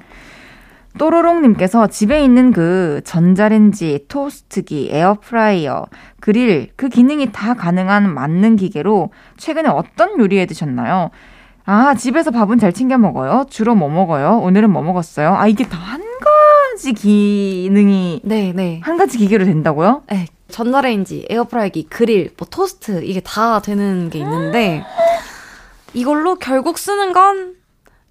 또로롱님께서 0.99 1.86
집에 1.88 2.22
있는 2.24 2.53
그 2.53 3.01
전자레인지, 3.05 4.07
토스트기, 4.09 4.88
에어프라이어, 4.90 5.86
그릴, 6.20 6.70
그 6.76 6.88
기능이 6.88 7.32
다 7.32 7.55
가능한 7.55 8.12
맞는 8.12 8.57
기계로 8.57 9.11
최근에 9.36 9.68
어떤 9.68 10.18
요리 10.18 10.38
해 10.38 10.47
드셨나요? 10.47 11.11
아, 11.64 11.94
집에서 11.94 12.30
밥은 12.30 12.59
잘 12.59 12.72
챙겨 12.72 12.97
먹어요? 12.97 13.47
주로 13.51 13.74
뭐 13.74 13.88
먹어요? 13.88 14.38
오늘은 14.38 14.70
뭐 14.70 14.82
먹었어요? 14.82 15.34
아, 15.34 15.47
이게 15.49 15.64
다 15.66 15.76
한 15.78 16.03
가지 16.76 16.92
기능이. 16.92 18.20
네, 18.24 18.53
네. 18.55 18.80
한 18.82 18.97
가지 18.97 19.18
기계로 19.18 19.44
된다고요? 19.44 20.03
네. 20.11 20.26
전자레인지, 20.49 21.26
에어프라이기, 21.28 21.88
그릴, 21.88 22.32
뭐 22.38 22.47
토스트, 22.51 23.03
이게 23.05 23.20
다 23.20 23.61
되는 23.61 24.11
게 24.11 24.18
있는데, 24.20 24.84
이걸로 25.94 26.36
결국 26.36 26.78
쓰는 26.78 27.12
건 27.12 27.55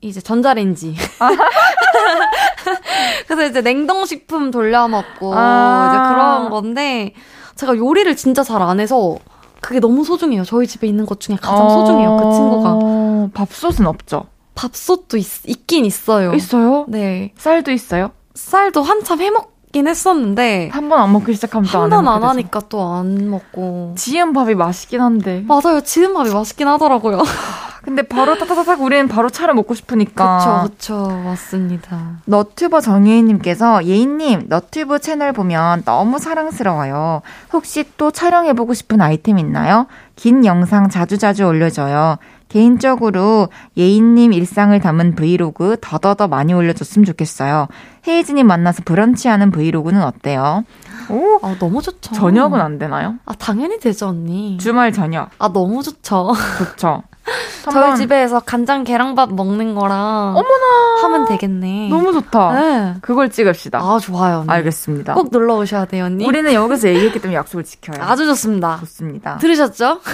이제 0.08 0.22
전자레인지. 0.22 0.96
그래서 3.28 3.46
이제 3.46 3.62
냉동식품 3.62 4.52
돌려 4.52 4.88
먹고 4.88 5.34
아~ 5.36 5.90
이제 5.90 5.98
그런 6.14 6.50
건데 6.50 7.14
제가 7.56 7.76
요리를 7.78 8.16
진짜 8.16 8.44
잘 8.44 8.62
안 8.62 8.80
해서 8.80 9.18
그게 9.62 9.80
너무 9.80 10.04
소중해요. 10.04 10.44
저희 10.44 10.68
집에 10.68 10.88
있는 10.88 11.06
것 11.06 11.20
중에 11.20 11.36
가장 11.36 11.66
어~ 11.66 11.70
소중해요. 11.70 12.18
그 12.18 12.24
친구가. 12.32 13.30
밥솥은 13.34 13.86
없죠? 13.88 14.26
밥솥도 14.56 15.18
있, 15.18 15.28
있긴 15.48 15.86
있어요. 15.86 16.34
있어요? 16.34 16.86
네. 16.88 17.34
쌀도 17.38 17.72
있어요? 17.72 18.12
쌀도 18.36 18.84
한참 18.84 19.22
해먹 19.22 19.55
긴 19.76 19.88
했었는데 19.90 20.70
한 20.72 20.88
번 20.88 21.02
안 21.02 21.12
먹기 21.12 21.34
시작하면 21.34 21.70
또안한번 21.70 22.08
안 22.08 22.24
하니까 22.24 22.62
또 22.70 22.96
안 22.96 23.30
먹고 23.30 23.94
지은 23.98 24.32
밥이 24.32 24.56
맛있긴 24.56 25.02
한데 25.02 25.44
맞아요 25.46 25.82
지은 25.84 26.14
밥이 26.14 26.30
맛있긴 26.34 26.70
하더라고요 26.70 27.22
근데 27.84 28.02
바로 28.02 28.38
타타타닥 28.38 28.82
우리는 28.82 29.08
바로 29.08 29.30
차를 29.30 29.54
먹고 29.54 29.76
싶으니까. 29.76 30.66
그쵸, 30.66 31.04
그쵸. 31.06 31.22
맞습니다. 31.24 32.14
너튜버 32.26 32.82
정예인님께서 32.82 33.86
예인님, 33.86 34.46
너튜브 34.48 34.98
채널 34.98 35.34
보면 35.34 35.84
너무 35.86 36.18
사랑스러워요. 36.18 37.22
혹시 37.54 37.84
또 37.98 38.10
촬영해보고 38.10 38.74
싶은 38.74 39.02
아이템 39.02 39.38
있나요? 39.38 39.86
긴 40.16 40.46
영상 40.46 40.90
자주 40.90 41.20
자주 41.20 41.46
올려줘요. 41.46 42.18
개인적으로 42.56 43.50
예인님 43.76 44.32
일상을 44.32 44.80
담은 44.80 45.16
브이로그 45.16 45.76
더더더 45.82 46.30
많이 46.30 46.54
올려줬으면 46.54 47.04
좋겠어요. 47.04 47.68
헤이즈님 48.08 48.48
만나서 48.48 48.84
브런치하는 48.86 49.52
브이로그는 49.52 50.02
어때요? 50.02 50.64
오, 51.10 51.46
아, 51.46 51.58
너무 51.60 51.82
좋죠. 51.82 52.16
저녁은 52.16 52.62
안 52.62 52.78
되나요? 52.78 53.16
아, 53.26 53.34
당연히 53.34 53.78
되죠, 53.78 54.08
언니. 54.08 54.58
주말 54.58 54.94
저녁. 54.94 55.32
아, 55.38 55.52
너무 55.52 55.84
좋죠. 55.84 56.32
좋죠. 56.60 57.04
저희 57.64 57.96
집에서 57.98 58.40
간장 58.40 58.84
계란밥 58.84 59.34
먹는 59.34 59.74
거랑 59.76 60.36
어머나 60.36 61.02
하면 61.02 61.26
되겠네. 61.26 61.90
너무 61.90 62.14
좋다. 62.14 62.54
네. 62.54 62.94
그걸 63.02 63.30
찍읍시다. 63.30 63.80
아 63.80 63.98
좋아요. 64.00 64.40
언니. 64.40 64.50
알겠습니다. 64.50 65.16
꼭 65.16 65.30
놀러 65.32 65.56
오셔야 65.56 65.86
돼요, 65.86 66.06
언니. 66.06 66.26
우리는 66.26 66.54
여기서 66.54 66.90
얘기했기 66.90 67.20
때문에 67.20 67.36
약속을 67.38 67.64
지켜요. 67.64 68.04
아주 68.04 68.26
좋습니다. 68.26 68.78
좋습니다. 68.82 69.38
들으셨죠? 69.38 70.00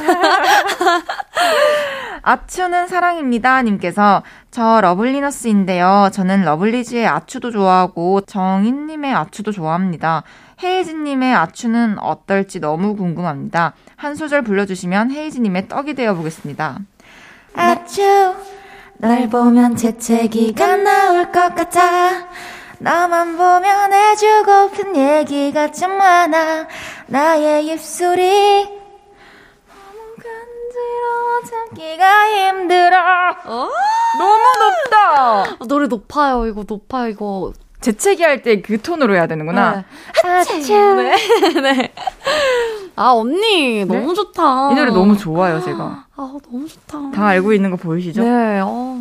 아추는 2.23 2.87
사랑입니다. 2.87 3.61
님께서 3.63 4.21
저 4.51 4.79
러블리너스인데요. 4.81 6.09
저는 6.13 6.43
러블리즈의 6.45 7.07
아추도 7.07 7.51
좋아하고 7.51 8.21
정인님의 8.21 9.13
아추도 9.13 9.51
좋아합니다. 9.51 10.23
헤이즈님의 10.63 11.33
아추는 11.33 11.97
어떨지 11.99 12.59
너무 12.59 12.95
궁금합니다. 12.95 13.73
한 13.95 14.15
소절 14.15 14.43
불러주시면 14.43 15.09
헤이즈님의 15.11 15.67
떡이 15.67 15.95
되어 15.95 16.13
보겠습니다. 16.13 16.77
아추 17.53 18.35
널 18.97 19.27
보면 19.29 19.75
재채기가 19.75 20.77
나올 20.77 21.31
것 21.31 21.55
같아. 21.55 22.27
너만 22.79 23.37
보면 23.37 23.93
해주고픈 23.93 24.95
얘기가 24.95 25.71
참 25.71 25.97
많아. 25.97 26.67
나의 27.07 27.65
입술이 27.67 28.63
너무 28.63 30.15
간지러워 30.17 31.41
참기가 31.49 32.49
힘들어. 32.49 32.97
어? 33.45 33.69
너무 34.19 34.43
높다. 34.59 34.97
아, 35.19 35.57
노래 35.67 35.87
높아요 35.87 36.45
이거 36.45 36.63
높아요 36.67 37.09
이거 37.09 37.53
재채기 37.81 38.23
할 38.23 38.41
때 38.41 38.61
그 38.61 38.79
톤으로 38.81 39.15
해야 39.15 39.27
되는구나. 39.27 39.71
네. 39.75 39.83
하츠. 40.23 40.71
네. 40.71 41.15
네. 41.61 41.93
아, 42.95 43.09
언니, 43.13 43.83
네? 43.83 43.85
너무 43.85 44.13
좋다. 44.13 44.71
이 44.71 44.75
노래 44.75 44.91
너무 44.91 45.17
좋아요, 45.17 45.59
제가. 45.61 46.05
아, 46.15 46.33
너무 46.51 46.67
좋다. 46.67 47.11
다 47.11 47.25
알고 47.27 47.53
있는 47.53 47.71
거 47.71 47.77
보이시죠? 47.77 48.21
네, 48.23 48.59
어. 48.63 48.97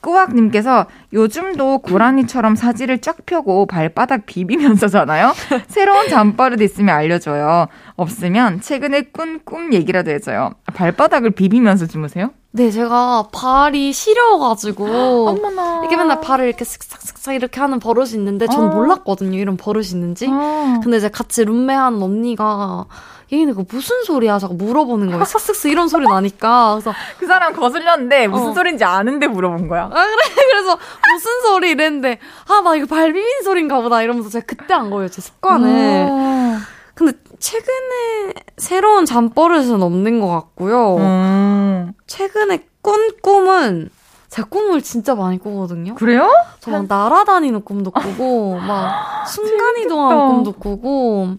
꾸왁님께서 0.00 0.86
요즘도 1.12 1.78
고라니처럼 1.78 2.56
사지를 2.56 2.98
쫙 3.00 3.16
펴고 3.26 3.66
발바닥 3.66 4.26
비비면서잖아요. 4.26 5.32
새로운 5.68 6.08
잠버릇 6.08 6.60
있으면 6.60 6.94
알려줘요. 6.94 7.66
없으면 7.96 8.60
최근에 8.60 9.02
꾼 9.12 9.40
꿈 9.44 9.72
얘기라도 9.72 10.10
해줘요. 10.10 10.50
발바닥을 10.74 11.30
비비면서 11.30 11.86
주무세요? 11.86 12.30
네, 12.52 12.70
제가 12.70 13.28
발이 13.32 13.92
시려가지고. 13.92 15.38
이렇게 15.82 15.96
맨날 15.96 16.20
발을 16.20 16.46
이렇게 16.46 16.64
슥싹슥싹 16.64 17.34
이렇게 17.34 17.60
하는 17.60 17.78
버릇이 17.78 18.10
있는데 18.14 18.46
전 18.46 18.64
어. 18.64 18.74
몰랐거든요. 18.74 19.38
이런 19.38 19.56
버릇이 19.56 19.88
있는지. 19.92 20.26
어. 20.28 20.80
근데 20.82 20.96
이제 20.98 21.08
같이 21.08 21.44
룸메하는 21.44 22.02
언니가 22.02 22.86
얘는 23.32 23.54
그 23.54 23.64
무슨 23.70 24.02
소리야? 24.04 24.38
자꾸 24.38 24.54
물어보는 24.54 25.08
거예요. 25.10 25.24
슥슥슥 25.24 25.70
이런 25.70 25.88
소리 25.88 26.06
나니까. 26.06 26.72
그래서 26.74 26.92
그 27.18 27.26
사람 27.26 27.52
거슬렸는데 27.54 28.26
무슨 28.28 28.48
어. 28.48 28.52
소리인지 28.54 28.84
아는데 28.84 29.26
물어본 29.28 29.68
거야. 29.68 29.84
아, 29.84 29.88
그래. 29.88 30.16
그래서 30.50 30.76
무슨 31.12 31.40
소리 31.42 31.70
이랬는데 31.70 32.18
아, 32.48 32.60
나 32.62 32.74
이거 32.74 32.86
발 32.86 33.12
비빈 33.12 33.42
소리인가 33.44 33.80
보다 33.80 34.02
이러면서 34.02 34.28
제가 34.30 34.44
그때 34.46 34.74
안 34.74 34.90
거예요. 34.90 35.08
제 35.08 35.20
습관을. 35.20 36.06
어. 36.10 36.56
근데 36.94 37.12
최근에 37.38 38.34
새로운 38.58 39.06
잠버릇은 39.06 39.80
없는 39.82 40.20
것 40.20 40.28
같고요. 40.28 40.96
음. 40.96 41.92
최근에 42.06 42.66
꾼 42.82 43.10
꿈은 43.22 43.90
제가 44.28 44.48
꿈을 44.48 44.82
진짜 44.82 45.14
많이 45.14 45.38
꾸거든요. 45.38 45.94
그래요? 45.94 46.30
저 46.60 46.70
막 46.70 46.86
날아다니는 46.88 47.64
꿈도 47.64 47.90
꾸고, 47.90 48.56
막 48.60 49.26
순간이동하는 49.26 50.28
꿈도 50.28 50.52
꾸고, 50.52 51.30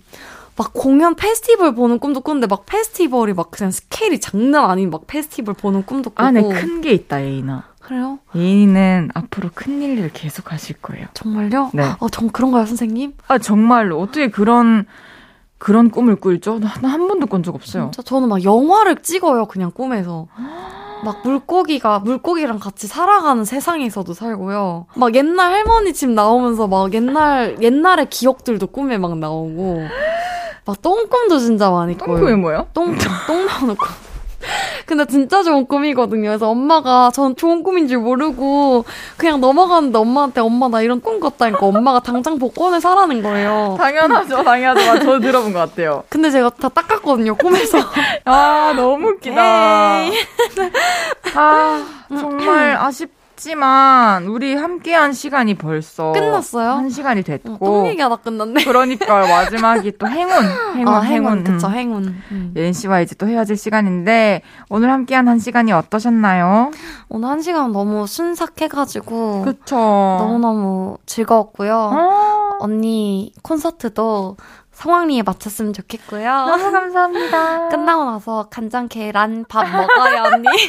막 0.58 0.74
공연 0.74 1.16
페스티벌 1.16 1.74
보는 1.76 2.00
꿈도 2.00 2.22
꾸는데 2.22 2.48
막 2.48 2.66
페스티벌이 2.66 3.34
막 3.34 3.52
그냥 3.52 3.72
스케일이 3.72 4.20
장난 4.20 4.70
아닌 4.70 4.90
막 4.90 5.08
페스티벌 5.08 5.54
보는 5.56 5.86
꿈도 5.86 6.10
꾸고. 6.10 6.24
안에 6.24 6.42
큰 6.44 6.82
게 6.82 6.92
있다, 6.92 7.22
예인아. 7.24 7.64
그래요? 7.80 8.20
예인은 8.36 9.10
앞으로 9.14 9.50
큰 9.56 9.82
일을 9.82 10.12
계속 10.14 10.52
하실 10.52 10.76
거예요. 10.82 11.08
정말요? 11.14 11.72
네. 11.74 11.84
어, 12.00 12.10
전 12.10 12.30
그런가요, 12.30 12.66
선생님? 12.66 13.14
아, 13.28 13.38
정말로. 13.40 14.00
어떻게 14.00 14.30
그런, 14.30 14.86
그런 15.58 15.90
꿈을 15.90 16.16
꿀죠? 16.16 16.60
나 16.60 16.68
한 16.68 17.08
번도 17.08 17.26
꾼 17.28 17.44
적 17.44 17.56
없어요. 17.56 17.92
진짜 17.94 18.02
저는 18.04 18.30
막 18.30 18.44
영화를 18.44 18.98
찍어요, 19.02 19.46
그냥 19.46 19.72
꿈에서. 19.72 20.28
막 21.04 21.22
물고기가 21.24 22.00
물고기랑 22.00 22.60
같이 22.60 22.88
살아가는 22.88 23.44
세상에서도 23.44 24.14
살고요. 24.14 24.86
막 24.96 25.16
옛날 25.16 25.52
할머니 25.54 25.94
집 25.94 26.10
나오면서 26.10 26.68
막 26.68 26.94
옛날 26.94 27.58
옛날의 27.62 28.10
기억들도 28.10 28.68
꿈에 28.68 28.98
막 28.98 29.18
나오고 29.18 29.82
막 30.66 30.82
똥꿈도 30.82 31.40
진짜 31.40 31.70
많이 31.70 31.98
꿔요. 31.98 32.18
똥꿈이 32.18 32.36
뭐예요? 32.38 32.68
똥, 32.74 32.96
똥 33.28 33.46
나오는 33.46 33.76
꿈. 33.76 34.11
근데 34.86 35.06
진짜 35.06 35.44
좋은 35.44 35.66
꿈이거든요. 35.66 36.30
그래서 36.30 36.50
엄마가 36.50 37.12
전 37.14 37.36
좋은 37.36 37.64
꿈인 37.64 37.88
줄 37.88 38.00
모르고 38.00 38.86
그냥 39.18 39.40
넘어가는데 39.42 39.98
엄마한테 39.98 40.42
엄마 40.42 40.68
나 40.68 40.82
이런 40.82 41.02
꿈 41.02 41.20
꿨다니까 41.20 41.66
엄마가 41.66 42.00
당장 42.00 42.38
복권을 42.40 42.82
사라는 42.82 43.22
거예요. 43.22 43.76
당연하죠, 43.80 44.44
당연하죠. 44.44 45.06
저 45.06 45.20
들어본 45.20 45.54
것 45.54 45.60
같아요. 45.60 46.04
근데 46.10 46.30
제가 46.30 46.50
다 46.50 46.70
닦았거든요, 46.70 47.36
꿈에서. 47.36 47.80
아, 48.26 48.74
너무 48.76 49.10
웃기다. 49.10 49.42
아, 51.36 51.86
정말 52.10 52.76
아쉽 52.78 53.21
했지만 53.42 54.28
우리 54.28 54.56
함께한 54.56 55.14
시간이 55.14 55.56
벌써 55.56 56.12
끝났어요. 56.12 56.70
한 56.70 56.90
시간이 56.90 57.24
됐고. 57.24 57.54
어, 57.54 57.58
똥 57.60 57.88
얘기하다 57.88 58.18
끝났네. 58.18 58.64
그러니까 58.64 59.28
마지막이 59.28 59.98
또 59.98 60.08
행운, 60.08 60.32
행운, 60.76 60.88
아, 60.88 61.02
행운. 61.02 61.40
행운. 61.40 61.44
그쵸, 61.44 61.70
행운. 61.72 62.22
음. 62.32 62.54
예은 62.56 62.74
씨와 62.74 63.02
이제 63.02 63.16
또 63.16 63.28
헤어질 63.28 63.58
시간인데 63.58 64.44
오늘 64.70 64.92
함께한 64.92 65.28
한 65.28 65.40
시간이 65.40 65.72
어떠셨나요? 65.72 66.72
오늘 67.10 67.30
한 67.30 67.42
시간 67.42 67.72
너무 67.72 68.06
순삭해가지고 68.06 69.42
그쵸. 69.44 69.76
너무 69.76 70.38
너무 70.40 70.98
즐거웠고요. 71.08 71.76
어. 71.76 72.58
언니 72.60 73.34
콘서트도 73.42 74.38
성황리에 74.72 75.24
마쳤으면 75.24 75.74
좋겠고요. 75.74 76.30
너무 76.46 76.72
감사합니다. 76.72 77.70
끝나고 77.70 78.06
나서 78.06 78.48
간장 78.52 78.88
계란 78.88 79.46
밥 79.50 79.64
먹어요, 79.64 80.24
언니. 80.32 80.48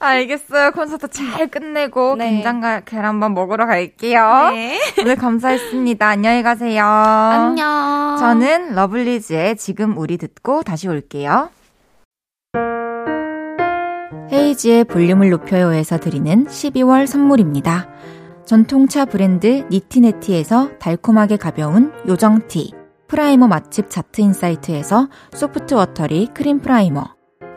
알겠어요. 0.00 0.70
콘서트 0.72 1.08
잘 1.08 1.48
끝내고 1.48 2.16
네. 2.16 2.30
된장과 2.30 2.80
계란밥 2.80 3.32
먹으러 3.32 3.66
갈게요. 3.66 4.50
네. 4.50 4.78
오늘 5.00 5.16
감사했습니다. 5.16 6.06
안녕히 6.06 6.42
가세요. 6.42 6.84
안녕. 6.84 8.16
저는 8.18 8.74
러블리즈의 8.74 9.56
지금 9.56 9.96
우리 9.96 10.16
듣고 10.16 10.62
다시 10.62 10.88
올게요. 10.88 11.50
헤이지의 14.30 14.84
볼륨을 14.84 15.30
높여요에서 15.30 15.98
드리는 15.98 16.46
12월 16.46 17.06
선물입니다. 17.06 17.88
전통차 18.44 19.04
브랜드 19.04 19.66
니티네티에서 19.70 20.78
달콤하게 20.78 21.36
가벼운 21.36 21.92
요정티, 22.06 22.72
primer 23.08 23.46
맛집 23.46 23.90
자트인사이트에서 23.90 25.08
soft 25.32 25.74
watery 25.74 26.28
cream 26.34 26.60
primer, 26.60 27.17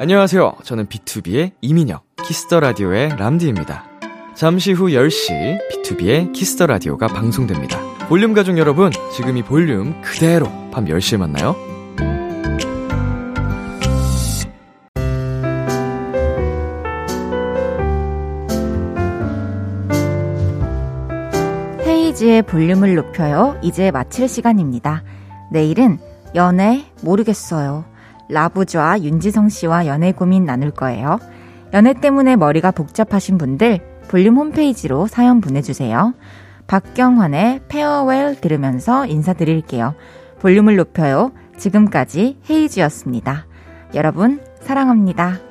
안녕하세요. 0.00 0.58
저는 0.62 0.86
비투비의 0.86 1.50
이민혁, 1.60 2.04
키스 2.24 2.46
더 2.46 2.60
라디오의 2.60 3.16
람디입니다. 3.16 3.84
잠시 4.36 4.70
후 4.70 4.90
10시 4.90 5.58
비투비의 5.72 6.32
키스 6.32 6.54
더 6.54 6.68
라디오가 6.68 7.08
방송됩니다. 7.08 7.80
볼륨 8.08 8.32
가족 8.32 8.58
여러분, 8.58 8.92
지금 9.12 9.36
이 9.36 9.42
볼륨 9.42 10.00
그대로 10.00 10.46
밤 10.70 10.84
10시에 10.84 11.16
만나요. 11.16 11.56
헤이지의 21.84 22.42
볼륨을 22.42 22.94
높여요. 22.94 23.58
이제 23.62 23.90
마칠 23.90 24.28
시간입니다. 24.28 25.02
내일은 25.50 25.98
연애 26.36 26.84
모르겠어요. 27.02 27.97
라부좌 28.28 29.00
윤지성 29.00 29.48
씨와 29.48 29.86
연애 29.86 30.12
고민 30.12 30.44
나눌 30.44 30.70
거예요. 30.70 31.18
연애 31.72 31.92
때문에 31.92 32.36
머리가 32.36 32.70
복잡하신 32.70 33.38
분들 33.38 33.80
볼륨 34.08 34.36
홈페이지로 34.36 35.06
사연 35.06 35.40
보내주세요. 35.40 36.14
박경환의 36.66 37.62
페어웰 37.68 38.40
들으면서 38.40 39.06
인사드릴게요. 39.06 39.94
볼륨을 40.40 40.76
높여요. 40.76 41.32
지금까지 41.56 42.38
헤이즈였습니다. 42.48 43.46
여러분, 43.94 44.40
사랑합니다. 44.60 45.47